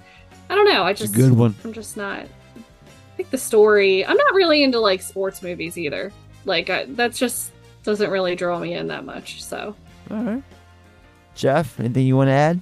[0.51, 0.83] I don't know.
[0.83, 1.55] I just good one.
[1.63, 6.13] I'm just not I think the story I'm not really into like sports movies either.
[6.45, 7.53] Like I, that's just
[7.85, 9.45] doesn't really draw me in that much.
[9.45, 9.77] So
[10.11, 10.43] all right.
[11.37, 12.61] Jeff, anything you want to add?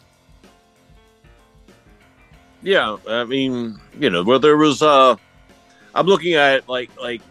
[2.63, 5.17] Yeah, I mean, you know, where there was uh
[5.95, 7.23] I'm looking at like like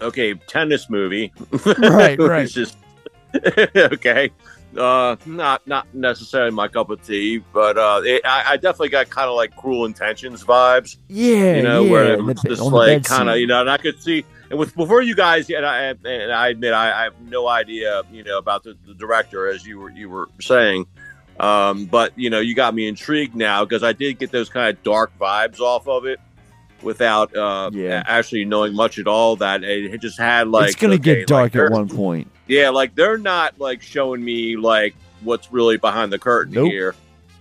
[0.00, 1.32] okay, tennis movie.
[1.78, 2.48] Right, right.
[2.48, 2.76] just
[3.76, 4.30] okay.
[4.76, 9.10] Uh not not necessarily my cup of tea, but uh it, I, I definitely got
[9.10, 10.96] kind of like cruel intentions vibes.
[11.08, 11.90] Yeah, you know, yeah.
[11.90, 14.76] where the it's just like kind of, you know, and I could see, and with
[14.76, 18.38] before you guys, and I, and I admit I, I have no idea, you know,
[18.38, 20.86] about the, the director as you were you were saying,
[21.40, 24.68] um, but you know, you got me intrigued now because I did get those kind
[24.76, 26.20] of dark vibes off of it
[26.82, 28.02] without uh, Yeah.
[28.06, 29.36] actually knowing much at all.
[29.36, 32.30] That it just had like it's gonna okay, get dark like, at one point.
[32.46, 36.70] yeah, like they're not like showing me like what's really behind the curtain Nope.
[36.70, 36.94] here.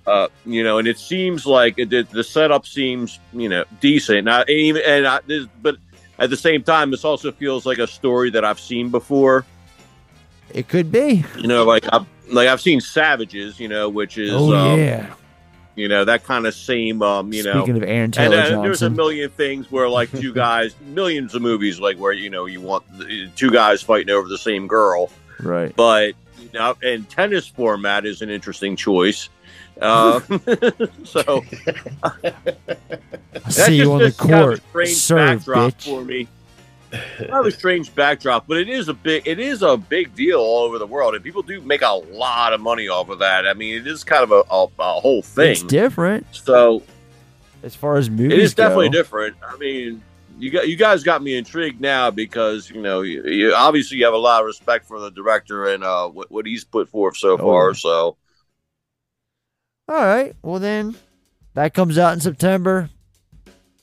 [0.08, 4.26] Uh, you know, and it seems like it, the, the setup seems you know decent.
[4.26, 5.76] Now, even and I, this, but
[6.18, 9.46] at the same time, this also feels like a story that I've seen before.
[10.54, 11.24] It could be.
[11.38, 15.14] You know, like I've like I've seen Savages, you know, which is Oh um, yeah.
[15.76, 18.62] you know that kind of same um you know Speaking of Aaron and Taylor uh,
[18.62, 22.46] there's a million things where like two guys millions of movies like where you know
[22.46, 22.84] you want
[23.36, 25.10] two guys fighting over the same girl
[25.42, 25.74] Right.
[25.76, 29.30] but you know and tennis format is an interesting choice
[29.82, 30.20] uh,
[31.06, 31.46] so
[32.04, 34.62] I see you on the just kind of a court.
[34.70, 35.84] strange Serve, backdrop bitch.
[35.90, 36.28] for me
[36.92, 40.40] kind of a strange backdrop but it is a big it is a big deal
[40.40, 43.48] all over the world and people do make a lot of money off of that
[43.48, 46.82] i mean it is kind of a, a, a whole thing It's different so
[47.62, 48.32] as far as movies.
[48.34, 49.36] it is definitely different.
[49.46, 50.02] I mean,
[50.40, 54.06] you got you guys got me intrigued now because you know you, you obviously you
[54.06, 57.18] have a lot of respect for the director and uh, what, what he's put forth
[57.18, 57.68] so Oh, far.
[57.72, 57.74] yeah.
[57.76, 58.18] So
[59.90, 60.34] All right.
[60.42, 60.96] Well, then
[61.54, 62.90] that comes out in September.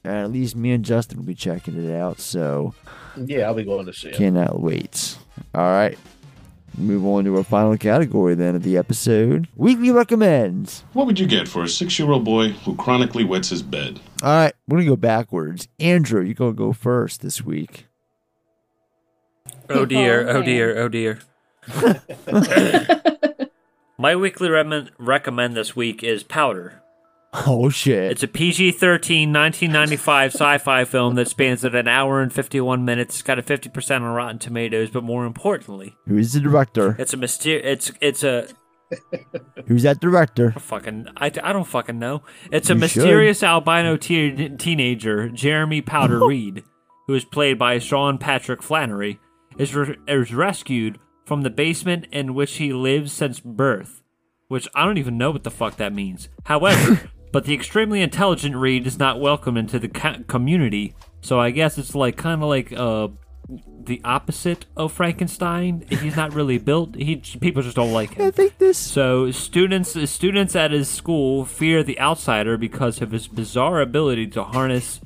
[0.06, 2.20] And at least me and Justin will be checking it out.
[2.20, 2.74] So
[3.16, 4.14] Yeah, I'll be going to see it.
[4.14, 5.18] cannot wait.
[5.54, 5.98] All right.
[6.78, 10.84] Move on to our final category then of the episode Weekly Recommends.
[10.92, 13.98] What would you get for a six year old boy who chronically wets his bed?
[14.22, 14.52] All right.
[14.68, 15.68] We're going to go backwards.
[15.80, 17.86] Andrew, you're going to go first this week.
[19.68, 21.18] Oh dear, oh, oh dear, oh dear.
[23.98, 26.82] My weekly rem- recommend this week is Powder.
[27.46, 28.10] Oh, shit.
[28.12, 32.84] It's a PG 13 1995 sci fi film that spans at an hour and 51
[32.84, 33.16] minutes.
[33.16, 36.96] It's got a 50% on Rotten Tomatoes, but more importantly, Who's the director?
[36.98, 38.48] it's a myster- it's it's a
[39.66, 40.52] Who's that director?
[40.52, 42.22] fucking I, I don't fucking know.
[42.50, 46.62] It's a You mysterious albino te- teenager, Jeremy Powder Reed,
[47.06, 49.18] who is played by Sean Patrick Flanery,
[49.58, 54.02] is re- is rescued from the basement in which he lives since birth,
[54.48, 56.28] which I don't even know what the fuck that means.
[56.44, 61.50] However, but the extremely intelligent Reed is not welcome into the co- community, so I
[61.50, 63.08] guess it's like kind of like uh
[63.84, 65.84] the opposite of Frankenstein.
[65.88, 66.96] He's not really built.
[66.96, 68.26] He people just don't like him.
[68.26, 68.76] I think this.
[68.78, 74.44] So students students at his school fear the outsider because of his bizarre ability to
[74.44, 75.00] harness.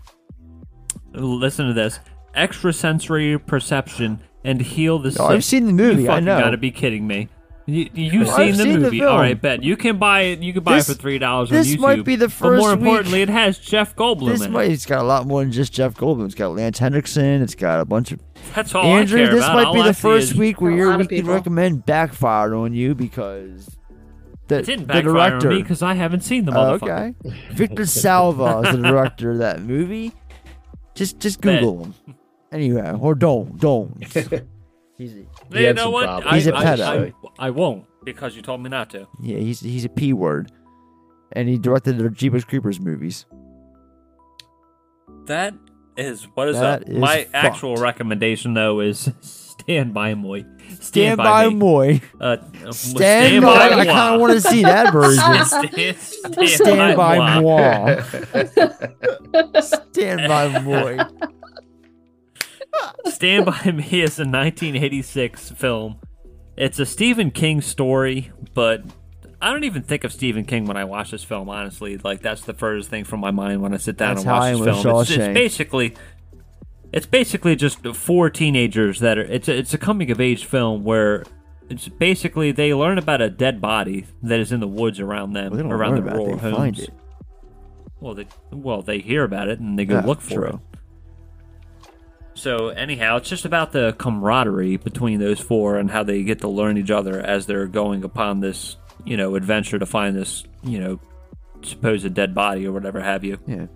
[1.13, 2.01] Listen to this:
[2.35, 5.17] extrasensory perception and heal the.
[5.21, 6.39] Oh, I've seen the movie, You I know.
[6.39, 7.29] Gotta be kidding me.
[7.73, 9.13] You, you've Well, seen the seen the movie, film.
[9.13, 9.41] all right?
[9.41, 10.41] Bet you can buy it.
[10.41, 11.61] You can buy This- it for three dollars on YouTube.
[11.63, 11.81] this YouTube.
[11.81, 12.61] might be the first.
[12.61, 14.73] But more importantly, week- it has Jeff Goldblum This in might, it.
[14.73, 16.25] it's got a lot more than just Jeff Goldblum.
[16.27, 17.43] It's got Lance Henriksen.
[17.43, 18.21] It's got a bunch of.
[18.55, 19.55] That's all Andrew, I care this about.
[19.57, 22.53] might All be I the see first week where A your lot weekly recommend backfired
[22.55, 23.77] on you because
[24.49, 25.49] the, It didn't the backfire director.
[25.51, 27.15] on me because I haven't seen the oh, motherfucker.
[27.25, 27.37] okay.
[27.53, 30.13] Victor Salva is the director of that movie.
[30.95, 31.61] Just just Bet.
[31.61, 31.95] Google him.
[32.51, 34.03] Anyway, or don't don't.
[34.99, 35.15] He's
[35.55, 36.05] a, You had know some what?
[36.07, 36.33] problems.
[36.33, 37.13] I, He's a I- pedo.
[37.39, 39.07] I, I won't because you told me not to.
[39.21, 40.51] yeah, he's he's a p word,
[41.33, 43.27] and he directed the Jeepers Creepers movies.
[45.27, 45.55] That
[45.97, 46.89] is what is That up.
[46.89, 47.35] is My fucked.
[47.35, 50.45] actual recommendation though is Stand by Moy.
[50.69, 51.55] Stand, Stand by me.
[51.55, 52.01] Moy.
[52.21, 52.37] Uh,
[52.71, 53.71] Stand by.
[53.71, 55.23] I kind of want to see that version.
[55.45, 57.41] Stand, stand, Stand by moi.
[57.41, 58.03] moi.
[59.61, 60.99] Stand by Moy.
[63.07, 65.97] Stand by Me is a 1986 film.
[66.57, 68.83] It's a Stephen King story, but
[69.41, 71.49] I don't even think of Stephen King when I watch this film.
[71.49, 74.61] Honestly, like that's the furthest thing from my mind when I sit down That's and
[74.61, 75.01] watch this film.
[75.03, 75.95] It's, it's basically,
[76.93, 79.23] it's basically just four teenagers that are.
[79.23, 81.25] It's a, it's a coming of age film where.
[81.71, 85.51] It's basically they learn about a dead body that is in the woods around them,
[85.51, 86.57] Well, they don't around learn the about it, rural they homes.
[86.57, 86.91] find it.
[88.01, 90.61] Well, they well they hear about it and they go Yeah, look for true.
[90.70, 90.70] it.
[92.41, 96.49] So anyhow, it's just about the camaraderie between those four and how they get to
[96.49, 100.81] learn each other as they're going upon this, you know, adventure to find this, you
[100.81, 101.01] know,
[101.61, 103.39] supposed dead body or whatever have you.
[103.47, 103.67] Yeah.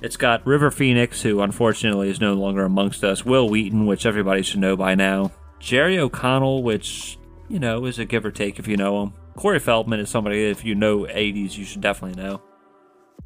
[0.00, 4.40] It's got River Phoenix, who unfortunately is no longer amongst us, Wil Wheaton, which everybody
[4.40, 5.30] should know by now,
[5.60, 7.18] Jerry O'Connell, which,
[7.50, 9.12] you know, is a give or take if you know him.
[9.36, 12.40] Corey Feldman is somebody if you know 80s, you should definitely know.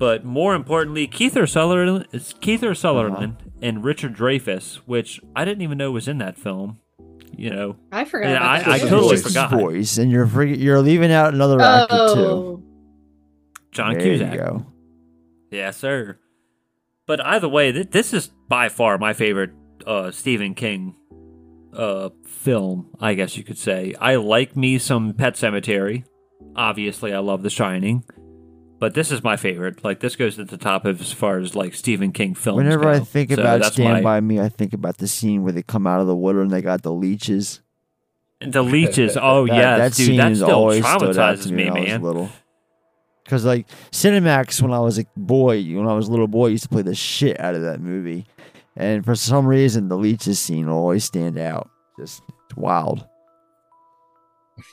[0.01, 5.77] But more importantly, Keith Sutherland, it's Keith Sutherland and Richard Dreyfuss, which I didn't even
[5.77, 6.79] know was in that film.
[7.37, 8.29] You know, I forgot.
[8.31, 9.51] Yeah, about I- I totally His forgot.
[9.51, 12.21] voice, and you're free, you're leaving out another actor too.
[12.21, 12.63] Oh,
[13.73, 14.33] John there Cusack.
[14.33, 14.67] you go.
[15.51, 16.19] Yes, sir.
[17.07, 19.51] But either way, th- this is by far my favorite
[19.87, 20.97] uh, Stephen King
[21.75, 23.95] uh, film, I guess you could say.
[24.01, 26.05] I like me some Pet Sematary.
[26.57, 28.03] Obviously, I love The Shining.
[28.81, 29.85] But this is my favorite.
[29.85, 32.85] Like, this goes at the top of as far as, like, Stephen King films Whenever
[32.85, 32.91] go.
[32.93, 35.63] I think So about Stand my- by Me, I think about the scene where they
[35.63, 37.61] come out of the water and they got the leeches.
[38.41, 39.17] The leeches.
[39.21, 40.07] Oh, that, yes, that dude.
[40.07, 42.03] scene That still always stood out traumatizes to me, when I was man.
[42.03, 42.31] little.
[43.23, 46.63] Because like Cinemax, when I was a boy, when I was a little boy, used
[46.65, 48.27] to play the shit out of that movie,
[48.77, 51.69] and for some reason, the leeches scene will always stand out.
[51.99, 53.07] Just it's wild.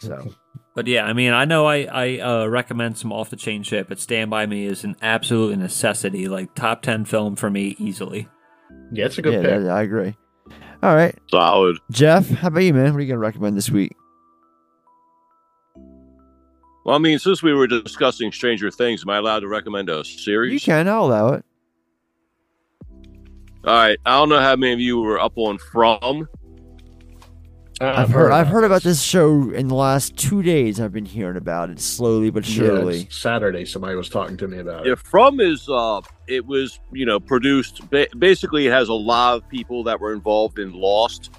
[0.02, 0.34] So,
[0.78, 3.88] But yeah, I mean, I know I I uh, recommend some off the chain shit,
[3.88, 6.28] but Stand by Me is an absolute necessity.
[6.28, 8.30] Like top ten film for me easily.
[8.92, 9.64] Yeah, it's a good yeah, pick.
[9.64, 10.16] that- I agree.
[10.84, 11.80] All right, Solid.
[11.90, 12.94] Jeff, how about you, man?
[12.94, 13.96] What are you gonna recommend this week?
[16.86, 20.06] Well, I mean, since we were discussing Stranger Things, am I allowed to recommend a
[20.06, 20.54] series?
[20.54, 20.88] You can.
[20.88, 21.44] I'll allow it.
[23.66, 23.98] All right.
[24.06, 26.30] I don't know how many of you were up on From.
[27.80, 28.32] I've heard.
[28.32, 30.80] I've heard about this show in the last two days.
[30.80, 33.02] I've been hearing about it slowly but Yeah, surely.
[33.02, 35.00] it's Saturday, somebody was talking to me about Yeah, it.
[35.00, 37.88] From is uh, it was you know produced.
[37.90, 41.30] Ba- basically, it has a lot of people that were involved in Lost.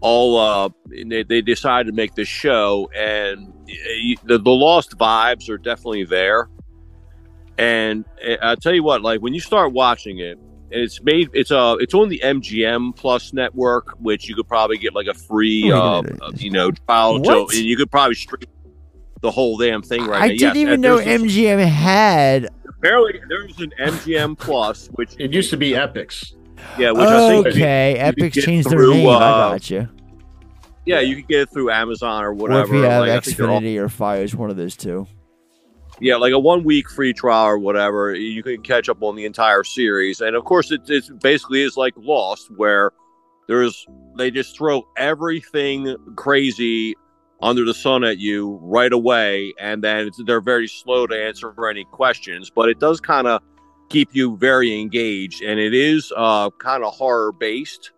[0.00, 3.52] All uh, and they, they decided to make this show, and
[4.24, 6.48] the, the Lost vibes are definitely there.
[7.58, 10.38] And uh, I'll tell you what, like when you start watching it,
[10.72, 14.78] and it's made it's uh it's on the MGM Plus network, which you could probably
[14.78, 16.02] get like a free uh, uh,
[16.36, 17.20] you know trial.
[17.20, 17.50] What?
[17.50, 18.42] To, and you could probably stream
[19.22, 20.32] the whole damn thing right I now.
[20.34, 22.48] didn't Yes, even know there's this- MGM had.
[22.68, 26.32] Apparently, there's an MGM Plus, which it used to be Epix.
[26.78, 29.08] Yeah, which I think Okay, Epix get changed their through, name.
[29.08, 29.20] uh, I
[29.52, 29.88] got you.
[30.86, 32.62] Yeah, you could get it through Amazon or Or whatever.
[32.62, 35.06] if you have like, I think Xfinity or Fios, one of those two.
[36.00, 38.14] Yeah, like a one week free trial or whatever.
[38.14, 41.76] You can catch up on the entire series, and of course, it, it basically is
[41.76, 42.92] like Lost, where
[43.48, 43.86] there's
[44.16, 46.94] they just throw everything crazy
[47.42, 51.52] under the sun at you right away, and then it's, they're very slow to answer
[51.52, 52.50] for any questions.
[52.50, 53.42] But it does kind of
[53.90, 57.92] keep you very engaged, and it is uh, kind of horror based.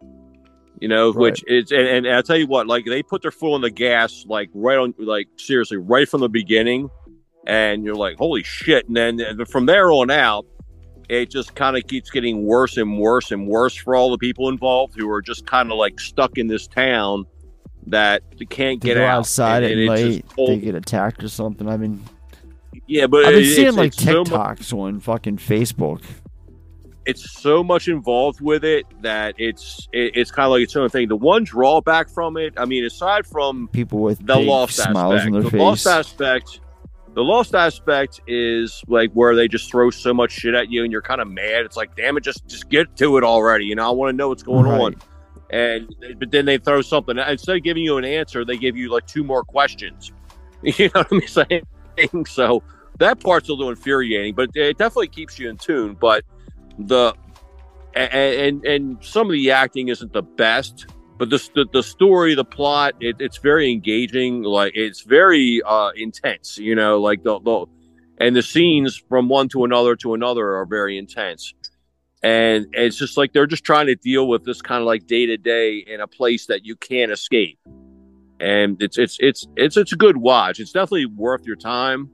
[0.81, 3.55] You know, which is, and, and I'll tell you what, like they put their foot
[3.55, 6.91] on the gas, like right on, like seriously, right from the beginning
[7.47, 8.87] and you're like, holy shit.
[8.89, 10.47] And then uh, from there on out,
[11.09, 14.49] it just kind of keeps getting worse and worse and worse for all the people
[14.49, 17.25] involved who are just kind of like stuck in this town
[17.89, 19.19] that they can't get out.
[19.19, 21.69] outside And- and night, they get attacked or something.
[21.69, 22.03] I mean,
[22.87, 26.03] yeah, but I've been it- seeing it's- like it's so TikToks on fucking Facebook.
[27.05, 30.89] it's so much involved with it that it's it, it's kind of like its own
[30.89, 31.09] thing.
[31.09, 35.27] The one drawback from it, I mean, aside from People with the lost smiles aspect,
[35.27, 35.61] on their the face.
[35.61, 36.61] lost aspect,
[37.15, 40.91] the lost aspect is like where they just throw so much shit at you, and
[40.93, 41.65] you're kind of mad.
[41.65, 43.67] It's like, damn it, just just get to it already.
[43.67, 44.81] You know, I want to know what's going Right.
[44.81, 44.97] on.
[45.51, 48.91] And but then they throw something instead of giving you an answer, they give you
[48.91, 50.13] like two more questions.
[50.63, 52.25] You know what I'm saying?
[52.27, 52.63] So
[52.99, 55.95] that part's a little infuriating, but it definitely keeps you in tune.
[56.01, 56.25] But
[56.79, 57.15] the
[57.95, 60.87] and and, and some of the acting isn't the best,
[61.23, 64.43] but the the, the story, the plot, it, it's very engaging.
[64.43, 66.59] Like it's very uh, intense.
[66.59, 67.67] You know, like the, the
[68.19, 71.55] and the scenes from one to another to another are very intense.
[72.25, 75.27] And it's just like they're just trying to deal with this kind of like day
[75.27, 77.57] to day in a place that you can't escape.
[78.41, 80.59] And it's it's it's it's it's a good watch.
[80.59, 82.11] It's definitely worth your time.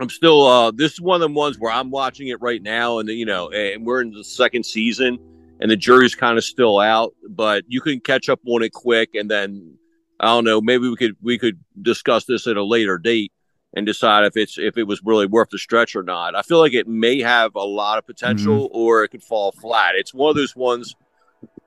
[0.00, 2.98] I'm still uh this is one of the ones where I'm watching it right now
[2.98, 5.18] and you know and we're in the second season
[5.60, 9.10] and the jury's kind of still out but you can catch up on it quick
[9.14, 9.74] and then
[10.18, 13.32] I don't know maybe we could we could discuss this at a later date
[13.74, 16.34] and decide if it's if it was really worth the stretch or not.
[16.34, 19.94] I feel like it may have a lot of potential or it could fall flat.
[19.94, 20.94] It's one of those ones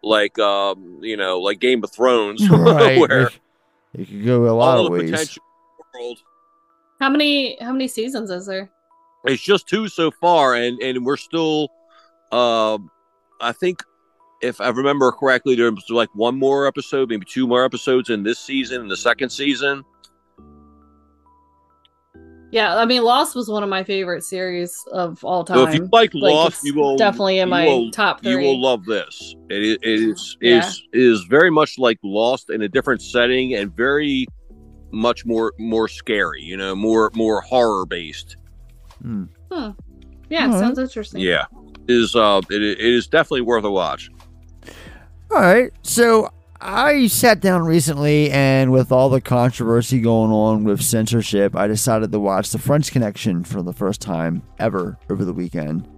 [0.03, 2.99] like um you know like Game of Thrones Right.
[2.99, 3.29] where
[3.93, 5.11] It could go a lot all of the ways.
[5.11, 5.43] potential
[5.93, 6.17] world
[6.99, 8.69] How many how many seasons is there?
[9.25, 11.69] It's just two so far, and and we're still.
[12.33, 12.89] Um,
[13.43, 13.83] I think
[14.41, 18.23] if I remember correctly, there was like one more episode, maybe two more episodes in
[18.23, 19.83] this season, in the second season.
[22.51, 25.57] Yeah, I mean Lost was one of my favorite series of all time.
[25.57, 28.31] So if you like Lost, it's you will definitely in my will- top three.
[28.33, 29.35] You will love this.
[29.49, 30.59] It is it is Yeah.
[30.59, 34.27] is is very much like Lost in a different setting and very
[34.91, 36.43] much more more scary.
[36.43, 38.37] You know, more more horror based.
[39.01, 39.23] Hmm.
[40.29, 40.59] Yeah, Alright.
[40.59, 41.21] sounds interesting.
[41.21, 41.45] Yeah,
[41.87, 44.09] is uh it, it is definitely worth a watch.
[45.31, 45.71] All right.
[45.81, 46.29] So
[46.61, 52.11] I sat down recently, and with all the controversy going on with censorship, I decided
[52.13, 55.89] to watch The French Connection for the first time ever over the weekend.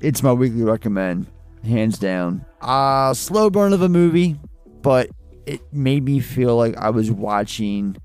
[0.00, 1.26] It's my weekly recommend,
[1.64, 2.46] hands down.
[2.62, 4.38] Uh, slow burn of a movie,
[4.80, 5.10] but
[5.44, 7.96] it made me feel like I was watching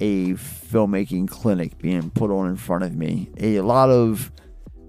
[0.00, 3.30] a filmmaking clinic being put on in front of me.
[3.38, 4.30] A lot of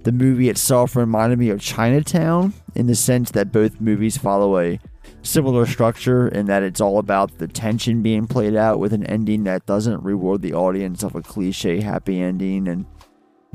[0.05, 4.79] the movie itself reminded me of Chinatown in the sense that both movies follow a
[5.23, 9.43] similar structure in that it's all about the tension being played out with an ending
[9.43, 12.85] that doesn't reward the audience of a cliche happy ending and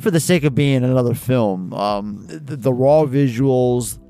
[0.01, 4.01] for the sake of being another film um, the, the raw visuals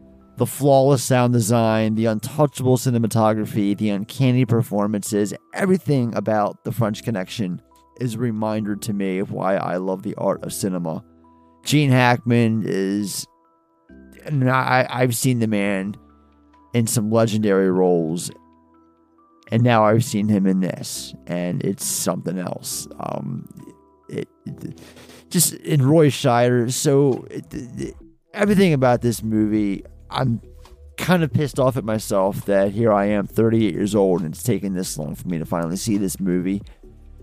[0.41, 7.61] the flawless sound design, the untouchable cinematography, the uncanny performances, everything about the French Connection
[8.01, 11.05] is a reminder to me of why I love the art of cinema.
[11.65, 13.27] Gene Hackman is,
[14.27, 15.97] I, I've seen the man
[16.75, 18.31] in some legendary roles,
[19.51, 22.87] and now I've seen him in this, and it's something else.
[22.99, 23.49] Um,
[24.09, 24.81] it, it
[25.29, 27.95] just in Roy Scheider, so it, it,
[28.35, 30.41] everything about this movie, I'm
[30.97, 34.43] kind of pissed off at myself that here I am, 38 years old, and it's
[34.43, 36.63] taken this long for me to finally see this movie.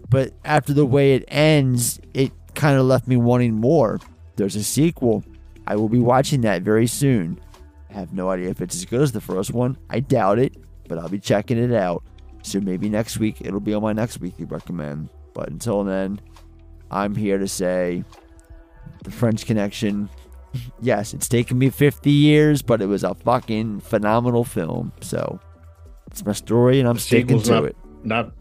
[0.09, 3.99] But after the way it ends, it kind of left me wanting more.
[4.37, 5.23] There's a sequel.
[5.65, 7.39] I will be watching that very soon.
[7.89, 9.77] I have no idea if it's as good as the first one.
[9.89, 10.55] I doubt it,
[10.87, 12.03] but I'll be checking it out.
[12.43, 15.09] So maybe next week it'll be on my next weekly recommend.
[15.33, 16.21] But until then,
[16.89, 18.03] I'm here to say
[19.03, 20.09] the French Connection.
[20.81, 24.91] Yes, it's taken me 50 years, but it was a fucking phenomenal film.
[25.01, 25.39] So
[26.07, 27.75] it's my story, and I'm The sticking to not, it.
[28.03, 28.31] Not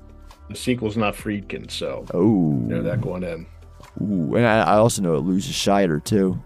[0.48, 3.44] the sequel's not Friedkin, so Oh, know that going in.
[4.00, 6.42] Ooh, and I, I also know it loses Scheider too.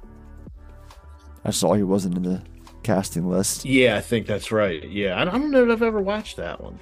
[1.44, 2.42] I saw he wasn't in the
[2.82, 3.64] casting list.
[3.64, 4.86] Yeah, I think that's right.
[4.88, 6.78] Yeah, I don't I don't know if I've ever watched that one.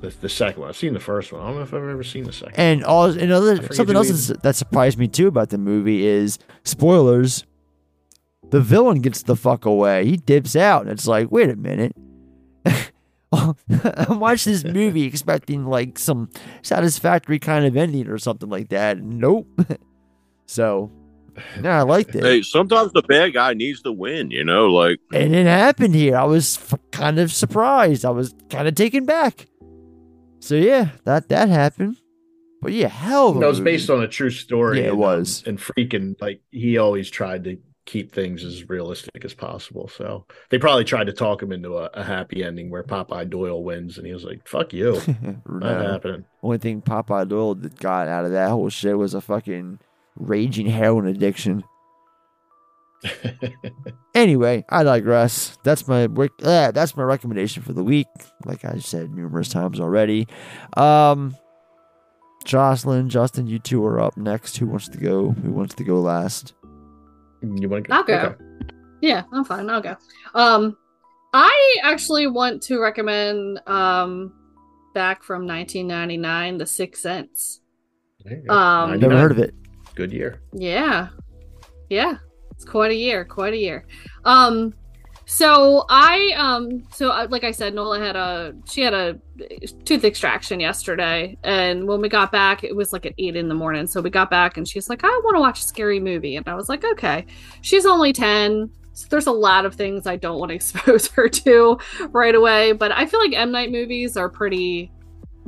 [0.00, 0.68] The, the second one.
[0.68, 1.42] I've seen the first one.
[1.42, 2.54] I don't know if I've ever seen the second.
[2.56, 6.38] And all another forget something else is, that surprised me too about the movie is
[6.64, 7.44] spoilers.
[8.50, 10.04] The villain gets the fuck away.
[10.04, 10.82] He dips out.
[10.82, 11.94] And it's like, wait a minute.
[13.34, 13.56] Oh,
[13.96, 16.28] I watched this movie expecting like some
[16.60, 18.98] satisfactory kind of ending or something like that.
[18.98, 19.48] Nope.
[20.46, 20.90] So,
[21.62, 22.22] yeah, I liked it.
[22.24, 26.16] Hey, sometimes the bad guy needs to win, you know, like And it happened here.
[26.16, 28.04] I was f- kind of surprised.
[28.04, 29.46] I was kind of taken back.
[30.40, 31.96] So yeah, that that happened.
[32.60, 33.72] But yeah, hell of a No, it was movie.
[33.72, 34.78] based on a true story.
[34.78, 35.42] Yeah, it and, um, was.
[35.46, 37.56] and freaking like he always tried to
[37.86, 39.88] keep things as realistic as possible.
[39.88, 43.64] So they probably tried to talk him into a, a happy ending where Popeye Doyle
[43.64, 45.00] wins, and he was like, "Fuck you,
[45.48, 45.92] not No.
[45.92, 49.78] happening." Only thing Popeye Doyle got out of that whole shit was a fucking
[50.16, 51.64] raging heroin addiction.
[54.14, 55.58] anyway, I digress.
[55.64, 58.06] That's my uh, that's my recommendation for the week.
[58.44, 60.28] Like I said numerous times already.
[60.76, 61.36] Um,
[62.44, 64.56] Jocelyn, Justin, you two are up next.
[64.56, 65.30] Who wants to go?
[65.30, 66.54] Who wants to go last?
[67.42, 67.88] You want to?
[67.88, 67.94] go?
[67.94, 68.36] I'll go.
[69.00, 69.68] Yeah, I'm fine.
[69.68, 69.96] I'll go.
[70.34, 70.76] Um,
[71.32, 74.32] I actually want to recommend um,
[74.94, 77.60] back from 1999, The Sixth Sense.
[78.48, 79.54] Um, I've Never heard of it.
[79.94, 80.40] Good year.
[80.52, 81.08] Yeah.
[81.88, 82.16] Yeah.
[82.52, 83.86] It's quite a year, quite a year.
[84.24, 84.74] Um
[85.24, 89.18] so I um so uh, like I said Nola had a she had a
[89.84, 93.54] tooth extraction yesterday and when we got back it was like at 8 in the
[93.54, 93.86] morning.
[93.86, 96.46] So we got back and she's like I want to watch a scary movie and
[96.48, 97.26] I was like okay.
[97.60, 98.70] She's only 10.
[98.94, 101.78] So there's a lot of things I don't want to expose her to
[102.10, 104.92] right away, but I feel like M Night movies are pretty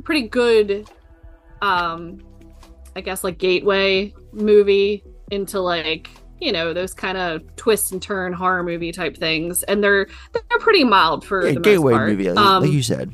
[0.03, 0.89] pretty good
[1.61, 2.19] um
[2.95, 6.09] I guess like gateway movie into like
[6.39, 10.59] you know those kind of twist and turn horror movie type things, and they're they're
[10.59, 12.09] pretty mild for Yeah, the gateway most part.
[12.09, 13.13] movie, like, Um, like you said.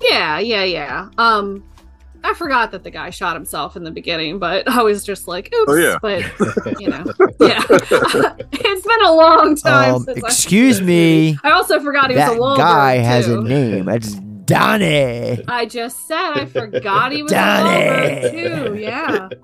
[0.00, 1.08] yeah, yeah, yeah.
[1.18, 1.64] Um,
[2.24, 5.52] I forgot that the guy shot himself in the beginning, but I was just like,
[5.54, 5.70] oops.
[5.70, 5.98] Oh, yeah.
[6.02, 7.04] But you know,
[7.40, 9.94] yeah, it's been a long time.
[9.94, 11.38] Um, since I- excuse me.
[11.44, 13.44] I also forgot he was That a Wahlberg guy has a too.
[13.44, 13.84] name.
[13.86, 14.16] That's
[14.48, 15.44] Donnie.
[15.46, 18.30] I just said I forgot he was a Donnie.
[18.30, 18.74] Too.
[18.80, 19.28] Yeah.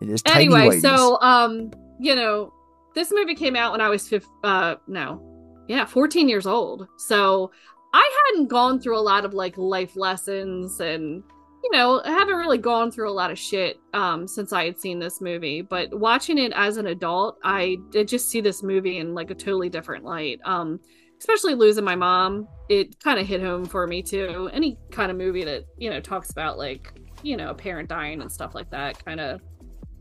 [0.00, 1.70] It is tiny anyway, so um,
[2.00, 2.52] you know,
[2.94, 5.26] this movie came out when I was fif- uh no.
[5.68, 6.88] Yeah, 14 years old.
[6.96, 7.50] So
[7.92, 11.22] I hadn't gone through a lot of like life lessons and
[11.62, 14.80] you know, I haven't really gone through a lot of shit um since I had
[14.80, 18.96] seen this movie, but watching it as an adult, I did just see this movie
[18.96, 20.40] in like a totally different light.
[20.46, 20.80] Um
[21.20, 24.50] especially losing my mom, it kind of hit home for me too.
[24.52, 26.92] Any kind of movie that, you know, talks about like,
[27.22, 29.40] you know, a parent dying and stuff like that kind of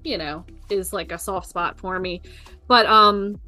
[0.04, 2.22] you know, is like a soft spot for me.
[2.68, 3.40] But um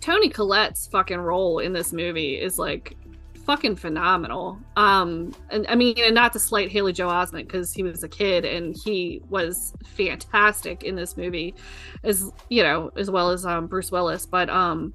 [0.00, 2.96] Toni Collette's fucking role in this movie is like
[3.44, 4.58] fucking phenomenal.
[4.76, 8.08] Um and I mean and not to slight Haley Joel Osment because he was a
[8.08, 11.54] kid and he was fantastic in this movie
[12.04, 14.26] as you know, as well as um Bruce Willis.
[14.26, 14.92] But um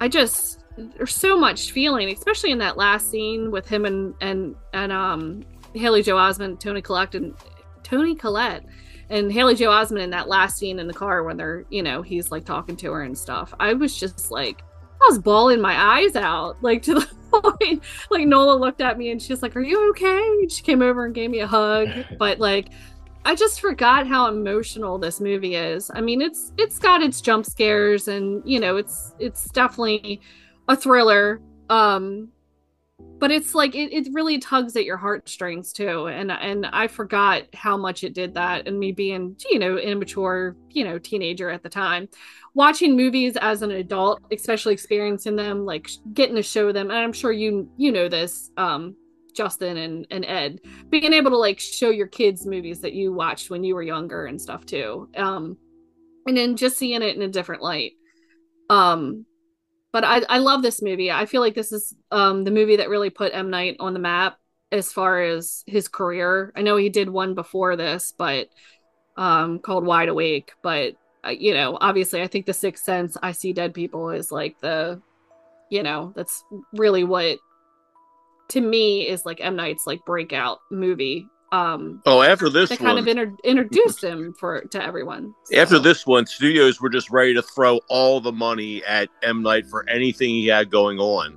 [0.00, 4.54] I just there's so much feeling, especially in that last scene with him and and
[4.72, 5.44] and um
[5.74, 7.34] Haley Joel Osment, Toni Collette and
[7.82, 8.64] Toni Collette
[9.10, 12.02] and Haley Joel Osment in that last scene in the car when they're, you know,
[12.02, 13.52] he's like talking to her and stuff.
[13.60, 14.62] I was just like,
[15.02, 19.10] I was bawling my eyes out, like to the point, like Nola looked at me
[19.10, 21.88] and she's like, "Are you okay?" She came over and gave me a hug,
[22.18, 22.68] but like,
[23.24, 25.90] I just forgot how emotional this movie is.
[25.94, 30.20] I mean, it's it's got its jump scares and you know, it's it's definitely
[30.68, 31.40] a thriller.
[31.68, 32.32] Um
[33.18, 36.08] but it's like it, it really tugs at your heartstrings too.
[36.08, 40.56] And and I forgot how much it did that and me being, you know, immature,
[40.70, 42.08] you know, teenager at the time.
[42.54, 47.12] Watching movies as an adult, especially experiencing them, like getting to show them, and I'm
[47.12, 48.96] sure you you know this, um,
[49.34, 50.60] Justin and, and Ed,
[50.90, 54.26] being able to like show your kids movies that you watched when you were younger
[54.26, 55.08] and stuff too.
[55.16, 55.56] Um,
[56.26, 57.92] and then just seeing it in a different light.
[58.68, 59.26] Um,
[59.92, 61.10] but I, I love this movie.
[61.10, 63.50] I feel like this is um, the movie that really put M.
[63.50, 64.38] Night on the map
[64.72, 66.52] as far as his career.
[66.56, 68.48] I know he did one before this, but
[69.16, 70.52] um, called Wide Awake.
[70.62, 70.94] But,
[71.24, 74.58] uh, you know, obviously, I think The Sixth Sense, I See Dead People is like
[74.60, 75.00] the,
[75.70, 76.42] you know, that's
[76.72, 77.38] really what
[78.48, 81.26] to me is like M Night's like breakout movie.
[81.52, 85.34] Um, Oh, after this that kind one, of inter- introduced him for to everyone.
[85.54, 89.66] after this one, studios were just ready to throw all the money at M Night
[89.68, 91.36] for anything he had going on.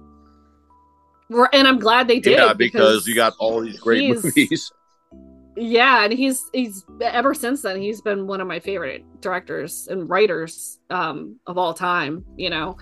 [1.53, 2.37] And I'm glad they did.
[2.37, 4.71] yeah, because, you got all these great movies.
[5.57, 10.09] Yeah, and he's he's ever since then he's been one of my favorite directors and
[10.09, 12.25] writers um of all time.
[12.35, 12.77] You know,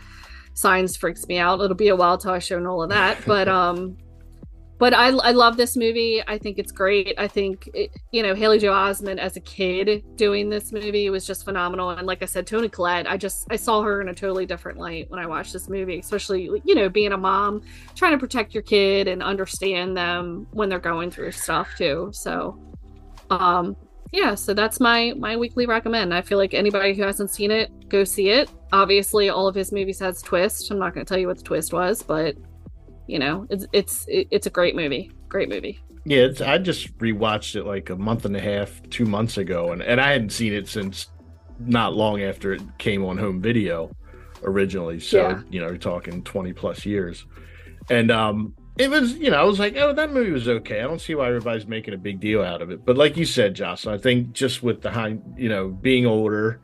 [0.56, 1.62] Signs freaks me out.
[1.62, 3.96] It'll be a while till I show Nola that, but um,
[4.80, 6.22] but I I love this movie.
[6.28, 7.14] I think it's great.
[7.18, 11.26] I think it, you know Haley Joel Osment as a kid doing this movie was
[11.26, 11.92] just phenomenal.
[11.92, 14.80] And like I said, Toni Collette, I just I saw her in a totally different
[14.80, 17.62] light when I watched this movie, especially you know being a mom,
[17.96, 22.10] trying to protect your kid and understand them when they're going through stuff too.
[22.14, 22.60] So,
[23.30, 23.76] um,
[24.12, 24.36] yeah.
[24.36, 26.14] So that's my my weekly recommend.
[26.14, 28.50] I feel like anybody who hasn't seen it, go see it.
[28.72, 30.72] Obviously, all of his movies has twist.
[30.72, 32.36] I'm not going to tell you what the twist was, but
[33.08, 37.56] you know it's it's it's a great movie great movie Yeah, it's, I just rewatched
[37.56, 40.54] it like a month and a half, two months ago, and, and I hadn't seen
[40.54, 41.08] it since
[41.60, 43.90] not long after it came on home video
[44.44, 45.00] originally.
[45.00, 45.42] So, Yeah.
[45.50, 47.26] you know, you're talking 20 plus years.
[47.90, 50.80] And um it was, you know, I was like, oh, that movie was okay.
[50.80, 52.84] I don't see why everybody's making a big deal out of it.
[52.84, 56.60] But like you said, Jocelyn, I think just with the high, you know, being older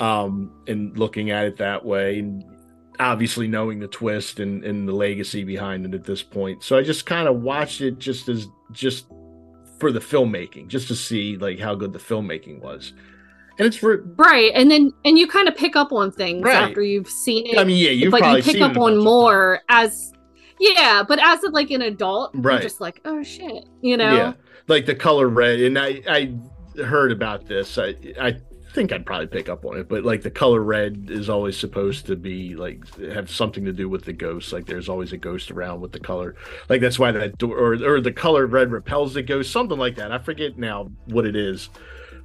[0.00, 2.44] um and looking at it that way and
[3.00, 6.62] obviously knowing the twist and, and the legacy behind it at this point.
[6.62, 9.06] So I just kind of watched it just as just
[9.80, 12.92] for the filmmaking, just to see like how good the filmmaking was.
[13.58, 16.56] And it's for right and then and you kind of pick up on things Right.
[16.56, 20.10] after you've seen it I mean, yeah, you've probably you pick up on more as
[20.58, 22.54] yeah but as like an adult Right.
[22.54, 24.32] you're just like oh shit you know yeah,
[24.68, 25.60] like the color red.
[25.60, 26.34] And I I
[26.82, 27.76] heard about this.
[27.76, 28.36] I I
[28.72, 32.06] think I'd probably pick up on it, but like the color red is always supposed
[32.06, 34.52] to be like have something to do with the ghost.
[34.52, 36.34] Like there's always a ghost around with the color.
[36.68, 39.52] Like that's why that door or or the color red repels the ghost.
[39.52, 40.12] Something like that.
[40.12, 41.68] I forget now what it is.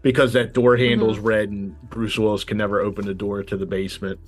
[0.04, 3.58] Because that door handle is red and Bruce Willis can never open the door to
[3.58, 4.20] the basement.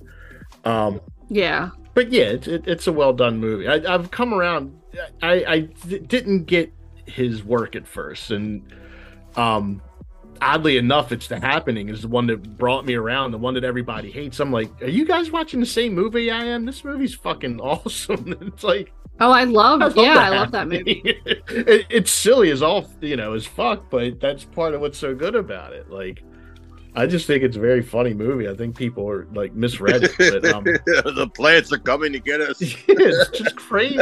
[0.64, 3.68] Um, yeah but yeah, it's it, it's a well done movie.
[3.68, 4.78] I, I've come around.
[5.22, 6.72] I I d- didn't get
[7.06, 8.62] his work at first, and
[9.36, 9.82] um,
[10.40, 13.32] oddly enough, it's the happening is the one that brought me around.
[13.32, 14.40] The one that everybody hates.
[14.40, 16.64] I'm like, are you guys watching the same movie I am?
[16.64, 18.36] This movie's fucking awesome.
[18.40, 18.92] it's like.
[19.20, 22.62] oh i love, I love yeah The i love that movie it, it's silly as
[22.62, 25.90] all you know as fuck, but that's part of what's so good about it.
[25.90, 26.22] Like,
[26.94, 28.48] I just think it's a very funny movie.
[28.48, 32.40] I think people are like misread it, but um, the plants are coming to get
[32.40, 32.58] us.
[32.60, 33.98] it's just crazy.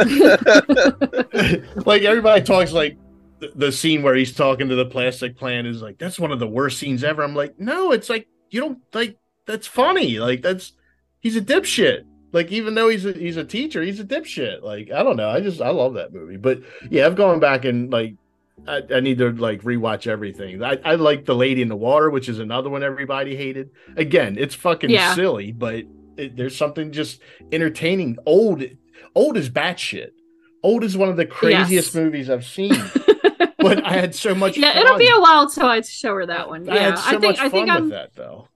[1.85, 2.97] like everybody talks like
[3.39, 6.39] the, the scene where he's talking to the plastic plant is like that's one of
[6.39, 7.23] the worst scenes ever.
[7.23, 10.19] I'm like, no, it's like you don't like that's funny.
[10.19, 10.73] Like that's
[11.19, 12.03] he's a dipshit.
[12.31, 14.61] Like even though he's a, he's a teacher, he's a dipshit.
[14.61, 15.29] Like I don't know.
[15.29, 16.37] I just I love that movie.
[16.37, 18.15] But yeah, I've gone back and like
[18.67, 20.61] I, I need to like rewatch everything.
[20.63, 23.69] I, I like the Lady in the Water, which is another one everybody hated.
[23.95, 25.15] Again, it's fucking Yeah.
[25.15, 25.85] silly, but
[26.17, 27.21] it, there's something just
[27.53, 28.17] entertaining.
[28.25, 28.61] Old,
[29.15, 30.09] old is batshit.
[30.61, 31.95] Old is one of the craziest Yes.
[31.95, 32.75] movies I've seen.
[33.59, 34.57] but I had so much.
[34.57, 34.81] yeah fun.
[34.83, 37.11] it'll be a while till i show her that one yeah I had so I
[37.11, 38.47] think much i think i'm that though.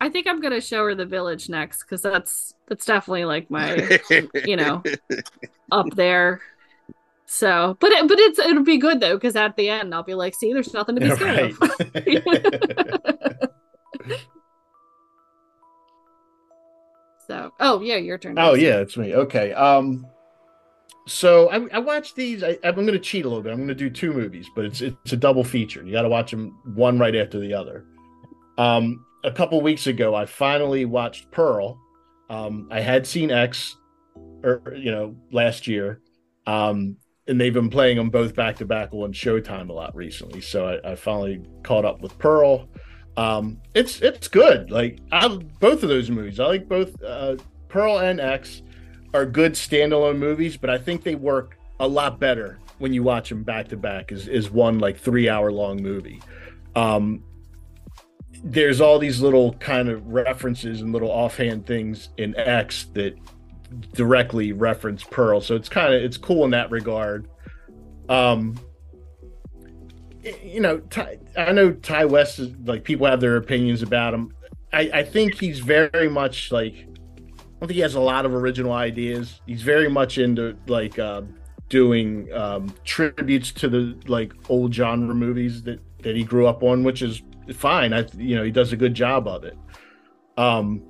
[0.00, 3.98] i think i'm gonna show her the village next because that's that's definitely like my
[4.44, 4.82] you know
[5.72, 6.40] up there
[7.26, 10.14] so but it, but it's it'll be good though because at the end i'll be
[10.14, 13.50] like see there's nothing to be scared of
[17.26, 19.14] so oh yeah your turn Oh yeah, it's me.
[19.14, 19.52] Okay.
[19.52, 20.06] Um
[21.10, 22.42] so I, I watched these.
[22.44, 23.50] I, I'm going to cheat a little bit.
[23.50, 25.84] I'm going to do two movies, but it's it's a double feature.
[25.84, 27.84] You got to watch them one right after the other.
[28.58, 31.78] Um, a couple weeks ago, I finally watched Pearl.
[32.28, 33.76] Um, I had seen X,
[34.44, 36.00] or you know, last year.
[36.46, 36.96] Um,
[37.26, 40.40] and they've been playing them both back to back on Showtime a lot recently.
[40.40, 42.68] So I, I finally caught up with Pearl.
[43.16, 44.70] Um, it's it's good.
[44.70, 46.38] Like I both of those movies.
[46.38, 47.02] I like both.
[47.02, 47.36] Uh,
[47.68, 48.62] Pearl and X
[49.12, 53.28] are good standalone movies, but I think they work a lot better when you watch
[53.28, 54.12] them back to back.
[54.12, 56.20] Is is one like three hour long movie.
[56.74, 57.24] Um,
[58.42, 63.16] there's all these little kind of references and little offhand things in X that
[63.92, 65.40] directly reference Pearl.
[65.40, 67.28] So it's kind of it's cool in that regard.
[68.08, 68.58] Um,
[70.42, 71.02] you know, Ti,
[71.36, 74.34] I know Ti West is like people have their opinions about him.
[74.72, 76.86] I, I think he's very much like
[77.60, 79.40] don't think he has a lot of original ideas.
[79.46, 81.22] He's very much into like uh,
[81.68, 86.82] doing um, tributes to the like old genre movies that that he grew up on,
[86.82, 87.22] which is
[87.54, 87.92] fine.
[87.92, 89.58] I you know he does a good job of it.
[90.38, 90.82] Um,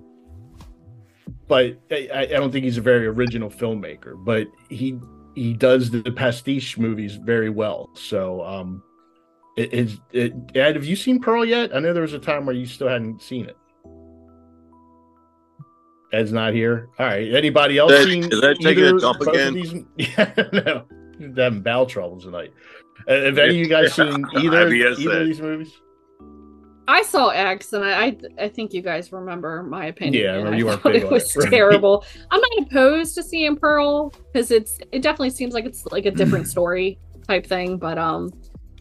[1.49, 4.15] but I, I don't think he's a very original filmmaker.
[4.25, 4.97] But he
[5.35, 7.91] he does the pastiche movies very well.
[7.95, 8.83] So um,
[9.57, 11.75] it, it, it, Ed, have you seen Pearl yet?
[11.75, 13.57] I know there was a time where you still hadn't seen it.
[16.13, 16.89] Ed's not here.
[16.99, 17.33] All right.
[17.33, 18.25] Anybody else Is that- seen?
[18.33, 19.55] is that taking a either- dump of again?
[19.55, 19.75] these?
[19.97, 20.85] Yeah, no.
[21.19, 22.53] He's having bowel trouble tonight.
[23.07, 25.07] Have any of you guys seen either, either said.
[25.23, 25.73] of these movies?
[26.89, 30.25] I saw X, and I, I I think you guys remember my opinion.
[30.25, 31.51] Yeah, I and remember you weren't thought big it was it, right?
[31.51, 32.05] terrible.
[32.33, 36.11] I'm not opposed to seeing Pearl because it's it definitely seems like it's like a
[36.11, 37.77] different story type thing.
[37.77, 38.33] But um,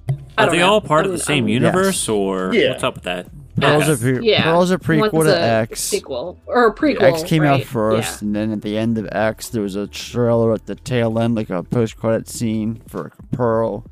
[0.09, 0.71] I Are don't they know.
[0.71, 2.71] all part of I'm- the same I'm- universe, or Yeah.
[2.71, 3.27] what's up with that?
[3.61, 4.11] Pearl's Okay.
[4.11, 5.79] a pre- Yeah, Pearl's a prequel one's to a X.
[5.81, 7.01] sequel or a prequel.
[7.01, 7.65] X came out right?
[7.65, 11.17] first, and then at the end of X, there was a trailer at the tail
[11.19, 13.85] end, like a post-credit scene for Pearl.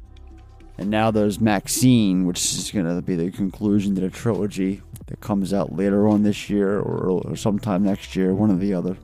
[0.79, 5.19] And now there's MaXXXine, which is going to be the conclusion to the trilogy that
[5.21, 8.95] comes out later on this year or, or sometime next year, one or the other.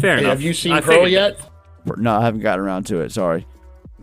[0.00, 0.30] Fair Hey, enough.
[0.32, 1.40] have you seen I Pearl figured- yet?
[1.98, 3.10] No, I haven't gotten around to it.
[3.12, 3.44] Sorry.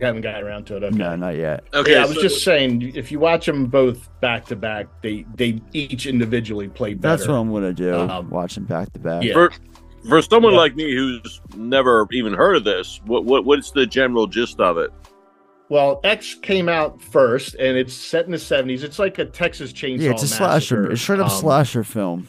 [0.00, 0.82] You haven't gotten around to it.
[0.84, 0.96] Okay.
[0.96, 1.64] No, not yet.
[1.74, 4.86] Okay, yeah, I was so- just saying, if you watch them both back to back,
[5.02, 7.16] they they each individually play better.
[7.16, 7.94] That's what I'm going to do.
[7.94, 9.22] Um, watch them back to back.
[9.24, 9.34] yeah.
[9.34, 9.52] For
[10.08, 10.58] for someone Yeah.
[10.60, 14.78] like me who's never even heard of this, what what what's the general gist of
[14.78, 14.90] it?
[15.68, 18.82] Well, X came out first, and it's set in the '70s.
[18.82, 20.00] It's like a Texas Chainsaw.
[20.00, 20.76] Yeah, it's a slasher.
[20.78, 20.92] Massacre.
[20.92, 22.26] It's straight up Um, slasher film.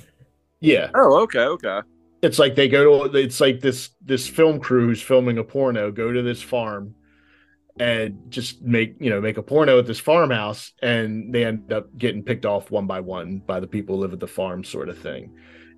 [0.59, 1.79] Yeah, Oh, okay, okay.
[2.21, 3.17] it's like they go to.
[3.17, 6.93] It's like this this film crew who's filming a porno go to this farm,
[7.79, 11.95] and just make you know make a porno at this farmhouse, and they end up
[11.97, 14.89] getting picked off one by one by the people who live at the farm, sort
[14.89, 15.35] of thing.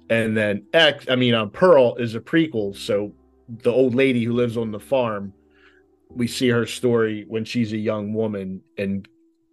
[0.10, 3.14] And then X, I mean, um, Pearl is a prequel, so
[3.48, 5.34] the old lady who lives on the farm
[6.16, 9.08] we see her story when she's a young woman and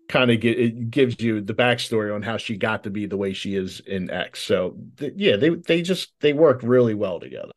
[0.08, 3.16] kind of get it gives you the backstory on how she got to be the
[3.16, 4.42] way she is in X.
[4.42, 7.52] So th- yeah, they they just they work really well together.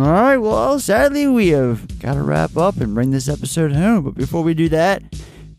[0.00, 4.04] All right, well, sadly, we have got to wrap up and bring this episode home.
[4.04, 5.02] But before we do that,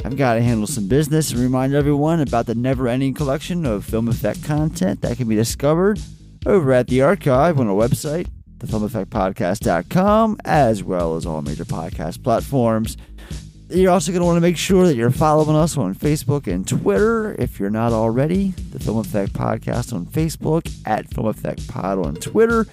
[0.03, 3.85] I've got to handle some business and remind everyone about the never ending collection of
[3.85, 5.99] film effect content that can be discovered
[6.45, 8.27] over at the archive on our website,
[8.57, 12.97] thefilmeffectpodcast.com, as well as all major podcast platforms.
[13.69, 16.68] You're also going to want to make sure that you're following us on Facebook and
[16.68, 18.49] Twitter if you're not already.
[18.72, 22.65] The Film Effect Podcast on Facebook, at Film Effect Pod on Twitter.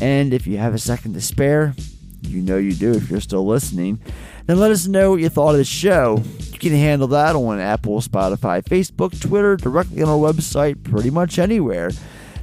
[0.00, 1.74] And if you have a second to spare,
[2.22, 4.00] you know you do if you're still listening,
[4.46, 6.22] then let us know what you thought of the show.
[6.52, 11.38] You can handle that on Apple, Spotify, Facebook, Twitter, directly on our website, pretty much
[11.38, 11.90] anywhere.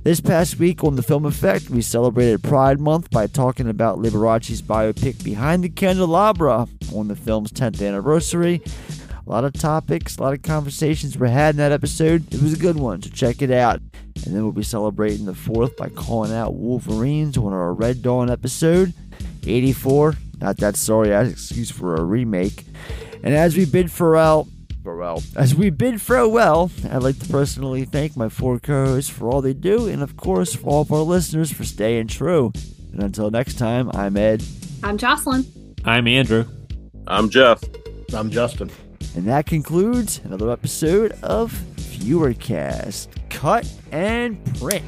[0.03, 4.61] This past week on The Film Effect, we celebrated Pride Month by talking about Liberace's
[4.61, 8.61] biopic Behind the Candelabra on the film's 10th anniversary.
[9.27, 12.33] A lot of topics, a lot of conversations were had in that episode.
[12.33, 13.81] It was a good one, so check it out.
[14.25, 18.29] And then we'll be celebrating the 4th by calling out Wolverines on our Red Dawn
[18.31, 18.93] episode.
[19.45, 22.63] 84, not that sorry ass excuse for a remake.
[23.21, 24.47] And as we bid farewell,
[24.81, 29.41] farewell, as we bid farewell, I'd like to personally thank my four co-hosts for all
[29.41, 32.53] they do, and of course for all of our listeners for staying true.
[32.93, 34.41] And until next time, I'm Ed,
[34.83, 35.45] I'm Jocelyn.
[35.83, 36.45] I'm Andrew.
[37.07, 37.61] I'm Jeff.
[38.13, 38.71] I'm Justin.
[39.17, 43.07] And that concludes another episode of FEWERcast.
[43.31, 44.85] Cut and print.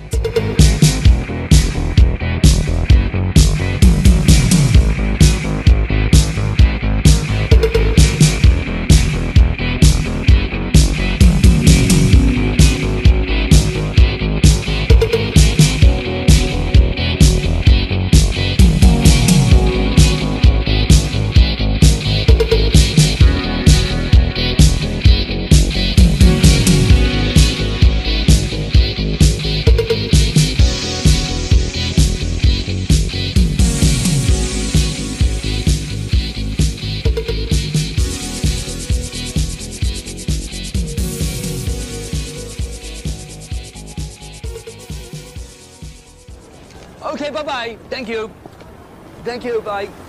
[49.30, 49.61] Thank you.
[49.61, 50.09] Bye.